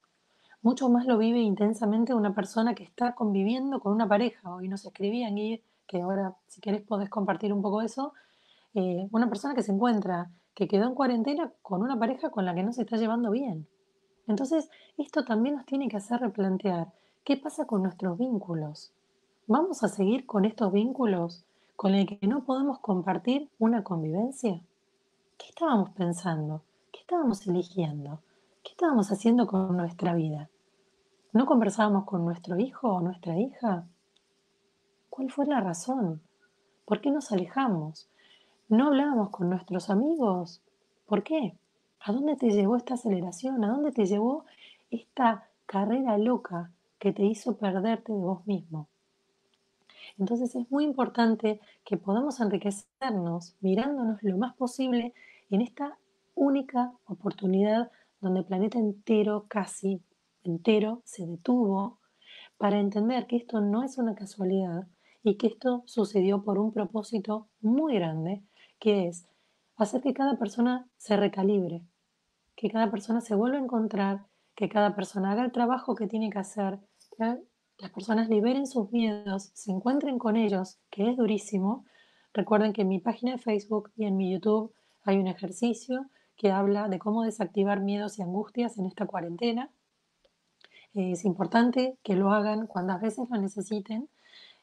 Mucho 0.62 0.88
más 0.88 1.06
lo 1.08 1.18
vive 1.18 1.42
intensamente 1.42 2.14
una 2.14 2.34
persona 2.34 2.74
que 2.74 2.86
está 2.86 3.16
conviviendo 3.16 3.82
con 3.82 3.92
una 3.92 4.08
pareja. 4.08 4.56
Hoy 4.56 4.70
nos 4.70 4.86
escribían, 4.86 5.38
y 5.38 5.62
que 5.86 6.00
ahora 6.00 6.38
si 6.48 6.62
querés 6.62 6.84
podés 6.84 7.10
compartir 7.10 7.52
un 7.52 7.62
poco 7.62 7.82
eso. 7.82 8.14
Eh, 8.76 9.10
una 9.12 9.28
persona 9.28 9.56
que 9.56 9.64
se 9.64 9.74
encuentra, 9.74 10.32
que 10.56 10.70
quedó 10.70 10.88
en 10.88 10.96
cuarentena 10.96 11.52
con 11.62 11.82
una 11.82 12.00
pareja 12.00 12.30
con 12.30 12.46
la 12.46 12.56
que 12.56 12.64
no 12.64 12.72
se 12.72 12.84
está 12.84 12.96
llevando 12.96 13.30
bien. 13.30 13.68
Entonces, 14.26 14.70
esto 14.98 15.26
también 15.26 15.56
nos 15.56 15.66
tiene 15.66 15.90
que 15.90 15.98
hacer 15.98 16.22
replantear 16.22 16.94
¿Qué 17.24 17.38
pasa 17.38 17.66
con 17.66 17.84
nuestros 17.84 18.18
vínculos? 18.18 18.92
¿Vamos 19.46 19.84
a 19.84 19.90
seguir 19.90 20.26
con 20.26 20.44
estos 20.44 20.72
vínculos 20.72 21.46
con 21.76 21.94
el 21.94 22.08
que 22.08 22.26
no 22.26 22.46
podemos 22.46 22.80
compartir 22.80 23.48
una 23.60 23.84
convivencia? 23.84 24.60
¿Qué 25.38 25.50
estábamos 25.50 25.92
pensando? 25.92 26.64
¿Qué 26.92 27.02
estábamos 27.02 27.46
eligiendo? 27.46 28.24
¿Qué 28.64 28.72
estábamos 28.72 29.12
haciendo 29.12 29.46
con 29.46 29.78
nuestra 29.78 30.16
vida? 30.16 30.50
¿No 31.32 31.46
conversábamos 31.46 32.06
con 32.06 32.26
nuestro 32.26 32.58
hijo 32.58 32.90
o 32.90 33.02
nuestra 33.02 33.38
hija? 33.40 33.86
¿Cuál 35.12 35.30
fue 35.30 35.46
la 35.46 35.62
razón? 35.62 36.24
¿Por 36.86 37.02
qué 37.02 37.12
nos 37.12 37.32
alejamos? 37.32 38.10
¿No 38.68 38.88
hablábamos 38.88 39.30
con 39.30 39.48
nuestros 39.48 39.92
amigos? 39.92 40.64
¿Por 41.06 41.22
qué? 41.22 41.56
¿A 42.00 42.14
dónde 42.14 42.36
te 42.36 42.50
llevó 42.50 42.78
esta 42.78 42.96
aceleración? 42.96 43.64
¿A 43.64 43.68
dónde 43.68 43.92
te 43.92 44.08
llevó 44.08 44.46
esta 44.90 45.48
carrera 45.68 46.18
loca 46.18 46.72
que 47.02 47.12
te 47.12 47.26
hizo 47.26 47.58
perderte 47.58 48.14
de 48.14 48.20
vos 48.20 48.46
mismo. 48.46 48.88
Entonces 50.20 50.56
es 50.56 50.70
muy 50.70 50.84
importante 50.84 51.60
que 51.84 51.98
podamos 51.98 52.40
enriquecernos 52.40 53.56
mirándonos 53.60 54.22
lo 54.22 54.38
más 54.38 54.56
posible 54.56 55.16
en 55.50 55.62
esta 55.62 55.98
única 56.36 56.94
oportunidad 57.06 57.90
donde 58.20 58.42
el 58.42 58.46
planeta 58.46 58.78
entero, 58.78 59.48
casi 59.48 60.04
entero, 60.44 61.02
se 61.04 61.26
detuvo 61.26 61.98
para 62.60 62.80
entender 62.80 63.26
que 63.26 63.38
esto 63.38 63.62
no 63.62 63.82
es 63.82 63.98
una 63.98 64.14
casualidad 64.14 64.88
y 65.24 65.38
que 65.38 65.48
esto 65.48 65.82
sucedió 65.88 66.44
por 66.44 66.60
un 66.60 66.72
propósito 66.72 67.48
muy 67.62 67.96
grande, 67.96 68.44
que 68.78 69.08
es 69.08 69.28
hacer 69.76 70.02
que 70.02 70.14
cada 70.14 70.38
persona 70.38 70.88
se 70.98 71.18
recalibre, 71.18 71.82
que 72.56 72.70
cada 72.70 72.92
persona 72.92 73.22
se 73.22 73.34
vuelva 73.34 73.58
a 73.58 73.64
encontrar, 73.64 74.28
que 74.54 74.70
cada 74.70 74.96
persona 74.96 75.32
haga 75.32 75.44
el 75.44 75.52
trabajo 75.52 75.96
que 75.96 76.06
tiene 76.06 76.30
que 76.30 76.38
hacer, 76.38 76.80
las 77.18 77.92
personas 77.92 78.30
liberen 78.30 78.68
sus 78.68 78.92
miedos, 78.92 79.52
se 79.54 79.72
encuentren 79.72 80.20
con 80.20 80.38
ellos, 80.38 80.80
que 80.90 81.10
es 81.10 81.18
durísimo. 81.18 81.86
Recuerden 82.34 82.74
que 82.74 82.82
en 82.82 82.88
mi 82.88 83.00
página 83.00 83.34
de 83.34 83.38
Facebook 83.38 83.92
y 83.96 84.06
en 84.06 84.18
mi 84.18 84.32
YouTube 84.32 84.74
hay 85.04 85.18
un 85.18 85.28
ejercicio 85.28 86.06
que 86.36 86.52
habla 86.52 86.88
de 86.88 87.00
cómo 87.00 87.24
desactivar 87.24 87.82
miedos 87.82 88.18
y 88.18 88.22
angustias 88.22 88.78
en 88.78 88.86
esta 88.86 89.06
cuarentena. 89.06 89.70
Es 90.94 91.26
importante 91.26 91.98
que 92.04 92.16
lo 92.16 92.32
hagan 92.32 92.68
cuantas 92.68 93.02
veces 93.02 93.30
lo 93.30 93.38
necesiten. 93.38 94.10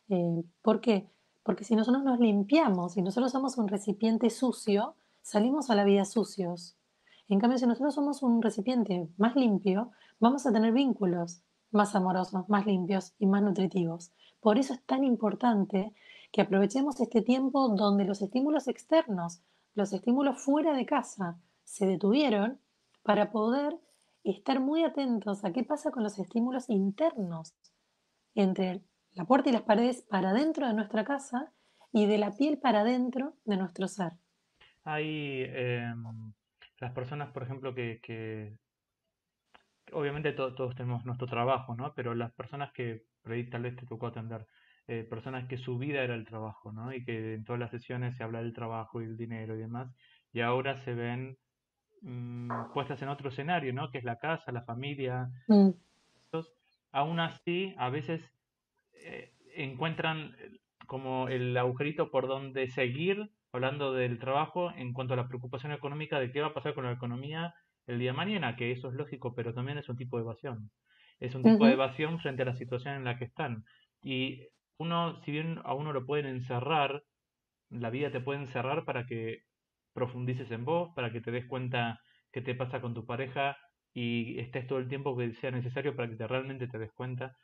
Eh, 0.09 0.43
¿Por 0.63 0.81
qué? 0.81 1.09
Porque 1.43 1.65
si 1.65 1.77
nosotros 1.77 2.05
nos 2.05 2.21
limpiamos, 2.21 2.95
si 2.95 3.03
nosotros 3.03 3.33
somos 3.33 3.59
un 3.59 3.69
recipiente 3.69 4.29
sucio, 4.31 4.95
salimos 5.23 5.71
a 5.71 5.75
la 5.75 5.85
vida 5.85 6.05
sucios. 6.05 6.77
En 7.29 7.41
cambio, 7.41 7.59
si 7.59 7.67
nosotros 7.67 7.95
somos 7.95 8.23
un 8.23 8.43
recipiente 8.43 9.09
más 9.17 9.37
limpio, 9.37 9.91
vamos 10.19 10.47
a 10.47 10.53
tener 10.53 10.73
vínculos 10.73 11.43
más 11.71 11.95
amorosos, 11.95 12.49
más 12.49 12.67
limpios 12.67 13.15
y 13.19 13.27
más 13.27 13.43
nutritivos. 13.43 14.13
Por 14.41 14.59
eso 14.59 14.75
es 14.75 14.85
tan 14.85 15.05
importante 15.05 15.93
que 16.33 16.43
aprovechemos 16.43 17.01
este 17.01 17.23
tiempo 17.23 17.69
donde 17.69 18.05
los 18.05 18.23
estímulos 18.23 18.69
externos, 18.69 19.43
los 19.75 19.93
estímulos 19.93 20.43
fuera 20.43 20.75
de 20.75 20.87
casa, 20.87 21.39
se 21.65 21.87
detuvieron 21.87 22.59
para 23.03 23.31
poder 23.31 23.77
estar 24.25 24.61
muy 24.61 24.85
atentos 24.85 25.45
a 25.45 25.53
qué 25.53 25.65
pasa 25.65 25.91
con 25.91 26.03
los 26.03 26.19
estímulos 26.19 26.69
internos 26.69 27.55
entre 28.35 28.83
la 29.13 29.25
puerta 29.25 29.49
y 29.49 29.53
las 29.53 29.63
paredes 29.63 30.03
para 30.03 30.33
dentro 30.33 30.67
de 30.67 30.75
nuestra 30.75 31.05
casa 31.05 31.53
y 31.93 32.07
de 32.07 32.19
la 32.19 32.37
piel 32.37 32.59
para 32.59 32.85
dentro 32.85 33.35
de 33.45 33.57
nuestro 33.57 33.89
ser. 33.89 34.13
Hay 34.85 35.43
em, 35.49 36.33
las 36.79 36.93
personas, 36.93 37.33
por 37.33 37.43
ejemplo, 37.43 37.75
que, 37.75 38.57
obviamente 39.93 40.33
todos 40.33 40.75
tenemos 40.75 41.05
nuestro 41.05 41.27
trabajo, 41.27 41.75
¿no? 41.75 41.93
Pero 41.95 42.15
las 42.15 42.33
personas 42.33 42.73
que 42.73 43.05
por 43.23 43.33
ahí 43.33 43.49
tal 43.49 43.63
vez 43.63 43.77
te 43.77 43.87
tocó 43.87 44.07
atender, 44.07 44.47
eh, 44.87 45.05
personas 45.09 45.47
que 45.47 45.59
su 45.59 45.79
vida 45.79 46.03
era 46.03 46.15
el 46.15 46.25
trabajo, 46.25 46.73
¿no? 46.73 46.93
Y 46.93 47.05
que 47.05 47.35
en 47.35 47.45
todas 47.45 47.61
las 47.61 47.71
sesiones 47.71 48.17
se 48.17 48.25
habla 48.25 48.41
del 48.41 48.55
trabajo 48.55 49.01
y 49.01 49.05
el 49.05 49.17
dinero 49.17 49.57
y 49.57 49.61
demás, 49.61 49.93
y 50.33 50.41
ahora 50.41 50.77
se 50.77 50.95
ven 50.95 51.37
mm, 52.03 52.73
puestas 52.73 53.03
en 53.03 53.09
otro 53.09 53.29
escenario, 53.29 53.73
¿no? 53.73 53.91
Que 53.91 53.99
es 53.99 54.05
la 54.05 54.19
casa, 54.19 54.53
la 54.53 54.63
familia. 54.63 55.29
Mm. 55.49 55.71
aún 56.93 57.21
así, 57.21 57.75
a 57.79 57.91
veces 57.91 58.23
eh, 58.95 59.33
encuentran 59.55 60.35
como 60.87 61.29
el 61.29 61.57
agujerito 61.57 62.11
por 62.11 62.27
donde 62.27 62.69
seguir 62.69 63.31
hablando 63.53 63.93
del 63.93 64.19
trabajo 64.19 64.73
en 64.75 64.93
cuanto 64.93 65.15
a 65.15 65.17
la 65.19 65.29
preocupación 65.29 65.73
económica 65.73 66.19
de 66.19 66.33
qué 66.33 66.41
va 66.41 66.49
a 66.49 66.55
pasar 66.55 66.75
con 66.75 66.85
la 66.85 66.93
economía 66.93 67.55
el 67.89 67.99
día 67.99 68.13
de 68.13 68.17
mañana, 68.17 68.57
que 68.57 68.73
eso 68.73 68.89
es 68.89 68.95
lógico, 68.95 69.35
pero 69.35 69.55
también 69.55 69.79
es 69.79 69.89
un 69.89 69.97
tipo 69.97 70.17
de 70.17 70.23
evasión. 70.23 70.71
Es 71.21 71.35
un 71.35 71.45
tipo 71.45 71.67
de 71.67 71.73
evasión 71.73 72.21
frente 72.21 72.43
a 72.43 72.47
la 72.47 72.57
situación 72.57 72.95
en 72.95 73.05
la 73.05 73.19
que 73.19 73.25
están. 73.25 73.65
Y 74.03 74.47
uno, 74.79 75.21
si 75.25 75.33
bien 75.33 75.61
a 75.65 75.75
uno 75.75 75.93
lo 75.93 76.07
pueden 76.07 76.27
encerrar, 76.27 77.03
la 77.71 77.91
vida 77.91 78.11
te 78.11 78.21
puede 78.21 78.41
encerrar 78.41 78.85
para 78.85 79.07
que 79.07 79.39
profundices 79.93 80.51
en 80.51 80.65
vos, 80.65 80.91
para 80.95 81.13
que 81.13 81.21
te 81.21 81.31
des 81.31 81.47
cuenta 81.47 82.01
qué 82.33 82.43
te 82.43 82.55
pasa 82.55 82.81
con 82.81 82.95
tu 82.95 83.07
pareja 83.07 83.57
y 83.93 84.39
estés 84.39 84.67
todo 84.67 84.79
el 84.79 84.89
tiempo 84.89 85.17
que 85.17 85.33
sea 85.35 85.51
necesario 85.51 85.97
para 85.97 86.09
que 86.09 86.17
te, 86.17 86.27
realmente 86.27 86.69
te 86.69 86.79
des 86.79 86.93
cuenta 86.93 87.37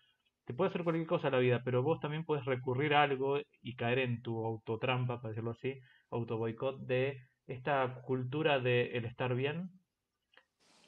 te 0.45 0.55
puede 0.55 0.71
hacer 0.71 0.85
cualquier 0.85 1.07
cosa 1.07 1.31
la 1.31 1.39
vida, 1.39 1.63
pero 1.65 1.83
vos 1.83 2.01
también 2.01 2.25
puedes 2.25 2.45
recurrir 2.45 2.95
a 2.95 3.03
algo 3.03 3.41
y 3.63 3.77
caer 3.77 4.01
en 4.01 4.23
tu 4.23 4.45
autotrampa, 4.45 5.21
para 5.21 5.31
decirlo 5.31 5.53
así, 5.53 5.81
auto 6.11 6.37
boicot 6.37 6.81
de 6.81 7.29
esta 7.47 8.03
cultura 8.03 8.61
de 8.61 8.97
el 8.97 9.05
estar 9.07 9.35
bien. 9.35 9.71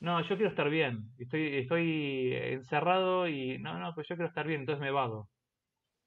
No, 0.01 0.21
yo 0.23 0.37
quiero 0.37 0.51
estar 0.51 0.69
bien, 0.69 1.11
estoy, 1.19 1.57
estoy 1.57 2.35
encerrado 2.35 3.29
y 3.29 3.59
no, 3.59 3.79
no, 3.79 3.95
pues 3.95 4.07
yo 4.09 4.17
quiero 4.17 4.29
estar 4.29 4.47
bien, 4.47 4.61
entonces 4.61 4.81
me 4.81 4.91
vado. 4.91 5.29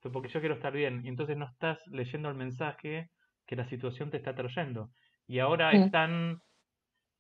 Porque 0.02 0.30
yo 0.30 0.40
quiero 0.40 0.56
estar 0.56 0.72
bien, 0.72 1.02
y 1.04 1.10
entonces 1.10 1.38
no 1.38 1.46
estás 1.46 1.86
leyendo 1.88 2.30
el 2.30 2.36
mensaje 2.36 3.10
que 3.46 3.56
la 3.56 3.68
situación 3.68 4.12
te 4.12 4.18
está 4.18 4.36
trayendo. 4.36 4.92
Y 5.28 5.40
ahora 5.40 5.72
mm. 5.72 5.76
están 5.76 6.42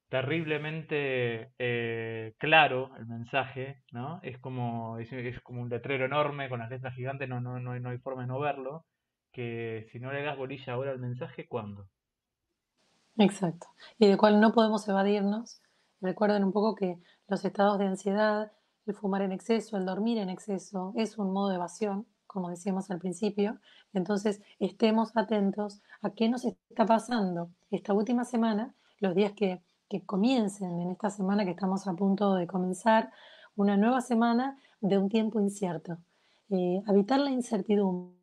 terriblemente 0.10 1.52
eh, 1.60 2.34
claro 2.38 2.96
el 2.98 3.06
mensaje, 3.06 3.84
¿no? 3.92 4.20
Es 4.24 4.40
como, 4.40 4.98
es, 4.98 5.10
como 5.42 5.62
un 5.62 5.70
letrero 5.70 6.06
enorme 6.06 6.50
con 6.50 6.60
las 6.60 6.70
letras 6.70 6.96
gigantes, 6.96 7.30
no, 7.30 7.40
no, 7.40 7.60
no, 7.60 7.72
hay, 7.74 7.80
no 7.80 7.90
hay 7.90 8.00
forma 8.00 8.24
de 8.24 8.28
no 8.28 8.40
verlo, 8.40 8.86
que 9.32 9.88
si 9.92 10.00
no 10.00 10.12
le 10.12 10.24
das 10.24 10.38
bolilla 10.38 10.74
ahora 10.74 10.92
al 10.92 11.00
mensaje, 11.00 11.48
¿cuándo? 11.48 11.88
Exacto, 13.18 13.68
y 13.98 14.08
de 14.08 14.18
cual 14.18 14.40
no 14.40 14.52
podemos 14.52 14.88
evadirnos. 14.88 15.62
Recuerden 16.02 16.44
un 16.44 16.52
poco 16.52 16.76
que 16.76 17.00
los 17.28 17.44
estados 17.46 17.78
de 17.80 17.86
ansiedad, 17.86 18.52
el 18.86 18.94
fumar 18.94 19.22
en 19.22 19.32
exceso, 19.32 19.78
el 19.78 19.86
dormir 19.86 20.18
en 20.18 20.30
exceso, 20.30 20.94
es 20.96 21.18
un 21.18 21.32
modo 21.32 21.50
de 21.50 21.56
evasión, 21.56 22.08
como 22.28 22.50
decíamos 22.50 22.90
al 22.92 23.00
principio. 23.00 23.60
Entonces, 23.94 24.42
estemos 24.60 25.12
atentos 25.16 25.82
a 26.02 26.12
qué 26.12 26.30
nos 26.30 26.46
está 26.46 26.86
pasando 26.86 27.50
esta 27.72 27.94
última 27.94 28.24
semana, 28.24 28.76
los 29.00 29.16
días 29.16 29.34
que 29.34 29.62
que 29.90 30.06
comiencen 30.06 30.80
en 30.80 30.92
esta 30.92 31.10
semana 31.10 31.44
que 31.44 31.52
estamos 31.52 31.88
a 31.88 31.94
punto 31.94 32.36
de 32.36 32.46
comenzar, 32.46 33.12
una 33.56 33.76
nueva 33.76 34.02
semana 34.02 34.58
de 34.80 34.98
un 34.98 35.10
tiempo 35.10 35.42
incierto. 35.42 35.98
Eh, 36.50 36.82
habitar 36.88 37.20
la 37.20 37.32
incertidumbre 37.32 38.16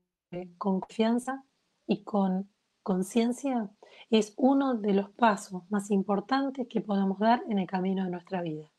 con 0.56 0.80
confianza 0.80 1.44
y 1.86 2.04
con 2.04 2.48
conciencia 2.86 3.68
es 4.10 4.32
uno 4.36 4.76
de 4.76 4.94
los 4.94 5.10
pasos 5.10 5.68
más 5.70 5.90
importantes 5.90 6.68
que 6.70 6.80
podamos 6.80 7.18
dar 7.18 7.42
en 7.48 7.58
el 7.58 7.66
camino 7.66 8.04
de 8.04 8.10
nuestra 8.10 8.42
vida. 8.42 8.70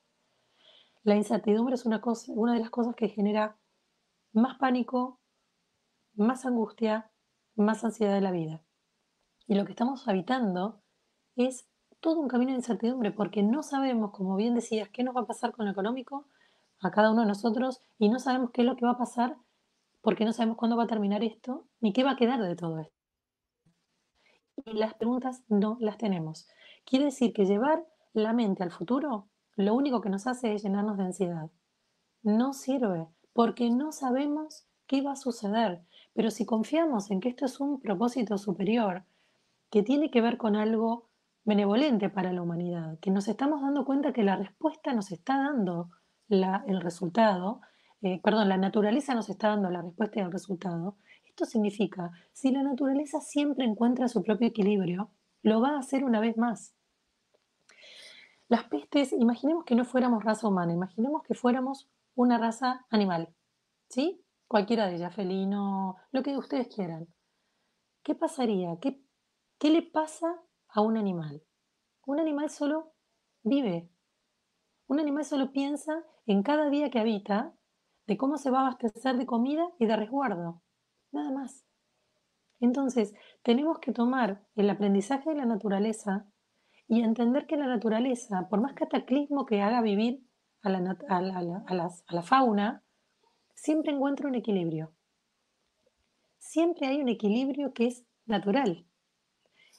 La 1.04 1.18
incertidumbre 1.18 1.76
es 1.76 1.86
una, 1.86 2.00
cosa, 2.00 2.32
una 2.34 2.54
de 2.54 2.62
las 2.62 2.70
cosas 2.70 2.96
que 2.96 3.10
genera 3.10 3.58
más 4.32 4.58
pánico, 4.60 5.20
más 6.16 6.46
angustia, 6.46 7.12
más 7.58 7.84
ansiedad 7.84 8.14
de 8.14 8.22
la 8.22 8.32
vida. 8.32 8.64
Y 9.46 9.56
lo 9.56 9.66
que 9.66 9.74
estamos 9.74 10.08
habitando 10.08 10.82
es 11.36 11.68
todo 12.00 12.22
un 12.22 12.30
camino 12.30 12.52
de 12.52 12.60
incertidumbre 12.60 13.12
porque 13.12 13.44
no 13.44 13.62
sabemos, 13.62 14.12
como 14.12 14.38
bien 14.38 14.56
decías, 14.56 14.88
qué 14.88 15.04
nos 15.04 15.18
va 15.18 15.22
a 15.22 15.28
pasar 15.28 15.52
con 15.52 15.66
lo 15.66 15.72
económico 15.74 16.28
a 16.80 16.92
cada 16.92 17.12
uno 17.12 17.24
de 17.24 17.28
nosotros 17.28 17.82
y 17.98 18.08
no 18.08 18.20
sabemos 18.20 18.52
qué 18.52 18.62
es 18.62 18.68
lo 18.68 18.78
que 18.78 18.86
va 18.86 18.94
a 18.94 18.98
pasar 18.98 19.36
porque 20.00 20.24
no 20.24 20.32
sabemos 20.32 20.56
cuándo 20.56 20.78
va 20.78 20.86
a 20.86 20.88
terminar 20.88 21.26
esto 21.26 21.68
ni 21.82 21.92
qué 21.92 22.06
va 22.06 22.12
a 22.12 22.16
quedar 22.16 22.42
de 22.42 22.56
todo 22.56 22.80
esto. 22.80 22.97
Y 24.68 24.74
las 24.74 24.96
preguntas 24.96 25.44
no 25.48 25.78
las 25.80 25.98
tenemos. 25.98 26.46
Quiere 26.86 27.06
decir 27.06 27.32
que 27.32 27.46
llevar 27.46 27.86
la 28.12 28.34
mente 28.34 28.64
al 28.64 28.72
futuro 28.72 29.30
lo 29.56 29.74
único 29.74 30.02
que 30.02 30.10
nos 30.10 30.28
hace 30.28 30.54
es 30.54 30.64
llenarnos 30.64 30.98
de 30.98 31.06
ansiedad. 31.06 31.50
No 32.22 32.52
sirve 32.52 33.08
porque 33.32 33.72
no 33.72 33.94
sabemos 33.94 34.68
qué 34.86 35.02
va 35.02 35.14
a 35.14 35.16
suceder. 35.16 35.82
Pero 36.14 36.32
si 36.32 36.46
confiamos 36.46 37.12
en 37.12 37.22
que 37.22 37.30
esto 37.30 37.46
es 37.46 37.62
un 37.62 37.80
propósito 37.80 38.38
superior, 38.38 39.06
que 39.72 39.84
tiene 39.84 40.12
que 40.12 40.22
ver 40.22 40.38
con 40.38 40.58
algo 40.58 41.08
benevolente 41.46 42.10
para 42.10 42.34
la 42.34 42.42
humanidad, 42.42 43.00
que 43.00 43.10
nos 43.10 43.30
estamos 43.30 43.62
dando 43.62 43.86
cuenta 43.86 44.12
que 44.12 44.24
la 44.24 44.36
respuesta 44.36 44.94
nos 44.94 45.12
está 45.12 45.38
dando 45.38 45.92
el 46.30 46.82
resultado, 46.82 47.62
eh, 48.02 48.20
perdón, 48.22 48.50
la 48.50 48.58
naturaleza 48.58 49.16
nos 49.16 49.30
está 49.30 49.48
dando 49.48 49.70
la 49.70 49.82
respuesta 49.82 50.20
y 50.20 50.24
el 50.24 50.32
resultado. 50.32 50.98
Esto 51.38 51.46
significa, 51.46 52.10
si 52.34 52.50
la 52.50 52.64
naturaleza 52.64 53.22
siempre 53.22 53.64
encuentra 53.64 54.08
su 54.08 54.24
propio 54.24 54.48
equilibrio, 54.48 55.12
lo 55.44 55.62
va 55.62 55.76
a 55.76 55.78
hacer 55.78 56.04
una 56.04 56.20
vez 56.20 56.36
más. 56.36 56.74
Las 58.48 58.64
pestes, 58.64 59.14
imaginemos 59.14 59.64
que 59.64 59.76
no 59.76 59.86
fuéramos 59.86 60.24
raza 60.24 60.48
humana, 60.48 60.74
imaginemos 60.74 61.22
que 61.22 61.36
fuéramos 61.36 61.92
una 62.16 62.40
raza 62.40 62.88
animal, 62.90 63.36
¿sí? 63.88 64.26
Cualquiera 64.48 64.88
de 64.88 64.96
ellas, 64.96 65.14
felino, 65.14 65.98
lo 66.12 66.24
que 66.24 66.36
ustedes 66.36 66.70
quieran. 66.74 67.08
¿Qué 68.02 68.16
pasaría? 68.16 68.80
¿Qué, 68.82 69.00
qué 69.60 69.70
le 69.70 69.84
pasa 69.84 70.42
a 70.70 70.82
un 70.82 70.98
animal. 70.98 71.44
Un 72.08 72.20
animal 72.20 72.50
solo 72.50 72.94
vive. 73.44 73.92
Un 74.88 75.00
animal 75.00 75.24
solo 75.24 75.52
piensa 75.52 76.04
en 76.26 76.42
cada 76.42 76.72
día 76.72 76.90
que 76.90 76.98
habita, 76.98 77.54
de 78.08 78.18
cómo 78.18 78.40
se 78.40 78.50
va 78.50 78.58
a 78.58 78.62
abastecer 78.62 79.18
de 79.18 79.28
comida 79.28 79.68
y 79.78 79.86
de 79.86 79.96
resguardo. 79.96 80.64
Nada 81.18 81.32
más. 81.32 81.66
Entonces, 82.60 83.14
tenemos 83.42 83.80
que 83.80 83.92
tomar 83.92 84.46
el 84.56 84.70
aprendizaje 84.70 85.32
de 85.32 85.36
la 85.36 85.46
naturaleza 85.46 86.28
y 86.88 87.02
entender 87.02 87.48
que 87.48 87.58
la 87.58 87.66
naturaleza, 87.66 88.48
por 88.50 88.62
más 88.62 88.74
cataclismo 88.74 89.46
que 89.48 89.62
haga 89.64 89.82
vivir 89.82 90.24
a 90.62 90.70
la, 90.70 90.98
a 91.10 92.14
la 92.14 92.22
fauna, 92.22 92.84
siempre 93.56 93.92
encuentra 93.92 94.28
un 94.28 94.36
equilibrio. 94.36 94.94
siempre 96.38 96.88
hay 96.88 97.02
un 97.02 97.10
equilibrio 97.10 97.74
que 97.74 97.88
es 97.88 98.06
natural. 98.26 98.86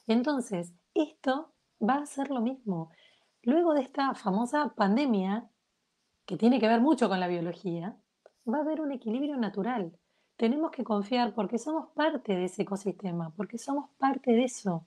Entonces, 0.05 0.73
esto 0.93 1.53
va 1.79 1.95
a 1.95 2.05
ser 2.05 2.29
lo 2.29 2.41
mismo. 2.41 2.91
Luego 3.43 3.73
de 3.73 3.81
esta 3.81 4.13
famosa 4.13 4.73
pandemia, 4.75 5.49
que 6.25 6.37
tiene 6.37 6.59
que 6.59 6.67
ver 6.67 6.81
mucho 6.81 7.07
con 7.07 7.19
la 7.19 7.27
biología, 7.27 7.97
va 8.45 8.57
a 8.57 8.61
haber 8.61 8.81
un 8.81 8.91
equilibrio 8.91 9.37
natural. 9.37 9.97
Tenemos 10.39 10.71
que 10.71 10.85
confiar 10.85 11.33
porque 11.33 11.57
somos 11.57 11.89
parte 11.89 12.33
de 12.33 12.45
ese 12.45 12.61
ecosistema, 12.61 13.33
porque 13.35 13.57
somos 13.57 13.89
parte 13.97 14.31
de 14.31 14.45
eso. 14.45 14.85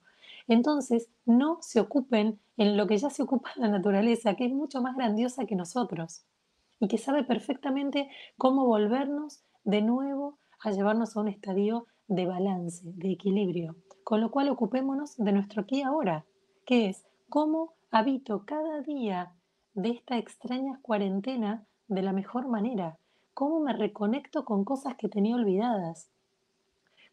Entonces, 0.48 1.10
no 1.26 1.58
se 1.60 1.78
ocupen 1.78 2.40
en 2.56 2.78
lo 2.78 2.86
que 2.86 2.96
ya 2.96 3.10
se 3.10 3.22
ocupa 3.22 3.50
la 3.56 3.68
naturaleza, 3.68 4.34
que 4.34 4.46
es 4.46 4.52
mucho 4.54 4.80
más 4.80 4.96
grandiosa 4.96 5.44
que 5.44 5.54
nosotros 5.54 6.24
y 6.80 6.88
que 6.88 6.96
sabe 6.96 7.22
perfectamente 7.22 8.08
cómo 8.38 8.64
volvernos 8.64 9.42
de 9.62 9.82
nuevo 9.82 10.38
a 10.58 10.70
llevarnos 10.70 11.14
a 11.14 11.20
un 11.20 11.28
estadio 11.28 11.86
de 12.08 12.24
balance, 12.24 12.90
de 12.90 13.12
equilibrio. 13.12 13.76
Con 14.04 14.22
lo 14.22 14.30
cual 14.30 14.48
ocupémonos 14.48 15.18
de 15.18 15.32
nuestro 15.32 15.60
aquí 15.60 15.82
ahora, 15.82 16.24
que 16.64 16.88
es 16.88 17.04
cómo 17.28 17.74
habito 17.90 18.46
cada 18.46 18.80
día 18.80 19.34
de 19.74 19.90
esta 19.90 20.16
extraña 20.16 20.80
cuarentena 20.80 21.66
de 21.88 22.00
la 22.00 22.14
mejor 22.14 22.48
manera, 22.48 22.98
cómo 23.34 23.60
me 23.60 23.72
reconecto 23.72 24.44
con 24.44 24.64
cosas 24.64 24.96
que 24.96 25.08
tenía 25.08 25.34
olvidadas, 25.34 26.08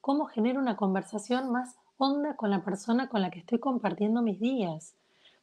cómo 0.02 0.26
genero 0.26 0.60
una 0.60 0.78
conversación 0.78 1.52
más 1.52 1.76
honda 1.98 2.36
con 2.36 2.50
la 2.50 2.64
persona 2.64 3.10
con 3.10 3.22
la 3.22 3.30
que 3.30 3.40
estoy 3.40 3.60
compartiendo 3.60 4.22
mis 4.22 4.40
días, 4.40 4.96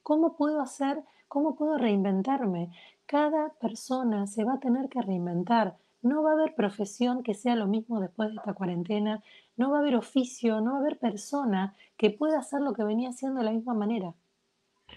cómo 0.02 0.36
puedo 0.36 0.60
hacer, 0.60 1.04
cómo 1.28 1.56
puedo 1.56 1.76
reinventarme. 1.78 2.70
Cada 3.06 3.50
persona 3.60 4.26
se 4.26 4.44
va 4.44 4.54
a 4.54 4.60
tener 4.60 4.88
que 4.88 5.02
reinventar. 5.02 5.76
No 6.02 6.22
va 6.22 6.30
a 6.30 6.34
haber 6.34 6.54
profesión 6.54 7.22
que 7.22 7.34
sea 7.34 7.56
lo 7.56 7.66
mismo 7.66 8.00
después 8.00 8.28
de 8.30 8.36
esta 8.36 8.54
cuarentena, 8.54 9.22
no 9.56 9.70
va 9.70 9.78
a 9.78 9.80
haber 9.80 9.96
oficio, 9.96 10.60
no 10.60 10.72
va 10.72 10.78
a 10.78 10.80
haber 10.80 10.98
persona 10.98 11.74
que 11.96 12.10
pueda 12.10 12.38
hacer 12.38 12.60
lo 12.60 12.72
que 12.74 12.84
venía 12.84 13.10
haciendo 13.10 13.40
de 13.40 13.46
la 13.46 13.52
misma 13.52 13.74
manera. 13.74 14.14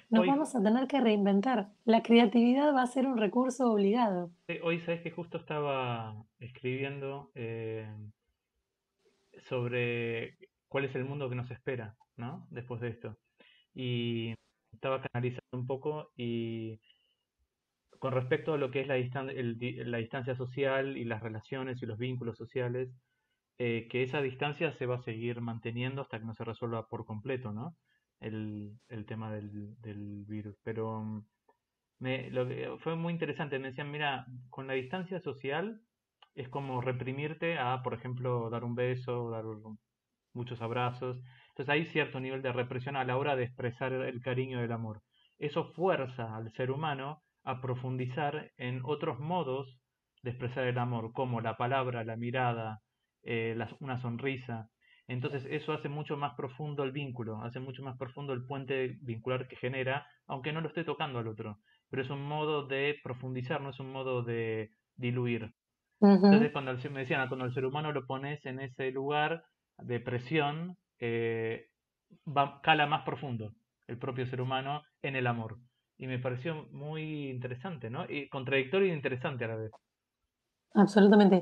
Nos 0.09 0.25
vamos 0.25 0.55
a 0.55 0.63
tener 0.63 0.87
que 0.87 0.99
reinventar. 0.99 1.69
La 1.85 2.01
creatividad 2.01 2.73
va 2.73 2.81
a 2.81 2.87
ser 2.87 3.05
un 3.05 3.17
recurso 3.17 3.71
obligado. 3.71 4.31
Hoy, 4.63 4.79
sabes 4.79 5.01
que 5.01 5.11
justo 5.11 5.37
estaba 5.37 6.15
escribiendo 6.39 7.31
eh, 7.35 7.87
sobre 9.47 10.37
cuál 10.67 10.85
es 10.85 10.95
el 10.95 11.05
mundo 11.05 11.29
que 11.29 11.35
nos 11.35 11.51
espera, 11.51 11.95
¿no? 12.17 12.47
Después 12.49 12.81
de 12.81 12.89
esto. 12.89 13.17
Y 13.75 14.33
estaba 14.73 15.01
canalizando 15.01 15.57
un 15.57 15.67
poco 15.67 16.11
y 16.17 16.79
con 17.99 18.13
respecto 18.13 18.53
a 18.53 18.57
lo 18.57 18.71
que 18.71 18.81
es 18.81 18.87
la, 18.87 18.97
la 18.97 19.97
distancia 19.97 20.35
social 20.35 20.97
y 20.97 21.03
las 21.03 21.21
relaciones 21.21 21.81
y 21.83 21.85
los 21.85 21.97
vínculos 21.97 22.37
sociales, 22.37 22.89
eh, 23.57 23.87
que 23.89 24.03
esa 24.03 24.21
distancia 24.21 24.71
se 24.71 24.85
va 24.85 24.95
a 24.95 25.03
seguir 25.03 25.41
manteniendo 25.41 26.01
hasta 26.01 26.17
que 26.17 26.25
no 26.25 26.33
se 26.33 26.45
resuelva 26.45 26.87
por 26.87 27.05
completo, 27.05 27.51
¿no? 27.51 27.75
El, 28.19 28.77
el 28.89 29.05
tema 29.05 29.31
del, 29.31 29.79
del, 29.81 30.25
virus. 30.25 30.55
Pero 30.63 31.01
mm, 31.01 31.25
me, 31.99 32.29
lo 32.31 32.47
que 32.47 32.69
fue 32.79 32.95
muy 32.95 33.13
interesante. 33.13 33.59
Me 33.59 33.69
decían, 33.69 33.91
mira, 33.91 34.25
con 34.49 34.67
la 34.67 34.73
distancia 34.73 35.19
social 35.21 35.81
es 36.35 36.49
como 36.49 36.81
reprimirte 36.81 37.57
a, 37.57 37.81
por 37.83 37.93
ejemplo, 37.93 38.49
dar 38.49 38.63
un 38.63 38.75
beso, 38.75 39.29
dar 39.29 39.45
muchos 40.33 40.61
abrazos. 40.61 41.21
Entonces 41.49 41.69
hay 41.69 41.85
cierto 41.87 42.19
nivel 42.19 42.41
de 42.41 42.53
represión 42.53 42.95
a 42.95 43.03
la 43.03 43.17
hora 43.17 43.35
de 43.35 43.43
expresar 43.43 43.93
el 43.93 44.21
cariño 44.21 44.61
del 44.61 44.71
amor. 44.71 45.01
Eso 45.37 45.65
fuerza 45.73 46.35
al 46.35 46.51
ser 46.53 46.71
humano 46.71 47.21
a 47.43 47.61
profundizar 47.61 48.51
en 48.57 48.81
otros 48.83 49.19
modos 49.19 49.79
de 50.21 50.31
expresar 50.31 50.65
el 50.65 50.77
amor, 50.77 51.13
como 51.13 51.41
la 51.41 51.57
palabra, 51.57 52.03
la 52.03 52.17
mirada, 52.17 52.81
eh, 53.23 53.57
una 53.79 54.01
sonrisa. 54.01 54.69
Entonces 55.09 55.43
eso 55.49 55.73
hace 55.73 55.89
mucho 55.89 56.17
más 56.17 56.35
profundo 56.35 56.83
el 56.83 56.91
vínculo, 56.91 57.41
hace 57.41 57.59
mucho 57.59 57.81
más 57.81 57.97
profundo 57.97 58.31
el 58.31 58.45
puente 58.45 58.99
vincular 59.01 59.47
que 59.47 59.55
genera, 59.55 60.05
aunque 60.27 60.53
no 60.53 60.61
lo 60.61 60.67
esté 60.67 60.83
tocando 60.83 61.17
al 61.17 61.27
otro. 61.27 61.57
Pero 61.89 62.03
es 62.03 62.11
un 62.11 62.21
modo 62.23 62.67
de 62.67 62.95
profundizar, 63.03 63.59
no 63.59 63.71
es 63.71 63.79
un 63.79 63.91
modo 63.91 64.21
de 64.21 64.69
diluir. 64.95 65.51
Entonces 65.99 66.51
cuando 66.51 66.69
el, 66.69 66.91
me 66.91 66.99
decían, 66.99 67.27
cuando 67.27 67.45
el 67.45 67.53
ser 67.55 67.65
humano 67.65 67.91
lo 67.91 68.05
pones 68.05 68.45
en 68.45 68.59
ese 68.59 68.91
lugar 68.91 69.43
de 69.79 69.99
presión, 69.99 70.77
eh, 70.99 71.65
va, 72.25 72.61
cala 72.61 72.85
más 72.85 73.03
profundo 73.03 73.51
el 73.87 73.97
propio 73.97 74.27
ser 74.27 74.41
humano 74.41 74.83
en 75.01 75.15
el 75.15 75.25
amor. 75.25 75.57
Y 75.97 76.05
me 76.05 76.19
pareció 76.19 76.67
muy 76.71 77.31
interesante, 77.31 77.89
¿no? 77.89 78.05
Y 78.07 78.29
contradictorio 78.29 78.93
e 78.93 78.95
interesante 78.95 79.45
a 79.45 79.47
la 79.47 79.55
vez. 79.55 79.71
Absolutamente. 80.75 81.41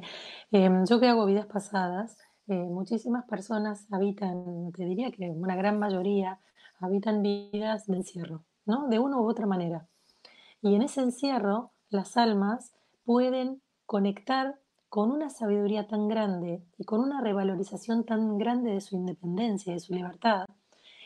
Em, 0.51 0.86
yo 0.86 1.01
que 1.01 1.07
hago 1.07 1.26
vidas 1.26 1.47
pasadas, 1.47 2.18
eh, 2.47 2.55
muchísimas 2.55 3.25
personas 3.25 3.87
habitan, 3.91 4.71
te 4.71 4.85
diría 4.85 5.11
que 5.11 5.29
una 5.29 5.55
gran 5.55 5.79
mayoría, 5.79 6.39
habitan 6.79 7.21
vidas 7.21 7.87
de 7.87 7.97
encierro, 7.97 8.45
¿no? 8.65 8.87
De 8.87 8.99
una 8.99 9.17
u 9.17 9.29
otra 9.29 9.45
manera. 9.45 9.87
Y 10.61 10.75
en 10.75 10.81
ese 10.81 11.01
encierro, 11.01 11.71
las 11.89 12.17
almas 12.17 12.73
pueden 13.03 13.61
conectar 13.85 14.59
con 14.89 15.11
una 15.11 15.29
sabiduría 15.29 15.87
tan 15.87 16.07
grande 16.07 16.63
y 16.77 16.85
con 16.85 17.01
una 17.01 17.21
revalorización 17.21 18.05
tan 18.05 18.37
grande 18.37 18.71
de 18.71 18.81
su 18.81 18.95
independencia, 18.95 19.73
de 19.73 19.79
su 19.79 19.93
libertad, 19.93 20.45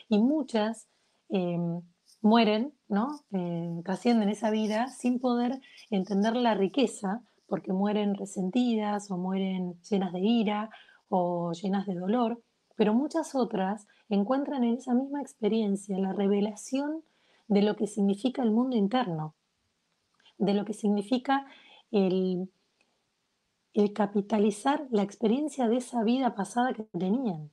y 0.08 0.18
muchas 0.18 0.88
em, 1.28 1.80
mueren, 2.20 2.74
¿no? 2.88 3.20
Eh, 3.32 3.80
trascienden 3.84 4.28
esa 4.28 4.50
vida 4.50 4.88
sin 4.88 5.18
poder 5.18 5.60
entender 5.90 6.36
la 6.36 6.54
riqueza 6.54 7.22
porque 7.48 7.72
mueren 7.72 8.14
resentidas 8.14 9.10
o 9.10 9.16
mueren 9.16 9.74
llenas 9.90 10.12
de 10.12 10.20
ira 10.20 10.70
o 11.14 11.52
llenas 11.52 11.86
de 11.86 11.94
dolor, 11.94 12.42
pero 12.74 12.94
muchas 12.94 13.34
otras 13.34 13.86
encuentran 14.08 14.64
en 14.64 14.76
esa 14.76 14.94
misma 14.94 15.20
experiencia 15.20 15.98
la 15.98 16.14
revelación 16.14 17.04
de 17.48 17.60
lo 17.60 17.76
que 17.76 17.86
significa 17.86 18.42
el 18.42 18.50
mundo 18.50 18.76
interno, 18.76 19.34
de 20.38 20.54
lo 20.54 20.64
que 20.64 20.72
significa 20.72 21.46
el, 21.90 22.50
el 23.74 23.92
capitalizar 23.92 24.86
la 24.90 25.02
experiencia 25.02 25.68
de 25.68 25.76
esa 25.76 26.02
vida 26.02 26.34
pasada 26.34 26.72
que 26.72 26.84
tenían. 26.98 27.50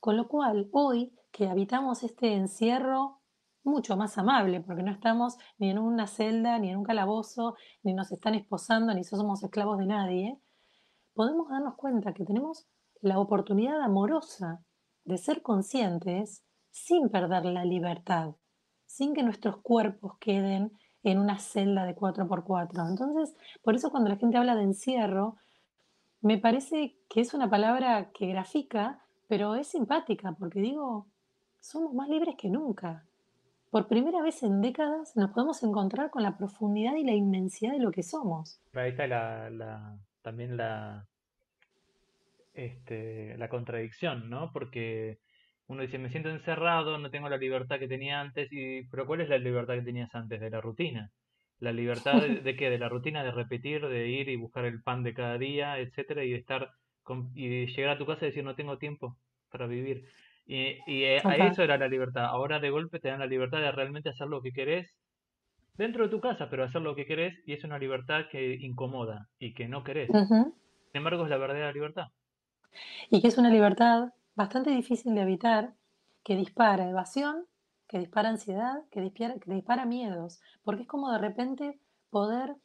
Con 0.00 0.16
lo 0.16 0.26
cual, 0.26 0.68
hoy 0.72 1.12
que 1.30 1.46
habitamos 1.46 2.02
este 2.02 2.34
encierro 2.34 3.20
mucho 3.62 3.96
más 3.96 4.18
amable, 4.18 4.60
porque 4.60 4.82
no 4.82 4.90
estamos 4.90 5.36
ni 5.58 5.70
en 5.70 5.78
una 5.78 6.08
celda, 6.08 6.58
ni 6.58 6.70
en 6.70 6.78
un 6.78 6.84
calabozo, 6.84 7.54
ni 7.84 7.94
nos 7.94 8.10
están 8.10 8.34
esposando, 8.34 8.92
ni 8.92 9.04
somos 9.04 9.44
esclavos 9.44 9.78
de 9.78 9.86
nadie, 9.86 10.40
podemos 11.14 11.48
darnos 11.48 11.74
cuenta 11.76 12.12
que 12.14 12.24
tenemos 12.24 12.66
la 13.00 13.18
oportunidad 13.18 13.80
amorosa 13.80 14.62
de 15.04 15.18
ser 15.18 15.42
conscientes 15.42 16.44
sin 16.70 17.08
perder 17.08 17.46
la 17.46 17.64
libertad, 17.64 18.34
sin 18.86 19.14
que 19.14 19.22
nuestros 19.22 19.58
cuerpos 19.58 20.18
queden 20.18 20.72
en 21.02 21.18
una 21.18 21.38
celda 21.38 21.84
de 21.84 21.96
4x4. 21.96 22.88
Entonces, 22.88 23.34
por 23.62 23.74
eso 23.74 23.90
cuando 23.90 24.10
la 24.10 24.16
gente 24.16 24.36
habla 24.36 24.54
de 24.54 24.64
encierro, 24.64 25.36
me 26.20 26.38
parece 26.38 26.98
que 27.08 27.20
es 27.20 27.32
una 27.32 27.48
palabra 27.48 28.10
que 28.12 28.26
grafica, 28.26 29.02
pero 29.26 29.54
es 29.54 29.68
simpática, 29.68 30.36
porque 30.38 30.60
digo, 30.60 31.06
somos 31.60 31.94
más 31.94 32.08
libres 32.08 32.36
que 32.36 32.50
nunca 32.50 33.06
por 33.70 33.86
primera 33.86 34.20
vez 34.20 34.42
en 34.42 34.60
décadas 34.60 35.16
nos 35.16 35.30
podemos 35.30 35.62
encontrar 35.62 36.10
con 36.10 36.22
la 36.22 36.36
profundidad 36.36 36.96
y 36.96 37.04
la 37.04 37.12
inmensidad 37.12 37.72
de 37.72 37.78
lo 37.78 37.92
que 37.92 38.02
somos. 38.02 38.60
Ahí 38.74 38.90
está 38.90 39.06
la, 39.06 39.96
también 40.22 40.56
la, 40.56 41.06
este, 42.54 43.36
la 43.38 43.48
contradicción, 43.48 44.30
¿no? 44.30 44.50
Porque 44.52 45.18
uno 45.66 45.82
dice, 45.82 45.98
me 45.98 46.10
siento 46.10 46.30
encerrado, 46.30 46.98
no 46.98 47.10
tengo 47.10 47.28
la 47.28 47.36
libertad 47.36 47.78
que 47.78 47.88
tenía 47.88 48.20
antes, 48.20 48.48
y, 48.50 48.82
pero 48.88 49.06
¿cuál 49.06 49.20
es 49.20 49.28
la 49.28 49.38
libertad 49.38 49.74
que 49.74 49.82
tenías 49.82 50.14
antes 50.14 50.40
de 50.40 50.50
la 50.50 50.60
rutina? 50.60 51.10
La 51.58 51.72
libertad 51.72 52.20
de, 52.22 52.56
qué? 52.56 52.70
De 52.70 52.78
la 52.78 52.88
rutina 52.88 53.22
de 53.22 53.30
repetir, 53.32 53.86
de 53.86 54.08
ir 54.08 54.28
y 54.28 54.36
buscar 54.36 54.64
el 54.64 54.82
pan 54.82 55.02
de 55.02 55.14
cada 55.14 55.38
día, 55.38 55.78
etcétera, 55.78 56.24
y 56.24 56.30
de 56.30 56.38
estar 56.38 56.70
y 57.34 57.48
de 57.48 57.66
llegar 57.66 57.94
a 57.94 57.98
tu 57.98 58.06
casa 58.06 58.24
y 58.24 58.28
decir 58.28 58.44
no 58.44 58.54
tengo 58.54 58.78
tiempo 58.78 59.16
para 59.50 59.66
vivir. 59.66 60.04
Y, 60.46 61.04
eh, 61.04 61.20
a 61.24 61.36
eso 61.46 61.62
era 61.62 61.78
la 61.78 61.88
libertad. 61.88 62.24
Ahora 62.24 62.58
de 62.58 62.70
golpe 62.70 62.98
te 62.98 63.08
dan 63.08 63.20
la 63.20 63.26
libertad 63.26 63.60
de 63.60 63.70
realmente 63.70 64.08
hacer 64.08 64.26
lo 64.26 64.42
que 64.42 64.52
querés 64.52 64.96
dentro 65.76 66.04
de 66.04 66.10
tu 66.10 66.20
casa, 66.20 66.48
pero 66.50 66.64
hacer 66.64 66.82
lo 66.82 66.94
que 66.94 67.06
querés 67.06 67.38
y 67.46 67.52
es 67.52 67.64
una 67.64 67.78
libertad 67.78 68.24
que 68.30 68.54
incomoda 68.54 69.28
y 69.38 69.54
que 69.54 69.68
no 69.68 69.82
querés. 69.84 70.10
Sin 70.10 70.54
embargo, 70.92 71.24
es 71.24 71.30
la 71.30 71.38
verdadera 71.38 71.72
libertad. 71.72 72.08
Y 73.10 73.20
que 73.20 73.28
es 73.28 73.38
una 73.38 73.50
libertad 73.50 74.12
bastante 74.34 74.70
difícil 74.70 75.14
de 75.14 75.22
evitar, 75.22 75.74
que 76.22 76.36
dispara 76.36 76.88
evasión, 76.88 77.46
que 77.88 77.98
dispara 77.98 78.28
ansiedad, 78.28 78.82
que 78.90 79.00
dispara, 79.00 79.34
que 79.38 79.52
dispara 79.52 79.84
miedos, 79.84 80.40
porque 80.62 80.82
es 80.82 80.88
como 80.88 81.10
de 81.10 81.18
repente 81.18 81.80
poder 82.10 82.56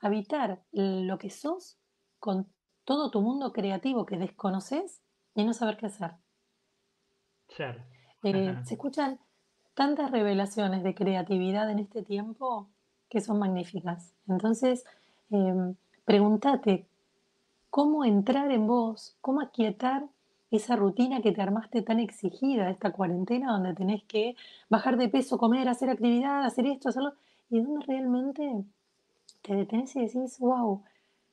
habitar 0.00 0.62
lo 0.72 1.18
que 1.18 1.30
sos 1.30 1.78
con 2.18 2.48
todo 2.84 3.10
tu 3.10 3.20
mundo 3.20 3.52
creativo 3.52 4.06
que 4.06 4.16
desconoces 4.16 5.02
y 5.34 5.44
no 5.44 5.52
saber 5.52 5.76
qué 5.76 5.86
hacer. 5.86 6.12
Eh, 8.24 8.56
se 8.64 8.74
escuchan 8.74 9.20
tantas 9.74 10.10
revelaciones 10.10 10.82
de 10.82 10.94
creatividad 10.94 11.70
en 11.70 11.78
este 11.78 12.02
tiempo 12.02 12.68
que 13.08 13.20
son 13.20 13.38
magníficas. 13.38 14.12
Entonces, 14.28 14.84
em, 15.30 15.74
pregúntate 16.04 16.86
cómo 17.70 18.04
entrar 18.04 18.50
en 18.52 18.66
vos, 18.66 19.16
cómo 19.20 19.40
aquietar 19.40 20.06
esa 20.50 20.76
rutina 20.76 21.22
que 21.22 21.32
te 21.32 21.40
armaste 21.40 21.80
tan 21.82 21.98
exigida, 21.98 22.68
esta 22.68 22.92
cuarentena 22.92 23.52
donde 23.52 23.74
tenés 23.74 24.04
que 24.04 24.36
bajar 24.68 24.98
de 24.98 25.08
peso, 25.08 25.38
comer, 25.38 25.68
hacer 25.68 25.88
actividad, 25.88 26.44
hacer 26.44 26.66
esto, 26.66 26.90
hacerlo, 26.90 27.14
y 27.48 27.60
donde 27.60 27.86
realmente 27.86 28.64
te 29.40 29.54
detenés 29.54 29.96
y 29.96 30.00
decís, 30.02 30.38
wow, 30.38 30.82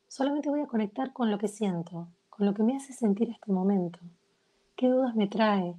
solamente 0.08 0.50
voy 0.50 0.62
a 0.62 0.68
conectar 0.68 1.12
con 1.12 1.30
lo 1.30 1.38
que 1.38 1.50
siento, 1.50 2.08
con 2.30 2.46
lo 2.46 2.54
que 2.54 2.64
me 2.64 2.78
hace 2.78 2.94
sentir 2.94 3.30
este 3.30 3.52
momento. 3.52 4.00
¿Qué 4.78 4.88
dudas 4.88 5.16
me 5.16 5.28
trae? 5.28 5.76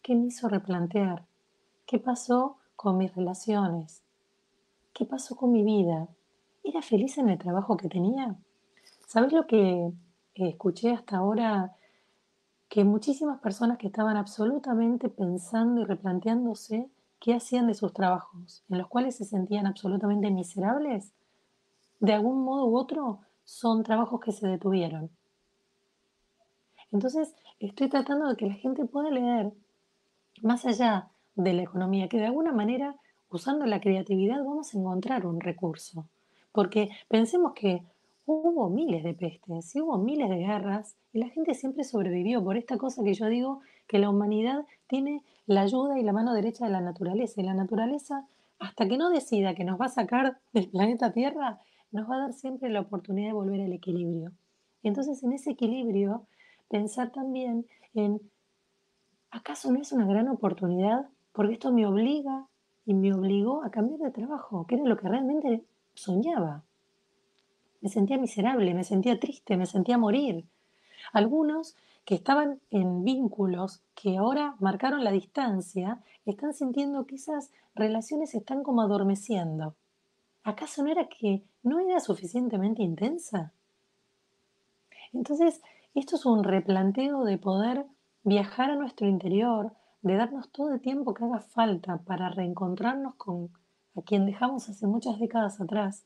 ¿Qué 0.00 0.14
me 0.14 0.26
hizo 0.26 0.48
replantear? 0.48 1.24
¿Qué 1.86 1.98
pasó 1.98 2.56
con 2.76 2.96
mis 2.96 3.14
relaciones? 3.14 4.02
¿Qué 4.92 5.04
pasó 5.04 5.36
con 5.36 5.52
mi 5.52 5.62
vida? 5.62 6.08
¿Era 6.62 6.80
feliz 6.80 7.18
en 7.18 7.28
el 7.28 7.38
trabajo 7.38 7.76
que 7.76 7.88
tenía? 7.88 8.36
¿Sabes 9.06 9.32
lo 9.32 9.46
que 9.46 9.92
escuché 10.34 10.92
hasta 10.92 11.18
ahora? 11.18 11.76
Que 12.68 12.84
muchísimas 12.84 13.38
personas 13.40 13.76
que 13.76 13.88
estaban 13.88 14.16
absolutamente 14.16 15.08
pensando 15.08 15.82
y 15.82 15.84
replanteándose 15.84 16.88
qué 17.20 17.34
hacían 17.34 17.66
de 17.66 17.74
sus 17.74 17.92
trabajos, 17.92 18.64
en 18.68 18.78
los 18.78 18.88
cuales 18.88 19.16
se 19.16 19.24
sentían 19.24 19.66
absolutamente 19.66 20.30
miserables, 20.30 21.12
de 22.00 22.12
algún 22.14 22.44
modo 22.44 22.66
u 22.66 22.76
otro 22.76 23.20
son 23.44 23.82
trabajos 23.82 24.20
que 24.20 24.32
se 24.32 24.48
detuvieron. 24.48 25.10
Entonces, 26.92 27.34
estoy 27.58 27.88
tratando 27.88 28.28
de 28.28 28.36
que 28.36 28.46
la 28.46 28.54
gente 28.54 28.84
pueda 28.84 29.10
leer 29.10 29.52
más 30.42 30.64
allá 30.64 31.10
de 31.34 31.52
la 31.52 31.62
economía, 31.62 32.08
que 32.08 32.18
de 32.18 32.26
alguna 32.26 32.52
manera, 32.52 32.96
usando 33.28 33.66
la 33.66 33.80
creatividad, 33.80 34.44
vamos 34.44 34.74
a 34.74 34.78
encontrar 34.78 35.26
un 35.26 35.40
recurso. 35.40 36.06
Porque 36.52 36.90
pensemos 37.08 37.52
que 37.54 37.82
hubo 38.26 38.70
miles 38.70 39.02
de 39.02 39.14
pestes 39.14 39.74
y 39.74 39.80
hubo 39.80 39.98
miles 39.98 40.30
de 40.30 40.36
guerras 40.36 40.96
y 41.12 41.18
la 41.18 41.28
gente 41.28 41.54
siempre 41.54 41.84
sobrevivió 41.84 42.42
por 42.42 42.56
esta 42.56 42.78
cosa 42.78 43.02
que 43.04 43.14
yo 43.14 43.26
digo 43.26 43.60
que 43.86 43.98
la 43.98 44.08
humanidad 44.08 44.64
tiene 44.86 45.22
la 45.46 45.62
ayuda 45.62 45.98
y 45.98 46.02
la 46.02 46.12
mano 46.12 46.32
derecha 46.32 46.64
de 46.64 46.72
la 46.72 46.80
naturaleza. 46.80 47.40
Y 47.40 47.44
la 47.44 47.54
naturaleza, 47.54 48.26
hasta 48.58 48.88
que 48.88 48.96
no 48.96 49.10
decida 49.10 49.54
que 49.54 49.64
nos 49.64 49.80
va 49.80 49.86
a 49.86 49.90
sacar 49.90 50.38
del 50.52 50.70
planeta 50.70 51.12
Tierra, 51.12 51.60
nos 51.92 52.08
va 52.08 52.16
a 52.16 52.20
dar 52.20 52.32
siempre 52.32 52.70
la 52.70 52.80
oportunidad 52.80 53.28
de 53.28 53.34
volver 53.34 53.60
al 53.60 53.72
equilibrio. 53.72 54.32
Entonces, 54.82 55.22
en 55.22 55.32
ese 55.32 55.52
equilibrio, 55.52 56.26
pensar 56.68 57.10
también 57.12 57.66
en, 57.94 58.20
¿acaso 59.30 59.70
no 59.70 59.80
es 59.80 59.92
una 59.92 60.06
gran 60.06 60.28
oportunidad? 60.28 61.08
Porque 61.34 61.54
esto 61.54 61.72
me 61.72 61.84
obliga 61.84 62.46
y 62.86 62.94
me 62.94 63.12
obligó 63.12 63.64
a 63.64 63.70
cambiar 63.70 63.98
de 63.98 64.12
trabajo, 64.12 64.66
que 64.66 64.76
era 64.76 64.84
lo 64.84 64.96
que 64.96 65.08
realmente 65.08 65.64
soñaba. 65.92 66.62
Me 67.80 67.88
sentía 67.90 68.16
miserable, 68.18 68.72
me 68.72 68.84
sentía 68.84 69.18
triste, 69.18 69.56
me 69.56 69.66
sentía 69.66 69.98
morir. 69.98 70.46
Algunos 71.12 71.76
que 72.04 72.14
estaban 72.14 72.60
en 72.70 73.02
vínculos 73.02 73.82
que 73.94 74.16
ahora 74.16 74.54
marcaron 74.60 75.02
la 75.02 75.10
distancia, 75.10 76.02
están 76.24 76.54
sintiendo 76.54 77.04
que 77.06 77.16
esas 77.16 77.50
relaciones 77.74 78.34
están 78.34 78.62
como 78.62 78.82
adormeciendo. 78.82 79.74
¿Acaso 80.44 80.84
no 80.84 80.90
era 80.90 81.08
que 81.08 81.42
no 81.62 81.80
era 81.80 81.98
suficientemente 82.00 82.82
intensa? 82.82 83.52
Entonces, 85.12 85.62
esto 85.94 86.16
es 86.16 86.26
un 86.26 86.44
replanteo 86.44 87.24
de 87.24 87.38
poder 87.38 87.86
viajar 88.22 88.70
a 88.70 88.76
nuestro 88.76 89.08
interior, 89.08 89.72
de 90.04 90.16
darnos 90.16 90.50
todo 90.50 90.72
el 90.72 90.80
tiempo 90.80 91.14
que 91.14 91.24
haga 91.24 91.40
falta 91.40 91.98
para 91.98 92.28
reencontrarnos 92.28 93.14
con 93.16 93.50
a 93.96 94.02
quien 94.02 94.26
dejamos 94.26 94.68
hace 94.68 94.86
muchas 94.86 95.18
décadas 95.18 95.60
atrás, 95.60 96.04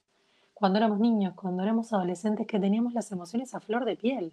cuando 0.55 0.79
éramos 0.79 1.01
niños, 1.01 1.35
cuando 1.35 1.63
éramos 1.63 1.93
adolescentes, 1.93 2.47
que 2.47 2.59
teníamos 2.59 2.95
las 2.95 3.11
emociones 3.13 3.55
a 3.55 3.61
flor 3.61 3.85
de 3.85 3.97
piel. 3.97 4.33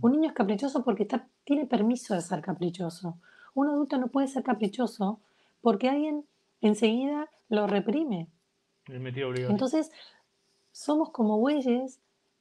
Un 0.00 0.12
niño 0.12 0.28
es 0.28 0.34
caprichoso 0.34 0.82
porque 0.84 1.08
tiene 1.44 1.66
permiso 1.66 2.14
de 2.14 2.20
ser 2.20 2.40
caprichoso. 2.40 3.18
Un 3.54 3.68
adulto 3.68 3.98
no 3.98 4.08
puede 4.08 4.26
ser 4.28 4.42
caprichoso 4.42 5.20
porque 5.60 5.88
alguien 5.88 6.24
enseguida 6.60 7.30
lo 7.48 7.66
reprime. 7.66 8.28
Entonces, 8.86 9.90
somos 10.72 11.10
como 11.10 11.38
bueyes 11.38 12.00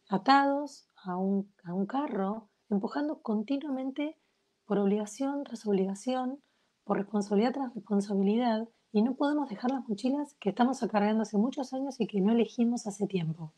atados 0.09 0.87
a 1.03 1.17
un, 1.17 1.47
carro, 1.87 2.47
empujando 2.69 3.21
continuamente 3.21 4.17
por 4.65 4.79
obligación 4.79 5.43
tras 5.43 5.65
obligación, 5.65 6.39
por 6.83 6.97
responsabilidad 6.97 7.53
tras 7.53 7.73
responsabilidad, 7.73 8.67
y 8.91 9.01
no 9.01 9.15
podemos 9.15 9.49
dejar 9.49 9.71
las 9.71 9.87
mochilas 9.87 10.35
que 10.35 10.49
estamos 10.49 10.81
acarreando 10.81 11.23
hace 11.23 11.37
muchos 11.37 11.73
años 11.73 11.99
y 11.99 12.07
que 12.07 12.21
no 12.21 12.31
elegimos 12.31 12.87
hace 12.87 13.07
tiempo. 13.07 13.51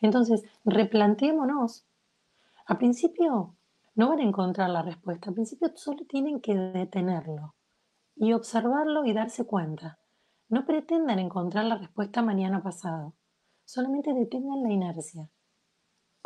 Entonces, 0.00 0.44
replanteémonos. 0.64 1.84
A 2.66 2.78
principio 2.78 3.54
no 3.94 4.08
van 4.08 4.20
a 4.20 4.24
encontrar 4.24 4.70
la 4.70 4.82
respuesta, 4.82 5.30
al 5.30 5.34
principio 5.34 5.72
solo 5.74 6.04
tienen 6.06 6.40
que 6.40 6.54
detenerlo 6.54 7.54
y 8.14 8.32
observarlo 8.32 9.04
y 9.04 9.12
darse 9.12 9.44
cuenta. 9.44 9.98
No 10.48 10.64
pretendan 10.64 11.18
encontrar 11.18 11.64
la 11.64 11.76
respuesta 11.76 12.22
mañana 12.22 12.62
pasado, 12.62 13.14
solamente 13.64 14.12
detengan 14.14 14.62
la 14.62 14.72
inercia 14.72 15.30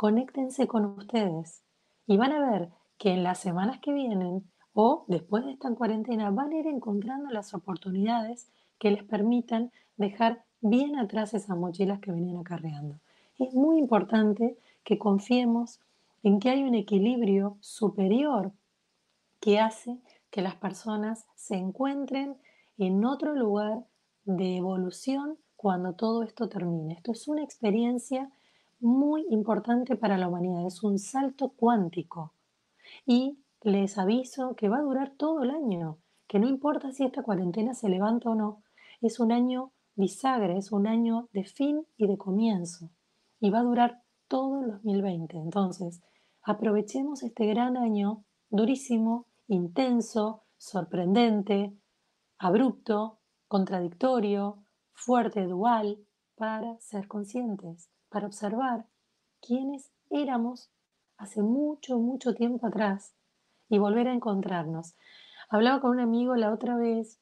conéctense 0.01 0.66
con 0.66 0.87
ustedes 0.87 1.62
y 2.07 2.16
van 2.16 2.33
a 2.33 2.51
ver 2.51 2.70
que 3.01 3.14
en 3.14 3.24
las 3.24 3.38
semanas 3.38 3.80
que 3.80 3.94
vienen 3.94 4.44
o 4.74 5.07
después 5.09 5.46
de 5.46 5.53
esta 5.53 5.74
cuarentena 5.74 6.30
van 6.30 6.53
a 6.53 6.59
ir 6.59 6.66
encontrando 6.66 7.30
las 7.30 7.55
oportunidades 7.55 8.53
que 8.78 8.90
les 8.90 9.03
permitan 9.03 9.72
dejar 9.96 10.44
bien 10.61 10.98
atrás 10.98 11.32
esas 11.32 11.57
mochilas 11.57 12.01
que 12.01 12.12
venían 12.12 12.36
acarreando. 12.36 13.01
Es 13.38 13.55
muy 13.55 13.78
importante 13.78 14.59
que 14.84 14.98
confiemos 14.98 15.80
en 16.22 16.40
que 16.40 16.51
hay 16.51 16.62
un 16.62 16.74
equilibrio 16.74 17.57
superior 17.61 18.53
que 19.40 19.59
hace 19.59 19.98
que 20.30 20.42
las 20.42 20.57
personas 20.57 21.26
se 21.34 21.57
encuentren 21.57 22.36
en 22.76 23.07
otro 23.07 23.34
lugar 23.34 23.86
de 24.24 24.59
evolución 24.59 25.38
cuando 25.57 25.94
todo 25.94 26.22
esto 26.22 26.51
termine. 26.51 26.92
Esto 26.92 27.12
es 27.12 27.26
una 27.28 27.42
experiencia 27.42 28.30
muy 28.78 29.24
importante 29.30 29.96
para 29.96 30.18
la 30.18 30.28
humanidad, 30.28 30.66
es 30.66 30.82
un 30.82 30.98
salto 30.98 31.48
cuántico. 31.57 32.34
Y 33.07 33.42
les 33.62 33.98
aviso 33.98 34.55
que 34.57 34.68
va 34.68 34.78
a 34.78 34.82
durar 34.82 35.14
todo 35.16 35.42
el 35.42 35.51
año, 35.51 35.98
que 36.26 36.38
no 36.38 36.48
importa 36.48 36.92
si 36.92 37.05
esta 37.05 37.22
cuarentena 37.22 37.74
se 37.74 37.88
levanta 37.88 38.30
o 38.30 38.34
no, 38.34 38.62
es 39.01 39.20
un 39.20 39.32
año 39.32 39.72
bisagra, 39.94 40.57
es 40.57 40.72
un 40.72 40.86
año 40.86 41.28
de 41.32 41.44
fin 41.44 41.86
y 41.96 42.07
de 42.07 42.16
comienzo. 42.16 42.90
Y 43.40 43.51
va 43.51 43.61
a 43.61 43.64
durar 43.64 44.03
todo 44.28 44.62
el 44.62 44.70
2020. 44.70 45.36
Entonces, 45.38 46.03
aprovechemos 46.42 47.22
este 47.22 47.46
gran 47.46 47.76
año 47.76 48.24
durísimo, 48.48 49.26
intenso, 49.48 50.44
sorprendente, 50.57 51.76
abrupto, 52.38 53.18
contradictorio, 53.48 54.62
fuerte, 54.92 55.46
dual, 55.46 55.98
para 56.36 56.78
ser 56.80 57.07
conscientes 57.07 57.90
para 58.11 58.26
observar 58.26 58.86
quiénes 59.40 59.90
éramos 60.11 60.70
hace 61.21 61.43
mucho, 61.43 61.99
mucho 61.99 62.35
tiempo 62.35 62.66
atrás 62.66 63.14
y 63.68 63.79
volver 63.79 64.09
a 64.09 64.14
encontrarnos. 64.14 64.97
Hablaba 65.51 65.81
con 65.81 65.91
un 65.91 66.01
amigo 66.01 66.35
la 66.35 66.53
otra 66.53 66.77
vez 66.77 67.21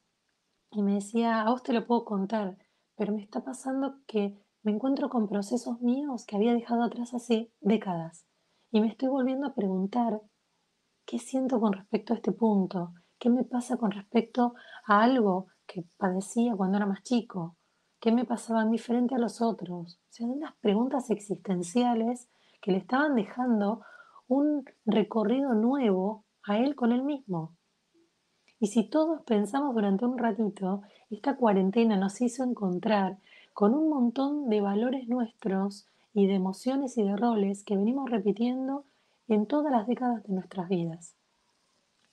y 0.71 0.81
me 0.81 0.95
decía, 0.95 1.41
a 1.41 1.49
vos 1.49 1.63
te 1.63 1.73
lo 1.73 1.85
puedo 1.85 2.05
contar, 2.05 2.57
pero 2.95 3.13
me 3.13 3.21
está 3.21 3.43
pasando 3.43 3.97
que 4.07 4.39
me 4.63 4.71
encuentro 4.71 5.09
con 5.09 5.27
procesos 5.27 5.81
míos 5.81 6.25
que 6.25 6.37
había 6.37 6.53
dejado 6.53 6.83
atrás 6.83 7.13
hace 7.13 7.51
décadas 7.59 8.25
y 8.71 8.79
me 8.79 8.87
estoy 8.87 9.09
volviendo 9.09 9.47
a 9.47 9.53
preguntar 9.53 10.21
qué 11.05 11.19
siento 11.19 11.59
con 11.59 11.73
respecto 11.73 12.13
a 12.13 12.17
este 12.17 12.31
punto, 12.31 12.93
qué 13.19 13.29
me 13.29 13.43
pasa 13.43 13.75
con 13.75 13.91
respecto 13.91 14.53
a 14.87 15.03
algo 15.03 15.47
que 15.67 15.83
padecía 15.97 16.55
cuando 16.55 16.77
era 16.77 16.85
más 16.85 17.03
chico, 17.03 17.57
qué 17.99 18.13
me 18.13 18.23
pasaba 18.23 18.61
a 18.61 18.65
mí 18.65 18.77
frente 18.77 19.15
a 19.15 19.19
los 19.19 19.41
otros. 19.41 19.95
O 19.95 20.07
sea, 20.11 20.27
unas 20.27 20.55
preguntas 20.61 21.09
existenciales 21.09 22.29
que 22.61 22.71
le 22.71 22.77
estaban 22.77 23.15
dejando 23.15 23.81
un 24.27 24.65
recorrido 24.85 25.53
nuevo 25.53 26.25
a 26.43 26.57
él 26.57 26.75
con 26.75 26.91
él 26.91 27.03
mismo. 27.03 27.55
Y 28.59 28.67
si 28.67 28.89
todos 28.89 29.21
pensamos 29.23 29.73
durante 29.73 30.05
un 30.05 30.17
ratito, 30.17 30.81
esta 31.09 31.37
cuarentena 31.37 31.97
nos 31.97 32.19
hizo 32.21 32.43
encontrar 32.43 33.17
con 33.53 33.73
un 33.73 33.89
montón 33.89 34.49
de 34.49 34.61
valores 34.61 35.07
nuestros 35.07 35.87
y 36.13 36.27
de 36.27 36.35
emociones 36.35 36.97
y 36.97 37.03
de 37.03 37.15
roles 37.15 37.63
que 37.63 37.77
venimos 37.77 38.09
repitiendo 38.09 38.85
en 39.27 39.45
todas 39.45 39.71
las 39.71 39.87
décadas 39.87 40.23
de 40.23 40.33
nuestras 40.33 40.67
vidas. 40.69 41.15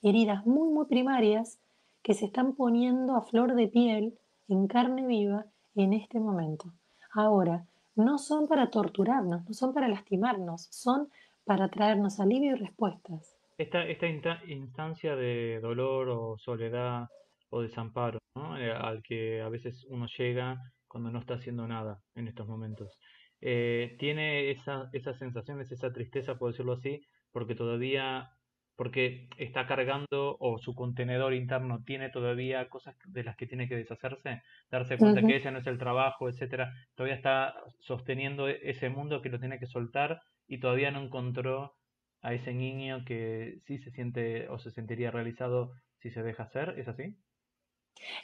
Heridas 0.03 0.47
muy, 0.47 0.68
muy 0.68 0.86
primarias 0.86 1.59
que 2.03 2.14
se 2.14 2.26
están 2.26 2.55
poniendo 2.55 3.16
a 3.16 3.22
flor 3.22 3.55
de 3.55 3.66
piel, 3.66 4.18
en 4.49 4.68
carne 4.68 5.05
viva, 5.07 5.47
en 5.74 5.92
este 5.92 6.20
momento. 6.20 6.72
Ahora, 7.12 7.66
no 7.97 8.18
son 8.18 8.47
para 8.47 8.70
torturarnos, 8.70 9.44
no 9.47 9.55
son 9.55 9.74
para 9.74 9.88
lastimarnos, 9.88 10.68
son 10.70 11.09
para 11.44 11.68
traernos 11.68 12.20
alivio 12.20 12.53
y 12.53 12.59
respuestas. 12.59 13.36
Esta, 13.59 13.84
esta 13.86 14.09
instancia 14.47 15.16
de 15.16 15.61
dolor 15.61 16.09
o 16.11 16.38
soledad 16.38 17.09
o 17.51 17.62
desamparo 17.62 18.18
eh, 18.59 18.70
al 18.70 19.03
que 19.03 19.40
a 19.40 19.49
veces 19.49 19.86
uno 19.88 20.07
llega 20.18 20.59
cuando 20.86 21.11
no 21.11 21.18
está 21.20 21.34
haciendo 21.34 21.66
nada 21.66 22.01
en 22.14 22.28
estos 22.28 22.47
momentos. 22.47 22.99
eh, 23.40 23.97
tiene 23.99 24.51
esa, 24.51 24.88
esas 24.92 25.18
sensaciones, 25.18 25.70
esa 25.72 25.92
tristeza, 25.92 26.38
por 26.38 26.51
decirlo 26.51 26.72
así, 26.74 27.07
porque 27.32 27.55
todavía, 27.55 28.30
porque 28.76 29.28
está 29.38 29.66
cargando 29.66 30.36
o 30.38 30.58
su 30.58 30.74
contenedor 30.74 31.34
interno 31.34 31.82
tiene 31.82 32.10
todavía 32.10 32.68
cosas 32.68 32.94
de 33.06 33.24
las 33.24 33.36
que 33.36 33.46
tiene 33.46 33.68
que 33.68 33.76
deshacerse, 33.76 34.42
darse 34.70 34.98
cuenta 34.98 35.22
que 35.22 35.36
ese 35.36 35.50
no 35.50 35.58
es 35.58 35.66
el 35.66 35.78
trabajo, 35.78 36.28
etcétera, 36.28 36.72
todavía 36.94 37.16
está 37.16 37.54
sosteniendo 37.80 38.48
e, 38.48 38.60
ese 38.62 38.90
mundo 38.90 39.22
que 39.22 39.30
lo 39.30 39.40
tiene 39.40 39.58
que 39.58 39.66
soltar 39.66 40.20
y 40.46 40.60
todavía 40.60 40.90
no 40.90 41.02
encontró 41.02 41.74
a 42.20 42.34
ese 42.34 42.52
niño 42.52 43.04
que 43.04 43.60
sí 43.66 43.78
se 43.78 43.90
siente 43.90 44.48
o 44.48 44.58
se 44.58 44.70
sentiría 44.70 45.10
realizado 45.10 45.72
si 45.98 46.10
se 46.10 46.22
deja 46.22 46.44
hacer, 46.44 46.74
¿es 46.78 46.88
así? 46.88 47.16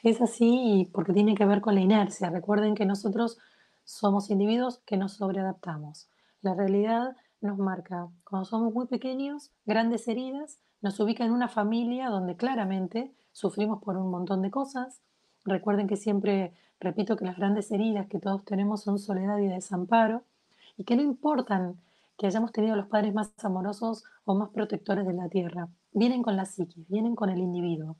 Es 0.03 0.21
así 0.21 0.89
porque 0.93 1.13
tiene 1.13 1.35
que 1.35 1.45
ver 1.45 1.61
con 1.61 1.75
la 1.75 1.81
inercia. 1.81 2.29
Recuerden 2.29 2.75
que 2.75 2.85
nosotros 2.85 3.39
somos 3.83 4.29
individuos 4.29 4.81
que 4.85 4.97
nos 4.97 5.13
sobreadaptamos. 5.13 6.09
La 6.41 6.53
realidad 6.53 7.15
nos 7.43 7.57
marca, 7.57 8.07
cuando 8.23 8.45
somos 8.45 8.73
muy 8.73 8.87
pequeños, 8.87 9.51
grandes 9.65 10.07
heridas, 10.07 10.59
nos 10.81 10.99
ubica 10.99 11.23
en 11.23 11.31
una 11.31 11.47
familia 11.47 12.09
donde 12.09 12.35
claramente 12.35 13.13
sufrimos 13.31 13.81
por 13.81 13.97
un 13.97 14.09
montón 14.09 14.41
de 14.41 14.51
cosas. 14.51 15.01
Recuerden 15.45 15.87
que 15.87 15.97
siempre 15.97 16.53
repito 16.79 17.15
que 17.15 17.25
las 17.25 17.37
grandes 17.37 17.71
heridas 17.71 18.07
que 18.07 18.19
todos 18.19 18.43
tenemos 18.43 18.81
son 18.81 18.99
soledad 18.99 19.37
y 19.37 19.47
desamparo 19.47 20.23
y 20.77 20.83
que 20.83 20.95
no 20.95 21.01
importan 21.01 21.77
que 22.17 22.27
hayamos 22.27 22.51
tenido 22.51 22.75
los 22.75 22.87
padres 22.87 23.13
más 23.13 23.33
amorosos 23.43 24.03
o 24.25 24.35
más 24.35 24.49
protectores 24.49 25.05
de 25.05 25.13
la 25.13 25.29
tierra, 25.29 25.67
vienen 25.91 26.23
con 26.23 26.35
la 26.35 26.45
psiquis, 26.45 26.87
vienen 26.87 27.15
con 27.15 27.29
el 27.29 27.39
individuo. 27.39 27.97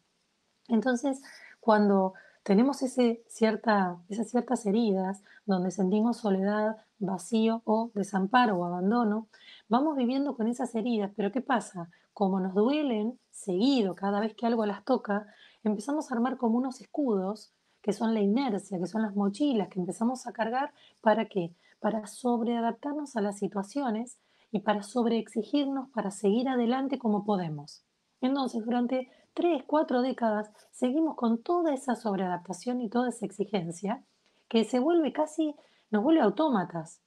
Entonces, 0.68 1.22
cuando 1.60 2.14
tenemos 2.44 2.82
ese 2.84 3.24
cierta, 3.28 3.98
esas 4.10 4.30
ciertas 4.30 4.66
heridas 4.66 5.24
donde 5.46 5.72
sentimos 5.72 6.18
soledad, 6.18 6.78
vacío 7.06 7.62
o 7.66 7.92
desamparo 7.94 8.58
o 8.58 8.66
abandono, 8.66 9.28
vamos 9.68 9.96
viviendo 9.96 10.36
con 10.36 10.48
esas 10.48 10.74
heridas, 10.76 11.12
pero 11.16 11.32
¿qué 11.32 11.42
pasa? 11.42 11.90
Como 12.14 12.40
nos 12.40 12.54
duelen 12.54 13.20
seguido 13.32 13.96
cada 13.96 14.20
vez 14.20 14.36
que 14.36 14.46
algo 14.46 14.66
las 14.66 14.84
toca, 14.86 15.28
empezamos 15.64 16.12
a 16.12 16.16
armar 16.16 16.38
como 16.38 16.58
unos 16.58 16.82
escudos 16.82 17.54
que 17.82 17.94
son 17.94 18.14
la 18.14 18.22
inercia, 18.22 18.80
que 18.80 18.88
son 18.88 19.02
las 19.02 19.16
mochilas 19.16 19.68
que 19.68 19.80
empezamos 19.80 20.26
a 20.26 20.32
cargar, 20.32 20.74
¿para 21.02 21.26
qué? 21.26 21.54
Para 21.80 22.08
sobreadaptarnos 22.08 23.16
a 23.16 23.22
las 23.22 23.38
situaciones 23.38 24.18
y 24.52 24.60
para 24.60 24.84
sobreexigirnos 24.84 25.90
para 25.90 26.12
seguir 26.12 26.48
adelante 26.48 27.00
como 27.00 27.26
podemos. 27.26 27.84
Entonces, 28.22 28.64
durante 28.64 29.10
tres, 29.34 29.64
cuatro 29.66 30.02
décadas, 30.02 30.52
seguimos 30.72 31.16
con 31.16 31.42
toda 31.42 31.74
esa 31.74 31.96
sobreadaptación 31.96 32.80
y 32.82 32.90
toda 32.90 33.10
esa 33.10 33.26
exigencia 33.26 34.04
que 34.48 34.64
se 34.64 34.80
vuelve 34.80 35.12
casi, 35.12 35.56
nos 35.94 36.04
vuelve 36.04 36.22
autómatas. 36.22 37.02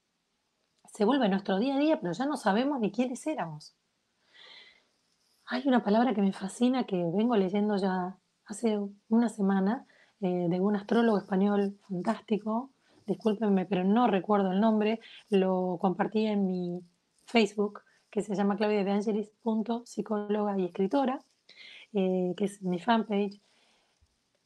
Se 0.93 1.05
vuelve 1.05 1.29
nuestro 1.29 1.59
día 1.59 1.75
a 1.75 1.79
día, 1.79 2.01
pero 2.01 2.13
ya 2.13 2.25
no 2.25 2.37
sabemos 2.37 2.79
ni 2.79 2.93
quiénes 2.93 3.27
éramos. 3.27 3.75
Hay 5.47 5.67
una 5.67 5.83
palabra 5.83 6.15
que 6.15 6.23
me 6.23 6.33
fascina 6.33 6.85
que 6.85 6.97
vengo 6.97 7.37
leyendo 7.37 7.77
ya 7.77 8.17
hace 8.47 8.79
una 9.09 9.29
semana 9.29 9.87
eh, 10.21 10.47
de 10.49 10.61
un 10.61 10.77
astrólogo 10.77 11.19
español 11.19 11.77
fantástico. 11.89 12.71
Discúlpenme, 13.07 13.67
pero 13.67 13.83
no 13.83 14.07
recuerdo 14.07 14.53
el 14.53 14.61
nombre. 14.61 15.01
Lo 15.31 15.79
compartí 15.81 16.27
en 16.27 16.47
mi 16.47 16.81
Facebook, 17.27 17.83
que 18.09 18.23
se 18.23 18.37
llama 18.37 18.57
Claudia 18.57 18.85
de 18.85 18.91
Angelis, 18.93 19.33
psicóloga 19.85 20.57
y 20.59 20.65
escritora. 20.65 21.21
Eh, 21.93 22.35
que 22.37 22.45
es 22.45 22.63
mi 22.63 22.79
fanpage, 22.79 23.41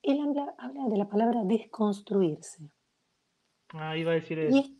él 0.03 0.21
habla, 0.59 0.87
de 0.89 0.97
la 0.97 1.09
palabra 1.09 1.43
desconstruirse. 1.45 2.71
Ah, 3.75 3.97
iba 3.97 4.13
a 4.13 4.15
decir 4.15 4.39
eso. 4.39 4.57
Y, 4.57 4.77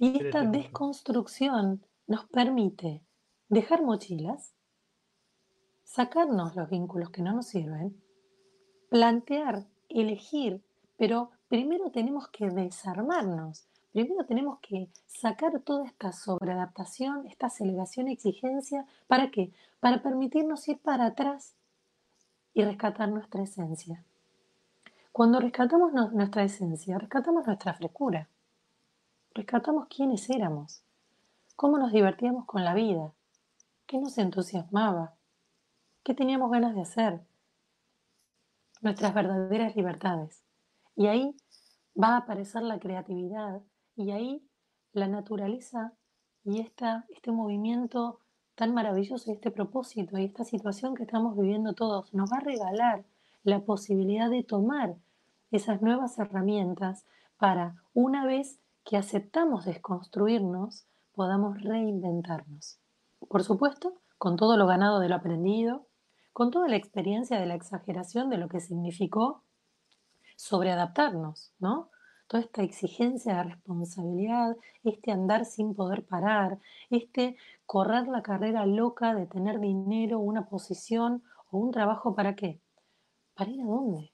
esta 0.00 0.44
desconstrucción 0.44 1.84
nos 2.06 2.26
permite 2.26 3.02
dejar 3.48 3.82
mochilas, 3.82 4.54
sacarnos 5.82 6.54
los 6.54 6.70
vínculos 6.70 7.10
que 7.10 7.22
no 7.22 7.32
nos 7.32 7.48
sirven, 7.48 8.00
plantear, 8.90 9.66
elegir, 9.88 10.62
pero 10.96 11.30
primero 11.48 11.90
tenemos 11.90 12.28
que 12.28 12.48
desarmarnos, 12.48 13.66
primero 13.92 14.24
tenemos 14.24 14.60
que 14.60 14.88
sacar 15.06 15.60
toda 15.60 15.84
esta 15.86 16.12
sobreadaptación, 16.12 17.26
esta 17.26 17.46
aceleración 17.46 18.08
y 18.08 18.12
exigencia, 18.12 18.86
¿para 19.08 19.30
qué? 19.32 19.52
Para 19.80 20.00
permitirnos 20.02 20.68
ir 20.68 20.78
para 20.78 21.06
atrás 21.06 21.56
y 22.54 22.62
rescatar 22.62 23.08
nuestra 23.08 23.42
esencia. 23.42 24.04
Cuando 25.12 25.40
rescatamos 25.40 25.92
nuestra 26.12 26.44
esencia, 26.44 26.98
rescatamos 26.98 27.46
nuestra 27.46 27.74
frescura, 27.74 28.28
rescatamos 29.34 29.88
quiénes 29.88 30.28
éramos, 30.30 30.84
cómo 31.56 31.78
nos 31.78 31.92
divertíamos 31.92 32.44
con 32.46 32.64
la 32.64 32.74
vida, 32.74 33.12
qué 33.86 33.98
nos 33.98 34.16
entusiasmaba, 34.18 35.14
qué 36.04 36.14
teníamos 36.14 36.50
ganas 36.50 36.74
de 36.74 36.82
hacer, 36.82 37.20
nuestras 38.80 39.14
verdaderas 39.14 39.74
libertades. 39.74 40.44
Y 40.94 41.06
ahí 41.06 41.36
va 42.00 42.14
a 42.14 42.16
aparecer 42.18 42.62
la 42.62 42.78
creatividad 42.78 43.62
y 43.96 44.12
ahí 44.12 44.48
la 44.92 45.08
naturaleza 45.08 45.92
y 46.44 46.60
esta, 46.60 47.06
este 47.08 47.32
movimiento 47.32 48.20
tan 48.54 48.74
maravilloso 48.74 49.30
y 49.30 49.34
este 49.34 49.50
propósito 49.50 50.18
y 50.18 50.24
esta 50.24 50.44
situación 50.44 50.94
que 50.94 51.04
estamos 51.04 51.36
viviendo 51.36 51.74
todos 51.74 52.12
nos 52.14 52.30
va 52.32 52.38
a 52.38 52.40
regalar 52.40 53.04
la 53.48 53.60
posibilidad 53.60 54.30
de 54.30 54.44
tomar 54.44 54.96
esas 55.50 55.80
nuevas 55.80 56.18
herramientas 56.18 57.06
para, 57.38 57.76
una 57.94 58.26
vez 58.26 58.60
que 58.84 58.96
aceptamos 58.96 59.64
desconstruirnos, 59.64 60.86
podamos 61.14 61.62
reinventarnos. 61.62 62.78
Por 63.28 63.42
supuesto, 63.42 63.94
con 64.18 64.36
todo 64.36 64.56
lo 64.56 64.66
ganado 64.66 65.00
de 65.00 65.08
lo 65.08 65.16
aprendido, 65.16 65.86
con 66.32 66.50
toda 66.50 66.68
la 66.68 66.76
experiencia 66.76 67.40
de 67.40 67.46
la 67.46 67.54
exageración 67.54 68.30
de 68.30 68.38
lo 68.38 68.48
que 68.48 68.60
significó 68.60 69.42
sobreadaptarnos, 70.36 71.52
¿no? 71.58 71.90
toda 72.28 72.42
esta 72.42 72.62
exigencia 72.62 73.36
de 73.36 73.42
responsabilidad, 73.44 74.56
este 74.84 75.10
andar 75.10 75.46
sin 75.46 75.74
poder 75.74 76.04
parar, 76.04 76.58
este 76.90 77.36
correr 77.64 78.06
la 78.06 78.22
carrera 78.22 78.66
loca 78.66 79.14
de 79.14 79.26
tener 79.26 79.58
dinero, 79.58 80.20
una 80.20 80.46
posición 80.46 81.22
o 81.50 81.58
un 81.58 81.72
trabajo 81.72 82.14
para 82.14 82.36
qué? 82.36 82.60
¿Para 83.38 83.52
ir 83.52 83.60
a 83.60 83.64
dónde? 83.66 84.12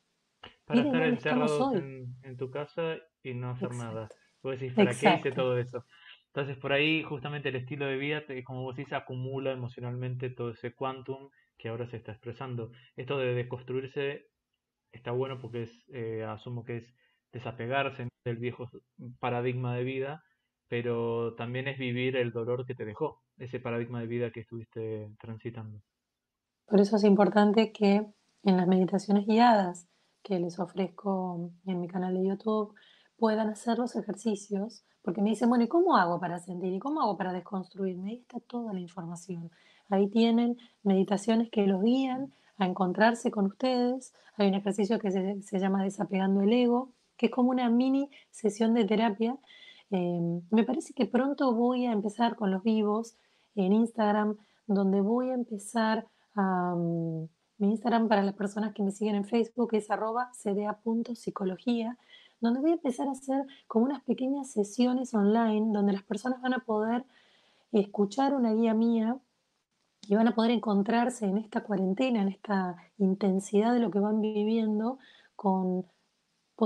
Para 0.67 0.81
estar 0.83 1.03
encerrado 1.03 1.75
en, 1.75 2.37
tu 2.37 2.51
casa 2.51 2.97
y 3.23 3.33
no 3.33 3.53
hacer 3.53 3.71
nada. 3.71 4.09
Vos 4.43 4.61
decís, 4.61 4.75
¿para 4.75 4.93
qué 4.95 5.15
hice 5.19 5.33
todo 5.33 5.57
eso? 5.57 5.87
Entonces 6.27 6.59
por 6.59 6.75
ahí 6.75 7.03
justamente 7.03 7.49
el 7.49 7.57
estilo 7.57 7.87
de 7.87 7.97
vida, 7.97 8.23
como 8.45 8.63
vos 8.63 8.77
decís, 8.77 8.93
acumula 8.93 9.53
emocionalmente 9.53 10.29
todo 10.29 10.51
ese 10.51 10.75
quantum 10.75 11.31
que 11.57 11.71
ahora 11.71 11.89
se 11.89 11.97
está 11.97 12.13
expresando. 12.13 12.71
Esto 12.97 13.17
de 13.17 13.33
desconstruirse 13.35 14.27
está 14.93 15.13
bueno 15.13 15.41
porque 15.41 15.63
es, 15.63 15.85
eh, 15.89 16.25
asumo 16.25 16.63
que 16.63 16.79
es 16.79 16.95
desapegarse 17.33 18.09
del 18.27 18.37
viejo 18.37 18.69
paradigma 19.21 19.75
de 19.75 19.85
vida, 19.85 20.23
pero 20.69 21.35
también 21.35 21.67
es 21.67 21.79
vivir 21.79 22.17
el 22.17 22.31
dolor 22.31 22.67
que 22.67 22.75
te 22.75 22.85
dejó, 22.85 23.23
ese 23.39 23.59
paradigma 23.59 24.01
de 24.01 24.07
vida 24.07 24.31
que 24.31 24.41
estuviste 24.41 25.11
transitando. 25.19 25.81
Por 26.67 26.81
eso 26.81 26.97
es 26.97 27.05
importante 27.05 27.73
que 27.73 28.07
en 28.45 28.57
las 28.57 28.67
meditaciones 28.67 29.27
guiadas 29.27 29.89
que 30.23 30.39
les 30.39 30.59
ofrezco 30.59 31.51
en 31.67 31.81
mi 31.81 31.89
canal 31.89 32.15
de 32.15 32.27
YouTube 32.27 32.75
puedan 33.17 33.49
hacer 33.49 33.79
los 33.79 33.97
ejercicios, 33.97 34.85
porque 35.03 35.23
me 35.23 35.31
dicen, 35.31 35.49
bueno, 35.49 35.65
¿y 35.65 35.69
cómo 35.69 35.97
hago 35.97 36.19
para 36.19 36.39
sentir? 36.39 36.73
¿Y 36.73 36.79
cómo 36.79 37.01
hago 37.01 37.17
para 37.17 37.33
desconstruirme? 37.33 38.11
Ahí 38.11 38.17
está 38.17 38.41
toda 38.41 38.73
la 38.73 38.81
información. 38.81 39.51
Ahí 39.91 40.09
tienen 40.09 40.57
meditaciones 40.83 41.51
que 41.51 41.67
los 41.67 41.83
guían 41.83 42.33
a 42.57 42.67
encontrarse 42.67 43.31
con 43.31 43.47
ustedes. 43.47 44.13
Hay 44.37 44.49
un 44.49 44.55
ejercicio 44.55 44.99
que 44.99 45.11
se, 45.11 45.59
llama 45.59 45.83
Desapegando 45.83 46.41
el 46.41 46.53
Ego, 46.53 46.93
que 47.17 47.27
es 47.27 47.33
como 47.33 47.51
una 47.51 47.69
mini 47.69 48.11
sesión 48.31 48.75
de 48.75 48.85
terapia. 48.85 49.37
Em, 49.91 50.43
me 50.51 50.65
parece 50.65 50.95
que 50.95 51.07
pronto 51.07 51.55
voy 51.55 51.87
a 51.87 51.93
empezar 51.93 52.35
con 52.35 52.51
los 52.51 52.63
vivos 52.63 53.17
en 53.55 53.73
Instagram, 53.73 54.37
donde 54.67 55.01
voy 55.01 55.31
a 55.31 55.35
empezar 55.35 56.07
a... 56.35 56.75
Mm, 56.75 57.29
mi 57.59 57.71
Instagram 57.71 58.09
para 58.09 58.23
las 58.23 58.35
personas 58.35 58.75
que 58.75 58.83
me 58.83 58.91
siguen 58.91 59.15
en 59.15 59.25
Facebook 59.25 59.71
es 59.73 59.91
arroba 59.91 60.31
cda.psicología, 60.33 61.99
donde 62.41 62.61
voy 62.61 62.71
a 62.71 62.75
empezar 62.75 63.09
a 63.09 63.13
hacer 63.13 63.47
como 63.67 63.87
unas 63.87 64.03
pequeñas 64.03 64.51
sesiones 64.51 65.15
online 65.15 65.73
donde 65.73 65.93
las 65.93 66.03
personas 66.03 66.41
van 66.43 66.55
a 66.55 66.61
poder 66.61 67.05
escuchar 67.73 68.35
una 68.35 68.53
guía 68.53 68.75
mía 68.75 69.19
y 70.09 70.15
van 70.15 70.29
a 70.29 70.35
poder 70.35 70.51
encontrarse 70.51 71.27
en 71.27 71.39
esta 71.39 71.63
cuarentena, 71.63 72.23
en 72.23 72.29
esta 72.29 72.77
intensidad 72.99 73.73
de 73.73 73.81
lo 73.81 73.91
que 73.91 74.01
van 74.01 74.21
viviendo 74.21 74.99
con 75.37 75.87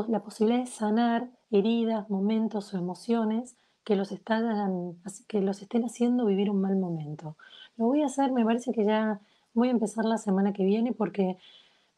la 0.08 0.22
posibilidad 0.22 0.60
de 0.60 0.66
sanar 0.66 1.30
heridas, 1.50 2.10
momentos 2.10 2.74
o 2.74 2.78
emociones 2.78 3.56
que 3.84 3.96
los, 3.96 4.12
están, 4.12 4.96
que 5.28 5.40
los 5.40 5.62
estén 5.62 5.84
haciendo 5.84 6.26
vivir 6.26 6.50
un 6.50 6.60
mal 6.60 6.76
momento. 6.76 7.36
Lo 7.76 7.86
voy 7.86 8.02
a 8.02 8.06
hacer, 8.06 8.32
me 8.32 8.44
parece 8.44 8.72
que 8.72 8.84
ya 8.84 9.20
voy 9.58 9.68
a 9.68 9.72
empezar 9.72 10.04
la 10.04 10.18
semana 10.18 10.52
que 10.52 10.64
viene 10.64 10.92
porque 10.92 11.36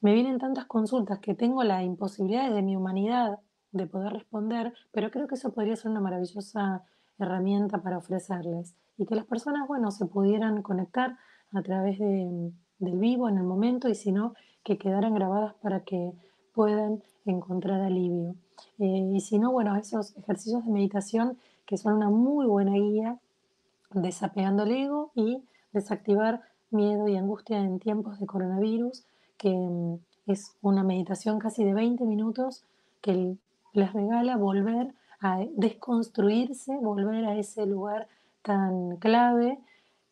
me 0.00 0.14
vienen 0.14 0.38
tantas 0.38 0.64
consultas 0.66 1.18
que 1.18 1.34
tengo 1.34 1.62
la 1.62 1.82
imposibilidad 1.82 2.50
de 2.50 2.62
mi 2.62 2.74
humanidad 2.74 3.38
de 3.72 3.86
poder 3.86 4.12
responder, 4.12 4.72
pero 4.92 5.11
creo 5.11 5.26
que 5.28 5.36
eso 5.36 5.52
podría 5.52 5.76
ser 5.76 5.90
una 5.90 6.00
maravillosa 6.00 6.82
herramienta 7.18 7.82
para 7.82 7.98
ofrecerles 7.98 8.74
y 8.96 9.06
que 9.06 9.14
las 9.14 9.26
personas, 9.26 9.68
bueno, 9.68 9.90
se 9.90 10.06
pudieran 10.06 10.62
conectar 10.62 11.18
a 11.52 11.62
través 11.62 11.98
de, 11.98 12.52
del 12.78 12.98
vivo 12.98 13.28
en 13.28 13.36
el 13.36 13.44
momento 13.44 13.88
y 13.88 13.94
si 13.94 14.11
no, 14.11 14.34
que 14.64 14.78
quedaran 14.78 15.14
grabadas 15.14 15.54
para 15.54 15.84
que 15.84 16.12
puedan 16.54 17.02
encontrar 17.24 17.80
alivio. 17.80 18.34
Eh, 18.78 19.11
y 19.14 19.20
si 19.20 19.38
no, 19.38 19.52
bueno, 19.52 19.76
esos 19.76 20.16
ejercicios 20.16 20.64
de 20.64 20.72
meditación 20.72 21.38
que 21.66 21.76
son 21.76 21.94
una 21.94 22.11
muy 22.11 22.46
buena 22.46 22.72
guía, 22.72 23.18
desapeando 23.92 24.64
el 24.64 24.72
ego 24.72 25.12
y 25.14 25.42
desactivar 25.72 26.42
miedo 26.70 27.08
y 27.08 27.16
angustia 27.16 27.58
en 27.58 27.78
tiempos 27.78 28.18
de 28.20 28.26
coronavirus, 28.26 29.04
que 29.36 29.50
mm, 29.50 29.98
es 30.26 30.54
una 30.62 30.84
meditación 30.84 31.38
casi 31.38 31.64
de 31.64 31.74
20 31.74 32.04
minutos 32.04 32.64
que 33.00 33.36
les 33.72 33.92
regala 33.92 34.36
volver 34.36 34.94
a 35.20 35.44
desconstruirse, 35.56 36.76
volver 36.78 37.24
a 37.26 37.36
ese 37.36 37.66
lugar 37.66 38.08
tan 38.42 38.96
clave 38.96 39.58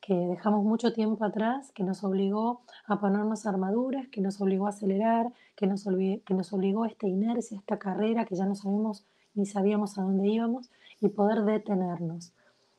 que 0.00 0.14
dejamos 0.14 0.64
mucho 0.64 0.92
tiempo 0.92 1.24
atrás, 1.24 1.72
que 1.72 1.82
nos 1.82 2.02
obligó 2.04 2.62
a 2.86 3.00
ponernos 3.00 3.46
armaduras, 3.46 4.08
que 4.08 4.20
nos 4.20 4.40
obligó 4.40 4.66
a 4.66 4.70
acelerar, 4.70 5.32
que 5.56 5.66
nos, 5.66 5.84
que 5.84 6.34
nos 6.34 6.52
obligó 6.52 6.84
a 6.84 6.88
esta 6.88 7.06
inercia, 7.06 7.58
esta 7.58 7.78
carrera 7.78 8.24
que 8.24 8.36
ya 8.36 8.46
no 8.46 8.54
sabemos 8.54 9.04
ni 9.34 9.46
sabíamos 9.46 9.98
a 9.98 10.02
dónde 10.02 10.28
íbamos 10.28 10.70
y 11.00 11.08
poder 11.08 11.44
detenernos. 11.44 12.32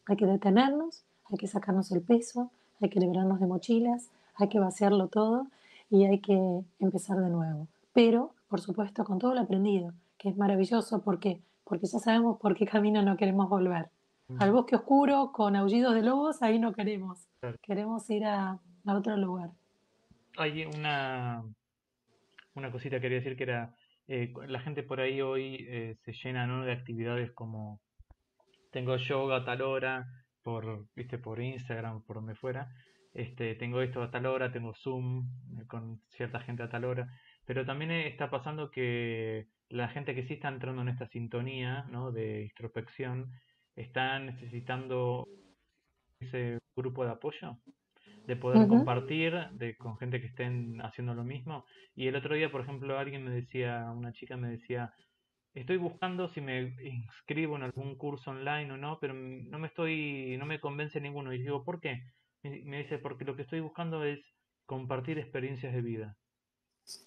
Hay 0.06 0.18
que 0.18 0.26
detenernos, 0.26 1.04
hay 1.26 1.38
que 1.38 1.48
sacarnos 1.48 1.92
el 1.92 2.02
peso, 2.02 2.52
hay 2.82 2.90
que 2.90 3.00
liberarnos 3.00 3.40
de 3.40 3.48
mochilas, 3.48 4.10
hay 4.36 4.50
que 4.50 4.60
vaciarlo 4.60 5.08
todo 5.08 5.48
y 5.90 6.06
hay 6.06 6.20
que 6.20 6.62
empezar 6.80 7.18
de 7.18 7.30
nuevo. 7.30 7.68
Pero, 7.94 8.34
por 8.48 8.62
supuesto, 8.62 9.04
con 9.04 9.20
todo 9.20 9.34
lo 9.34 9.42
aprendido, 9.42 9.94
que 10.18 10.30
es 10.30 10.38
maravilloso, 10.38 11.02
¿por 11.02 11.20
qué? 11.20 11.42
Porque 11.64 11.88
ya 11.88 12.00
sabemos 12.00 12.40
por 12.40 12.56
qué 12.56 12.66
camino 12.66 13.02
no 13.02 13.18
queremos 13.18 13.50
volver. 13.50 13.90
Al 14.38 14.52
bosque 14.52 14.76
oscuro, 14.76 15.32
con 15.32 15.56
aullidos 15.56 15.96
de 15.96 16.04
lobos, 16.04 16.44
ahí 16.44 16.60
no 16.60 16.74
queremos. 16.74 17.28
Queremos 17.64 18.08
ir 18.12 18.26
a, 18.26 18.60
otro 18.86 19.18
lugar. 19.18 19.50
Hay 20.38 20.66
una, 20.66 21.44
una 22.54 22.72
cosita 22.72 22.98
que 22.98 23.02
quería 23.02 23.18
decir 23.18 23.36
que 23.36 23.44
era, 23.44 23.76
eh, 24.08 24.32
la 24.48 24.60
gente 24.60 24.84
por 24.84 25.00
ahí 25.00 25.20
hoy 25.22 25.66
eh, 25.68 25.96
se 26.04 26.14
llena 26.14 26.46
¿no? 26.46 26.64
de 26.64 26.74
actividades 26.74 27.32
como 27.32 27.80
tengo 28.72 28.96
yoga 28.98 29.38
a 29.38 29.46
tal 29.46 29.62
hora, 29.64 30.08
por, 30.44 30.88
viste, 30.96 31.18
por 31.18 31.42
Instagram, 31.42 32.04
por 32.04 32.18
donde 32.18 32.36
fuera, 32.36 32.70
este, 33.14 33.56
tengo 33.56 33.82
esto 33.82 34.04
a 34.04 34.12
tal 34.12 34.26
hora, 34.28 34.52
tengo 34.52 34.74
Zoom 34.74 35.28
eh, 35.58 35.66
con 35.68 36.02
cierta 36.10 36.40
gente 36.42 36.64
a 36.64 36.70
tal 36.70 36.86
hora, 36.86 37.08
pero 37.46 37.66
también 37.66 37.92
está 37.92 38.30
pasando 38.30 38.70
que 38.70 39.48
la 39.70 39.90
gente 39.90 40.16
que 40.16 40.24
sí 40.24 40.36
está 40.36 40.50
entrando 40.50 40.82
en 40.82 40.90
esta 40.90 41.08
sintonía 41.08 41.86
¿no? 41.90 42.12
de 42.12 42.44
introspección 42.44 43.32
está 43.76 44.20
necesitando 44.20 45.28
ese 46.20 46.60
grupo 46.76 47.06
de 47.06 47.12
apoyo, 47.12 47.58
de 48.26 48.36
poder 48.36 48.68
compartir 48.68 49.34
de, 49.54 49.76
con 49.76 49.98
gente 49.98 50.20
que 50.20 50.28
estén 50.28 50.82
haciendo 50.82 51.14
lo 51.14 51.24
mismo. 51.24 51.66
Y 51.96 52.08
el 52.08 52.16
otro 52.16 52.36
día, 52.36 52.52
por 52.52 52.62
ejemplo, 52.62 52.98
alguien 52.98 53.24
me 53.24 53.32
decía, 53.32 53.90
una 53.92 54.12
chica 54.12 54.38
me 54.38 54.50
decía, 54.50 54.94
estoy 55.54 55.78
buscando 55.78 56.28
si 56.30 56.42
me 56.42 56.76
inscribo 56.82 57.56
en 57.56 57.64
algún 57.64 57.96
curso 57.98 58.32
online 58.32 58.72
o 58.72 58.78
no, 58.78 59.00
pero 59.00 59.14
no 59.14 59.60
me 59.60 59.68
estoy, 59.68 60.38
no 60.38 60.46
me 60.46 60.60
convence 60.60 61.02
ninguno. 61.02 61.34
Y 61.34 61.40
digo, 61.40 61.64
¿por 61.64 61.80
qué? 61.80 62.02
Me 62.44 62.80
dice, 62.80 63.00
porque 63.00 63.26
lo 63.26 63.36
que 63.36 63.42
estoy 63.42 63.60
buscando 63.60 64.04
es 64.04 64.20
compartir 64.66 65.18
experiencias 65.20 65.74
de 65.74 65.82
vida. 65.82 66.16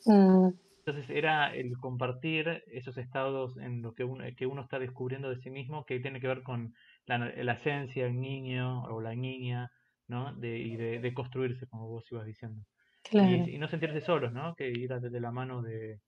Mm. 0.06 0.48
Entonces 0.84 1.08
era 1.10 1.54
el 1.54 1.78
compartir 1.78 2.64
esos 2.66 2.98
estados 2.98 3.56
en 3.58 3.82
los 3.82 3.94
que 3.94 4.02
uno, 4.02 4.24
que 4.36 4.46
uno 4.46 4.62
está 4.62 4.80
descubriendo 4.80 5.30
de 5.30 5.40
sí 5.40 5.48
mismo, 5.48 5.84
que 5.84 6.00
tiene 6.00 6.20
que 6.20 6.26
ver 6.26 6.42
con 6.42 6.74
la, 7.06 7.18
la 7.18 7.52
esencia 7.52 8.04
del 8.04 8.20
niño 8.20 8.82
o 8.84 9.00
la 9.00 9.14
niña, 9.14 9.70
¿no? 10.08 10.34
De, 10.34 10.58
y 10.58 10.76
de, 10.76 11.14
construirse, 11.14 11.68
como 11.68 11.88
vos 11.88 12.04
ibas 12.10 12.26
diciendo. 12.26 12.64
Y, 13.12 13.58
no 13.58 13.68
sentirse 13.68 14.00
solos, 14.00 14.32
¿no? 14.32 14.54
Que 14.56 14.70
ir 14.70 14.88
desde 14.88 15.20
la 15.20 15.30
mano 15.30 15.62
de, 15.62 16.00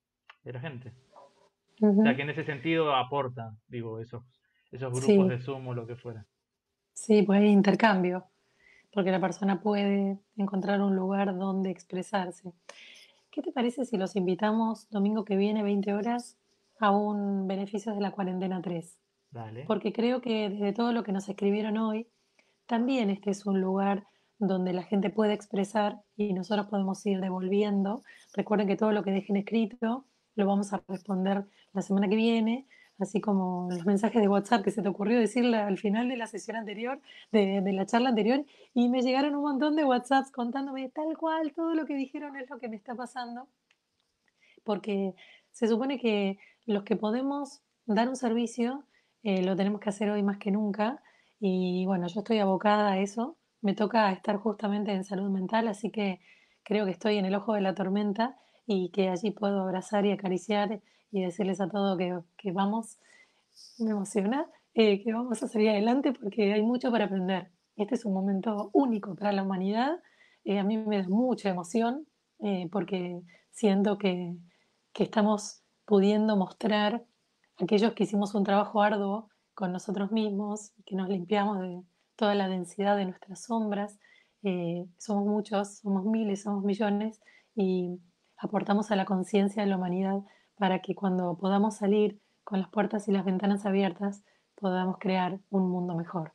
la 0.43 0.61
gente. 0.61 0.93
O 1.81 2.03
sea, 2.03 2.17
que 2.17 2.23
en 2.23 2.31
ese 2.31 2.45
sentido 2.45 2.95
aporta, 2.95 3.57
digo, 3.69 3.99
esos, 4.01 4.23
esos 4.71 4.93
grupos 4.93 5.29
de 5.29 5.39
Zoom 5.41 5.69
o 5.69 5.75
lo 5.75 5.87
que 5.87 5.97
fuera. 5.97 6.27
Sí, 6.93 7.23
pues 7.23 7.41
hay 7.41 7.49
intercambio, 7.49 8.27
porque 8.93 9.11
la 9.11 9.21
persona 9.21 9.61
puede 9.61 10.19
encontrar 10.37 10.81
un 10.81 10.95
lugar 10.95 11.37
donde 11.37 11.71
expresarse. 11.71 12.53
¿Qué 13.31 13.43
te 13.43 13.51
parece 13.51 13.85
si 13.85 13.97
los 13.97 14.15
invitamos 14.15 14.89
domingo 14.91 15.25
que 15.25 15.37
viene, 15.37 15.65
20 15.65 15.93
horas, 15.95 16.39
a 16.79 16.93
un 16.93 17.49
Beneficios 17.49 17.97
de 17.97 18.01
la 18.01 18.13
Cuarentena 18.13 18.63
3? 18.63 18.99
Dale. 19.33 19.65
Porque 19.67 19.93
creo 19.93 20.21
que 20.21 20.49
desde 20.49 20.73
todo 20.73 20.93
lo 20.93 21.03
que 21.03 21.11
nos 21.11 21.29
escribieron 21.29 21.77
hoy, 21.79 22.07
también 22.67 23.11
este 23.11 23.31
es 23.31 23.45
un 23.45 23.61
lugar 23.61 24.07
donde 24.39 24.73
la 24.73 24.83
gente 24.83 25.11
puede 25.11 25.33
expresar 25.33 26.03
y 26.17 26.33
nosotros 26.33 26.67
podemos 26.67 27.05
ir 27.07 27.21
devolviendo. 27.21 28.03
Recuerden 28.35 28.69
que 28.69 28.77
todo 28.77 28.93
lo 28.93 29.03
que 29.03 29.11
dejen 29.11 29.37
escrito 29.37 30.07
lo 30.35 30.47
vamos 30.47 30.73
a 30.73 30.83
responder 30.89 31.47
la 31.73 31.83
semana 31.83 32.09
que 32.09 32.17
viene 32.17 32.67
así 32.99 33.21
como 33.21 33.69
los 33.71 33.85
mensajes 33.87 34.21
de 34.21 34.29
WhatsApp 34.29 34.63
que 34.63 34.71
se 34.71 34.83
te 34.83 34.89
ocurrió 34.89 35.19
decirle 35.19 35.59
al 35.59 35.79
final 35.79 36.09
de 36.09 36.17
la 36.17 36.27
sesión 36.27 36.57
anterior, 36.57 37.01
de, 37.33 37.61
la 37.73 37.87
charla 37.87 38.11
anterior, 38.11 38.45
y 38.73 38.89
me 38.89 39.03
llegaron 39.03 39.35
un 39.35 39.43
montón 39.43 39.77
de 39.77 39.85
WhatsApps 39.85 40.31
contándome 40.31 40.89
tal 40.91 41.17
cual, 41.17 41.53
todo 41.55 41.75
lo 41.75 41.87
que 41.87 41.95
dijeron 41.97 42.37
es 42.37 42.49
lo 42.51 42.59
que 42.59 42.69
me 42.69 42.77
está 42.77 42.95
pasando, 42.95 43.49
porque 44.65 45.15
se 45.51 45.67
supone 45.69 45.99
que 45.99 46.39
los 46.67 46.85
que 46.85 46.97
podemos 46.97 47.63
dar 47.87 48.09
un 48.09 48.17
servicio 48.17 48.85
eh, 49.23 49.43
lo 49.43 49.57
tenemos 49.57 49.81
que 49.81 49.89
hacer 49.89 50.11
hoy 50.11 50.23
más 50.23 50.39
que 50.39 50.51
nunca, 50.51 51.03
y 51.41 51.85
bueno, 51.87 52.07
yo 52.07 52.21
estoy 52.21 52.39
abocada 52.39 52.93
a 52.93 52.99
eso, 52.99 53.37
me 53.61 53.75
toca 53.75 54.11
estar 54.13 54.37
justamente 54.37 54.93
en 54.93 55.05
salud 55.05 55.31
mental, 55.31 55.69
así 55.69 55.91
que 55.91 56.21
creo 56.63 56.85
que 56.85 56.93
estoy 56.93 57.19
en 57.19 57.25
el 57.25 57.35
ojo 57.35 57.55
de 57.55 57.61
la 57.61 57.75
tormenta 57.75 58.39
y 58.67 58.91
que 58.91 59.09
allí 59.09 59.31
puedo 59.31 59.61
abrazar 59.61 60.07
y 60.07 60.13
acariciar 60.13 60.81
y 61.11 61.23
decirles 61.23 61.61
a 61.61 61.69
todos 61.69 61.99
que, 62.37 62.53
vamos, 62.53 62.99
me 63.79 63.91
emociona, 63.91 64.47
eh, 64.75 65.03
que 65.03 65.13
vamos 65.13 65.43
a 65.43 65.49
salir 65.49 65.71
adelante 65.71 66.13
porque 66.13 66.53
hay 66.53 66.63
mucho 66.63 66.91
para 66.91 67.05
aprender. 67.05 67.51
Este 67.77 67.95
es 67.95 68.05
un 68.05 68.15
momento 68.15 68.71
único 68.73 69.15
para 69.15 69.33
la 69.33 69.43
humanidad. 69.43 70.01
Eh, 70.45 70.59
a 70.59 70.65
mí 70.65 70.77
me 70.79 71.03
da 71.03 71.09
mucha 71.09 71.51
emoción 71.51 72.07
eh, 72.41 72.69
porque 72.73 73.21
siento 73.51 73.99
que, 73.99 74.35
que 74.93 75.05
estamos 75.05 75.63
pudiendo 75.85 76.37
mostrar 76.37 76.95
a 77.59 77.65
aquellos 77.65 77.93
que 77.93 78.05
hicimos 78.05 78.35
un 78.35 78.45
trabajo 78.45 78.83
arduo 78.83 79.29
con 79.55 79.71
nosotros 79.71 80.11
mismos, 80.11 80.73
que 80.85 80.97
nos 80.97 81.09
limpiamos 81.09 81.61
de 81.61 81.81
toda 82.17 82.35
la 82.35 82.49
densidad 82.49 82.97
de 82.97 83.05
nuestras 83.05 83.45
sombras. 83.45 83.99
somos 84.99 85.27
muchos, 85.27 85.79
somos 85.79 86.05
miles, 86.05 86.43
somos 86.43 86.65
millones 86.65 87.21
y 87.55 88.01
aportamos 88.39 88.91
a 88.91 88.97
la 88.97 89.05
conciencia 89.05 89.63
de 89.63 89.69
la 89.69 89.77
humanidad 89.77 90.21
para 90.57 90.81
que 90.81 90.95
cuando 90.95 91.37
podamos 91.37 91.77
salir 91.77 92.21
con 92.45 92.61
las 92.61 92.69
puertas 92.69 93.09
y 93.09 93.13
las 93.13 93.25
ventanas 93.25 93.67
abiertas 93.67 94.23
podamos 94.55 94.99
crear 94.99 95.41
un 95.51 95.71
mundo 95.71 95.95
mejor. 95.95 96.33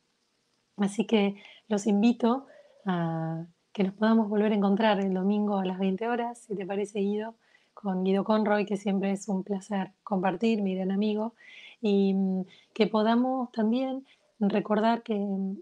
Así 0.76 1.06
que 1.06 1.36
los 1.68 1.86
invito 1.86 2.46
a 2.86 3.44
que 3.72 3.84
nos 3.84 3.94
podamos 3.94 4.28
volver 4.28 4.52
a 4.52 4.56
encontrar 4.56 5.00
el 5.00 5.14
domingo 5.14 5.58
a 5.58 5.64
las 5.64 5.78
20 5.78 6.08
horas, 6.08 6.38
si 6.38 6.56
te 6.56 6.66
parece 6.66 7.00
Guido, 7.00 7.36
con 7.72 8.04
Guido 8.04 8.24
Conroy, 8.24 8.66
que 8.66 8.76
siempre 8.76 9.12
es 9.12 9.28
un 9.28 9.44
placer 9.44 9.92
compartir, 10.02 10.60
mi 10.62 10.74
gran 10.74 10.90
amigo, 10.90 11.34
y 11.80 12.14
mm, 12.14 12.44
que 12.74 12.86
podamos 12.86 13.50
también 13.52 14.04
recordar 14.40 15.02
que 15.02 15.14
mm, 15.14 15.58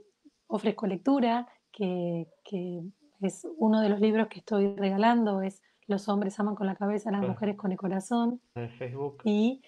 ofrezco 0.46 0.86
lectura, 0.86 1.46
que, 1.70 2.26
que 2.44 2.82
es 3.20 3.46
uno 3.58 3.80
de 3.80 3.90
los 3.90 4.00
libros 4.00 4.28
que 4.28 4.38
estoy 4.38 4.74
regalando, 4.74 5.42
es 5.42 5.62
los 5.88 6.08
hombres 6.08 6.38
aman 6.38 6.54
con 6.54 6.68
la 6.68 6.76
cabeza, 6.76 7.10
las 7.10 7.26
mujeres 7.26 7.56
con 7.56 7.72
el 7.72 7.78
corazón. 7.78 8.40
El 8.54 8.68
Facebook. 8.68 9.22
Y, 9.24 9.60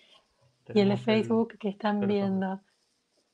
y 0.73 0.81
el 0.81 0.91
de 0.91 0.97
Facebook 0.99 1.59
que 1.59 1.71
están 1.71 2.07
viendo. 2.07 2.61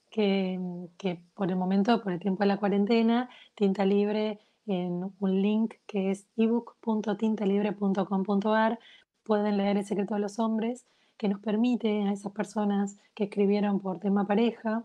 Que, 0.09 0.59
que, 0.97 1.20
por 1.34 1.51
el 1.51 1.57
momento, 1.57 2.01
por 2.03 2.12
el 2.12 2.20
tiempo 2.20 2.45
de 2.45 2.47
la 2.47 2.57
cuarentena, 2.57 3.28
Tinta 3.55 3.84
Libre 3.84 4.39
en 4.66 5.12
un 5.18 5.43
link 5.43 5.74
que 5.87 6.12
es 6.12 6.26
ebook.tintalibre.com.ar 6.37 8.78
pueden 9.24 9.57
leer 9.59 9.76
El 9.76 9.84
secreto 9.84 10.14
de 10.14 10.20
los 10.20 10.39
hombres, 10.39 10.87
que 11.18 11.28
nos 11.28 11.41
permite 11.41 12.05
a 12.05 12.12
esas 12.12 12.32
personas 12.32 12.97
que 13.14 13.24
escribieron 13.24 13.80
por 13.80 13.99
tema 13.99 14.26
pareja 14.26 14.84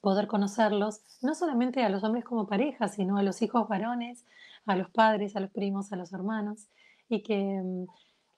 poder 0.00 0.26
conocerlos, 0.26 1.02
no 1.20 1.34
solamente 1.34 1.84
a 1.84 1.90
los 1.90 2.02
hombres 2.02 2.24
como 2.24 2.46
pareja, 2.46 2.88
sino 2.88 3.18
a 3.18 3.22
los 3.22 3.42
hijos 3.42 3.68
varones, 3.68 4.24
a 4.64 4.74
los 4.74 4.88
padres, 4.88 5.36
a 5.36 5.40
los 5.40 5.50
primos, 5.50 5.92
a 5.92 5.96
los 5.96 6.14
hermanos 6.14 6.70
y 7.10 7.22
que 7.22 7.60
mm, 7.62 7.86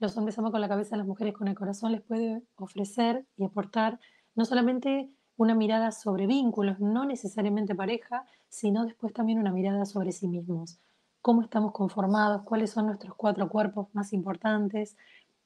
los 0.00 0.16
hombres 0.16 0.36
aman 0.38 0.50
con 0.50 0.60
la 0.60 0.68
cabeza, 0.68 0.96
las 0.96 1.06
mujeres 1.06 1.34
con 1.34 1.46
el 1.46 1.54
corazón 1.54 1.92
les 1.92 2.00
puede 2.00 2.42
ofrecer 2.56 3.24
y 3.36 3.44
aportar 3.44 4.00
no 4.34 4.44
solamente 4.44 5.08
una 5.36 5.54
mirada 5.54 5.92
sobre 5.92 6.26
vínculos, 6.26 6.80
no 6.80 7.04
necesariamente 7.04 7.74
pareja, 7.74 8.24
sino 8.48 8.84
después 8.84 9.12
también 9.12 9.38
una 9.38 9.52
mirada 9.52 9.84
sobre 9.84 10.12
sí 10.12 10.26
mismos. 10.26 10.78
Cómo 11.20 11.42
estamos 11.42 11.72
conformados, 11.72 12.42
cuáles 12.42 12.70
son 12.70 12.86
nuestros 12.86 13.14
cuatro 13.14 13.48
cuerpos 13.48 13.88
más 13.92 14.12
importantes, 14.12 14.96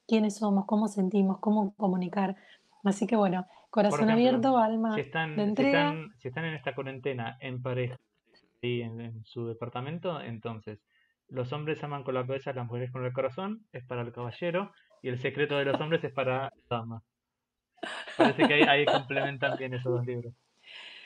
quiénes 0.09 0.37
somos, 0.37 0.65
cómo 0.65 0.89
sentimos, 0.89 1.39
cómo 1.41 1.75
comunicar. 1.75 2.37
Así 2.85 3.07
que 3.07 3.17
bueno, 3.17 3.47
Corazón 3.71 4.09
abierto, 4.09 4.57
alma 4.57 4.95
si 4.95 5.01
están, 5.03 5.37
de 5.37 5.43
si 5.43 5.49
entrega. 5.49 5.91
están, 5.91 6.15
si 6.19 6.29
están 6.29 6.45
en 6.47 6.55
esta 6.55 6.75
cuarentena 6.75 7.37
en 7.41 7.61
pareja 7.61 7.99
y 8.63 8.81
en, 8.81 9.01
en 9.01 9.25
su 9.25 9.47
departamento, 9.47 10.21
entonces 10.21 10.79
los 11.29 11.53
hombres 11.53 11.83
aman 11.83 12.03
con 12.03 12.15
la 12.15 12.27
cabeza, 12.27 12.53
las 12.53 12.67
mujeres 12.67 12.91
con 12.91 13.05
el 13.05 13.13
corazón, 13.13 13.67
es 13.73 13.85
para 13.85 14.03
el 14.03 14.13
caballero, 14.13 14.73
y 15.03 15.09
el 15.09 15.19
secreto 15.19 15.57
de 15.57 15.65
los 15.65 15.81
hombres 15.81 16.03
es 16.05 16.13
para 16.13 16.45
la 16.45 16.53
dama. 16.69 17.03
Parece 18.17 18.47
que 18.47 18.55
ahí, 18.55 18.63
ahí 18.63 18.87
complementan 18.87 19.57
bien 19.59 19.75
esos 19.75 19.93
dos 19.93 20.07
libros. 20.07 20.33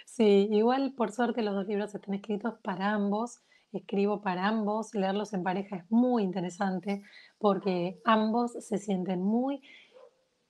Sí, 0.04 0.48
igual 0.50 0.94
por 0.96 1.12
suerte 1.12 1.42
los 1.42 1.54
dos 1.54 1.66
libros 1.66 1.94
están 1.94 2.14
escritos 2.14 2.54
para 2.62 2.92
ambos. 2.92 3.42
Escribo 3.72 4.22
para 4.22 4.46
ambos. 4.46 4.94
Leerlos 4.94 5.32
en 5.32 5.42
pareja 5.42 5.76
es 5.76 5.90
muy 5.90 6.22
interesante 6.22 7.02
porque 7.38 8.00
ambos 8.04 8.52
se 8.52 8.78
sienten 8.78 9.22
muy 9.22 9.62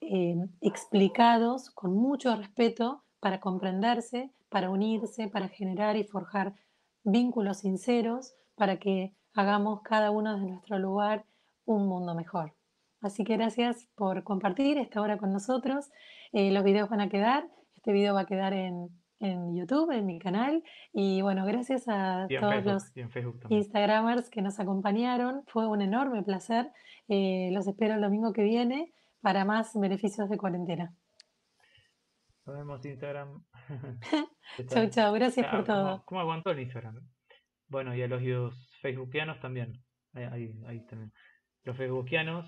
eh, 0.01 0.35
explicados 0.61 1.69
con 1.69 1.93
mucho 1.93 2.35
respeto 2.35 3.03
para 3.19 3.39
comprenderse, 3.39 4.31
para 4.49 4.71
unirse, 4.71 5.27
para 5.27 5.47
generar 5.47 5.95
y 5.95 6.05
forjar 6.05 6.55
vínculos 7.03 7.59
sinceros, 7.59 8.33
para 8.55 8.77
que 8.77 9.13
hagamos 9.33 9.81
cada 9.81 10.11
uno 10.11 10.37
de 10.37 10.45
nuestro 10.45 10.79
lugar 10.79 11.25
un 11.65 11.87
mundo 11.87 12.15
mejor. 12.15 12.53
Así 13.01 13.23
que 13.23 13.37
gracias 13.37 13.87
por 13.95 14.23
compartir 14.23 14.77
esta 14.77 15.01
hora 15.01 15.17
con 15.17 15.31
nosotros. 15.31 15.89
Eh, 16.33 16.51
los 16.51 16.63
videos 16.63 16.89
van 16.89 17.01
a 17.01 17.09
quedar, 17.09 17.47
este 17.75 17.91
video 17.91 18.13
va 18.13 18.21
a 18.21 18.25
quedar 18.25 18.53
en, 18.53 18.89
en 19.19 19.55
YouTube, 19.55 19.91
en 19.91 20.05
mi 20.05 20.19
canal. 20.19 20.63
Y 20.93 21.21
bueno, 21.21 21.45
gracias 21.45 21.87
a 21.87 22.27
todos 22.29 22.53
Facebook, 22.53 22.71
los 22.73 22.91
Facebook. 23.11 23.39
Instagramers 23.49 24.29
que 24.29 24.41
nos 24.41 24.59
acompañaron. 24.59 25.43
Fue 25.47 25.67
un 25.67 25.81
enorme 25.81 26.21
placer. 26.23 26.71
Eh, 27.07 27.49
los 27.53 27.67
espero 27.67 27.95
el 27.95 28.01
domingo 28.01 28.33
que 28.33 28.43
viene 28.43 28.93
para 29.21 29.45
más 29.45 29.71
beneficios 29.79 30.29
de 30.29 30.37
cuarentena. 30.37 30.93
Nos 32.45 32.55
vemos 32.57 32.85
Instagram. 32.85 33.43
¿Qué 34.57 34.65
Chau, 34.67 34.89
chau. 34.89 35.13
Gracias 35.13 35.47
Ah, 35.47 35.51
por 35.51 35.65
¿cómo, 35.65 35.77
todo. 35.77 36.03
cómo 36.05 36.21
aguantó 36.21 36.51
el 36.51 36.59
Instagram? 36.59 36.99
Bueno, 37.67 37.95
y 37.95 38.01
a 38.01 38.07
los 38.07 38.21
facebookianos 38.81 39.39
también. 39.39 39.73
Ahí, 40.13 40.23
ahí, 40.23 40.61
ahí 40.67 40.85
también. 40.87 41.11
Los 41.63 41.77
facebookianos 41.77 42.45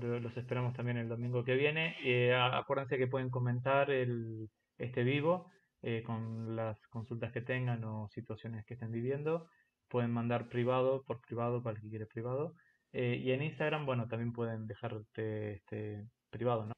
lo- 0.00 0.20
los 0.20 0.36
esperamos 0.36 0.74
también 0.74 0.96
el 0.98 1.08
domingo 1.08 1.44
que 1.44 1.54
viene. 1.54 1.96
Eh, 2.04 2.34
acuérdense 2.34 2.98
que 2.98 3.06
pueden 3.06 3.30
comentar 3.30 3.90
el, 3.90 4.48
este 4.78 5.04
vivo 5.04 5.50
eh, 5.82 6.02
con 6.04 6.54
las 6.56 6.78
consultas 6.88 7.32
que 7.32 7.40
tengan 7.42 7.84
o 7.84 8.08
situaciones 8.08 8.64
que 8.64 8.74
estén 8.74 8.90
viviendo. 8.90 9.48
Pueden 9.88 10.10
mandar 10.10 10.48
privado 10.48 11.02
por 11.04 11.20
privado 11.20 11.62
para 11.62 11.76
el 11.76 11.82
que 11.82 11.88
quiere 11.90 12.06
privado. 12.06 12.54
Eh, 12.92 13.20
y 13.22 13.32
en 13.32 13.42
Instagram, 13.42 13.84
bueno, 13.86 14.06
también 14.08 14.32
pueden 14.32 14.66
dejarte 14.66 15.54
este 15.54 16.06
privado, 16.30 16.66
¿no? 16.66 16.72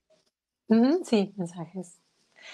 Sí, 1.05 1.32
mensajes. 1.37 2.01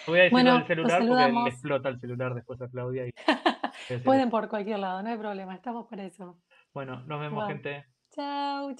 Voy 0.07 0.18
a 0.20 0.22
decirlo 0.24 0.37
Bueno, 0.37 0.59
los 0.59 0.66
celular 0.66 0.99
porque 0.99 1.33
le 1.45 1.51
explota 1.51 1.89
el 1.89 2.01
celular 2.01 2.35
después 2.35 2.61
a 2.61 2.68
Claudia 2.68 3.07
y. 3.07 3.12
Pueden 3.99 4.30
por 4.30 4.49
cualquier 4.49 4.78
lado, 4.78 5.03
no 5.03 5.11
hay 5.11 5.18
problema. 5.18 5.55
Estamos 5.55 5.86
para 5.88 6.05
eso. 6.05 6.38
Bueno, 6.72 7.03
nos 7.07 7.20
vemos, 7.20 7.47
gente. 7.49 7.86
Chau, 8.11 8.74
chau. 8.74 8.76